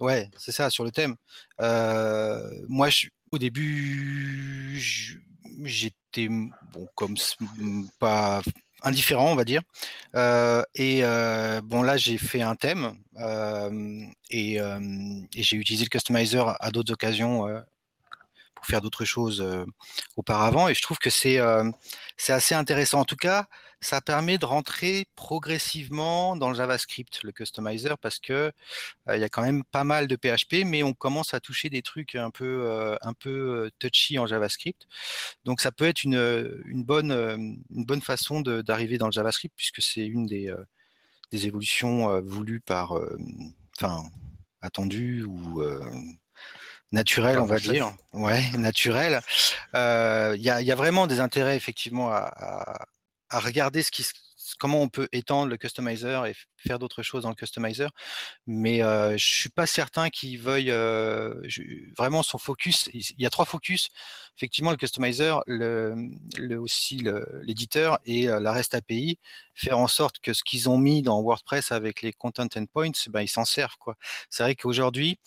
[0.00, 1.14] Ouais, c'est ça, sur le thème.
[1.60, 5.16] Euh, moi, je- au début, je-
[5.62, 7.14] j'étais bon, comme
[7.98, 8.42] pas
[8.84, 9.62] indifférent, on va dire.
[10.14, 14.00] Euh, et euh, bon, là, j'ai fait un thème euh,
[14.30, 17.46] et, et j'ai utilisé le customizer à, d'autres occasions
[18.54, 19.44] pour faire d'autres choses
[20.16, 20.68] auparavant.
[20.68, 21.38] Et je trouve que c'est
[22.16, 23.00] c'est assez intéressant.
[23.00, 23.46] En tout cas,
[23.84, 28.32] ça permet de rentrer progressivement dans le JavaScript, le customizer, parce que
[29.08, 31.70] euh, il y a quand même pas mal de PHP, mais on commence à toucher
[31.70, 34.86] des trucs un peu, euh, un peu touchy en JavaScript.
[35.44, 39.82] Donc ça peut être une, une, bonne, une bonne façon d'arriver dans le JavaScript, puisque
[39.82, 40.64] c'est une des, euh,
[41.30, 42.98] des évolutions voulues par,
[43.76, 44.04] enfin,
[44.62, 45.62] attendues ou
[46.92, 47.92] naturelles, Par on va dire.
[48.12, 49.20] Ouais, naturelles.
[49.74, 52.86] Euh, Il y, a, y a vraiment des intérêts effectivement à, à-
[53.34, 53.82] à regarder
[54.60, 57.90] comment on peut étendre le customizer et faire d'autres choses dans le customizer.
[58.46, 60.70] Mais je je suis pas certain qu'il veuille
[61.96, 62.88] vraiment son focus.
[62.92, 63.88] Il y a trois focus.
[64.36, 66.10] Effectivement, le customizer, le,
[66.58, 67.04] aussi
[67.42, 69.18] l'éditeur et la REST API,
[69.54, 73.22] faire en sorte que ce qu'ils ont mis dans WordPress avec les content endpoints, ben,
[73.22, 73.74] ils s'en servent.
[74.30, 75.18] C'est vrai qu'aujourd'hui,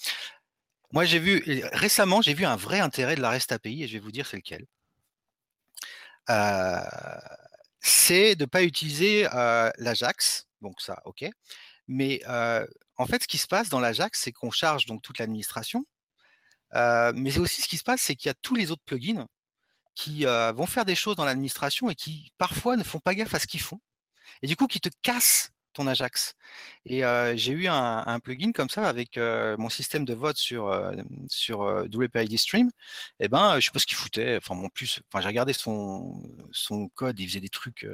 [0.91, 1.43] moi j'ai vu
[1.73, 4.25] récemment, j'ai vu un vrai intérêt de la REST API et je vais vous dire
[4.25, 4.65] c'est lequel.
[6.29, 6.81] Euh,
[8.07, 9.23] c'est de ne pas utiliser
[9.77, 10.47] l'Ajax.
[10.61, 11.25] Donc ça, ok.
[11.87, 15.85] Mais en fait, ce qui se passe dans l'Ajax, c'est qu'on charge donc toute l'administration.
[16.73, 19.27] mais aussi, ce qui se passe, c'est qu'il y a tous les autres plugins
[19.95, 23.39] qui vont faire des choses dans l'administration et qui parfois ne font pas gaffe à
[23.39, 23.79] ce qu'ils font.
[24.41, 25.51] Et du coup, qui te cassent
[25.85, 26.33] Ajax.
[26.85, 27.01] Et
[27.35, 30.73] j'ai eu un, plugin comme ça avec mon système de vote sur,
[31.27, 31.59] sur
[31.93, 32.71] WPID Stream.
[33.19, 34.37] Et ben, je sais pas ce qu'il foutait.
[34.37, 37.85] Enfin, mon plus, enfin, j'ai regardé son, son code, il faisait des trucs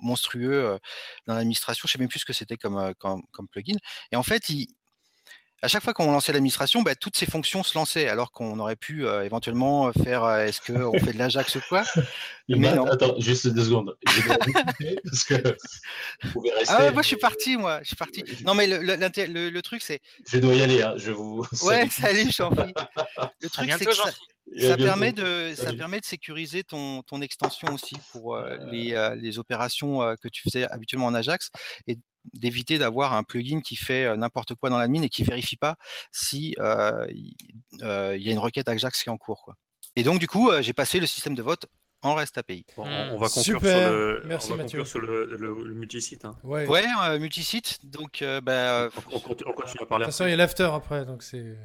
[0.00, 0.78] monstrueux
[1.26, 1.86] dans l'administration.
[1.86, 3.76] Je sais même plus ce que c'était comme, comme, comme, plugin.
[4.12, 4.68] Et en fait, il,
[5.62, 8.76] à chaque fois qu'on lançait l'administration, bah, toutes ces fonctions se lançaient, alors qu'on aurait
[8.76, 11.82] pu euh, éventuellement faire euh, est-ce qu'on fait de l'Ajax ou quoi?
[12.48, 12.84] Mais non.
[12.86, 13.96] Attends, juste deux secondes.
[15.04, 15.34] parce que
[16.22, 16.74] vous pouvez rester.
[16.76, 17.80] Ah moi je suis parti, moi.
[17.82, 18.22] Je suis parti.
[18.44, 20.00] Non, mais le, le, le, truc, c'est.
[20.30, 20.94] Je dois y aller, hein.
[20.96, 21.44] je vous.
[21.62, 22.50] Ouais, salut, jean
[23.40, 24.12] Le truc, c'est que ça,
[24.58, 29.38] ça permet, de, ça permet de sécuriser ton, ton extension aussi pour euh, les, les,
[29.38, 31.50] opérations que tu faisais habituellement en Ajax.
[31.86, 31.98] Et
[32.32, 35.76] d'éviter d'avoir un plugin qui fait n'importe quoi dans l'admin et qui vérifie pas
[36.10, 39.42] si il y a une requête Ajax qui est en cours.
[39.42, 39.54] Quoi.
[39.94, 41.66] Et donc du coup, j'ai passé le système de vote
[42.02, 42.64] en REST API.
[42.76, 44.84] on va conclure sur le, Merci, on va Mathieu.
[44.84, 46.24] sur le, le, multisite.
[46.24, 46.36] Hein.
[46.42, 47.78] Ouais, ouais multisite.
[47.84, 50.04] Donc, bah, on, continue, à parler.
[50.04, 51.56] De toute façon, il y a l'after après, donc c'est.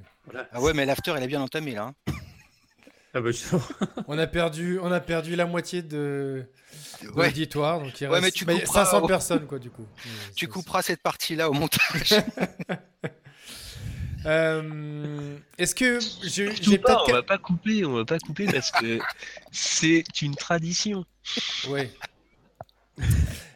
[0.52, 1.94] Ah ouais, mais l'after, elle est bien entamée là.
[2.08, 2.14] Hein.
[3.14, 3.32] Ah bah,
[4.08, 6.46] on a perdu, on a perdu la moitié de,
[7.14, 7.28] ouais.
[7.28, 8.86] l'auditoire, donc il ouais, mais tu couperas...
[8.86, 9.86] 500 personnes quoi du coup.
[10.36, 12.14] tu couperas cette partie-là au montage.
[14.26, 16.48] euh, Est-ce que j'ai
[16.78, 19.00] peut-être on va pas couper, on va pas couper parce que
[19.52, 21.04] c'est une tradition.
[21.68, 21.90] Oui.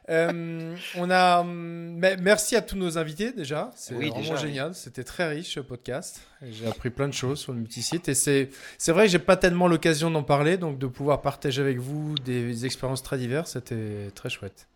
[0.07, 3.71] Euh, on a, merci à tous nos invités déjà.
[3.75, 4.75] C'est vraiment génial.
[4.75, 6.21] C'était très riche ce podcast.
[6.51, 9.35] J'ai appris plein de choses sur le multisite et c'est, c'est vrai que j'ai pas
[9.35, 14.11] tellement l'occasion d'en parler, donc de pouvoir partager avec vous des expériences très diverses, c'était
[14.13, 14.67] très chouette.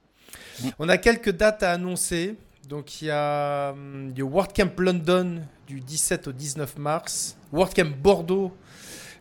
[0.80, 2.35] On a quelques dates à annoncer.
[2.68, 8.53] Donc il y a le WordCamp London du 17 au 19 mars, WordCamp Bordeaux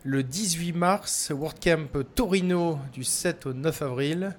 [0.03, 4.35] le 18 mars, WordCamp Torino du 7 au 9 avril.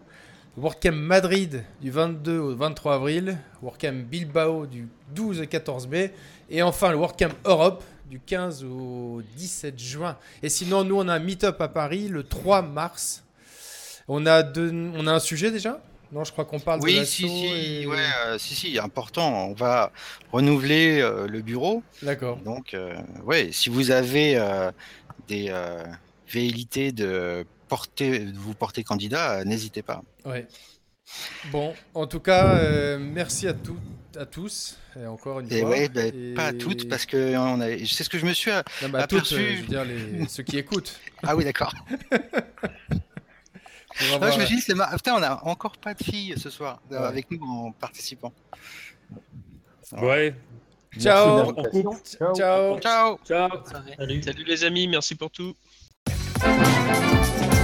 [0.56, 6.12] WordCamp Madrid du 22 au 23 avril, WordCamp Bilbao du 12 au 14 mai,
[6.51, 10.16] et enfin le WordCamp Europe du 15 au 17 juin.
[10.43, 13.22] Et sinon, nous, on a un meet-up à Paris le 3 mars.
[14.09, 15.81] On a, on a un sujet déjà?
[16.10, 17.97] Non, je crois qu'on parle oui, de si, si, ouais,
[18.27, 19.47] euh, si, si, important.
[19.51, 19.93] On va
[20.32, 21.85] renouveler euh, le bureau.
[22.02, 22.39] D'accord.
[22.39, 24.36] Donc, euh, ouais, si vous avez
[25.28, 25.55] des
[26.28, 30.02] velléités de porter, vous porter candidat, n'hésitez pas.
[30.24, 30.47] Ouais.
[31.51, 33.78] Bon, en tout cas, euh, merci à, tout,
[34.16, 35.70] à tous, et encore une et fois.
[35.70, 37.68] Ouais, ben, Pas à toutes, parce que on a...
[37.86, 38.51] c'est ce que je me suis
[38.82, 39.34] non, bah, aperçu.
[39.34, 40.28] Toutes, euh, je veux dire, les...
[40.28, 41.01] ceux qui écoutent.
[41.22, 41.74] Ah oui, d'accord.
[43.98, 47.09] je me suis dit, c'est Putain, on a encore pas de filles ce soir euh,
[47.09, 48.32] avec nous en participant.
[49.92, 50.34] Ouais.
[50.98, 51.55] Ciao.
[52.34, 52.80] Ciao.
[52.80, 53.18] Ciao.
[53.24, 53.51] Ciao.
[53.98, 54.22] Salut.
[54.22, 55.55] Salut les amis, merci pour tout.
[56.40, 57.59] Thank you.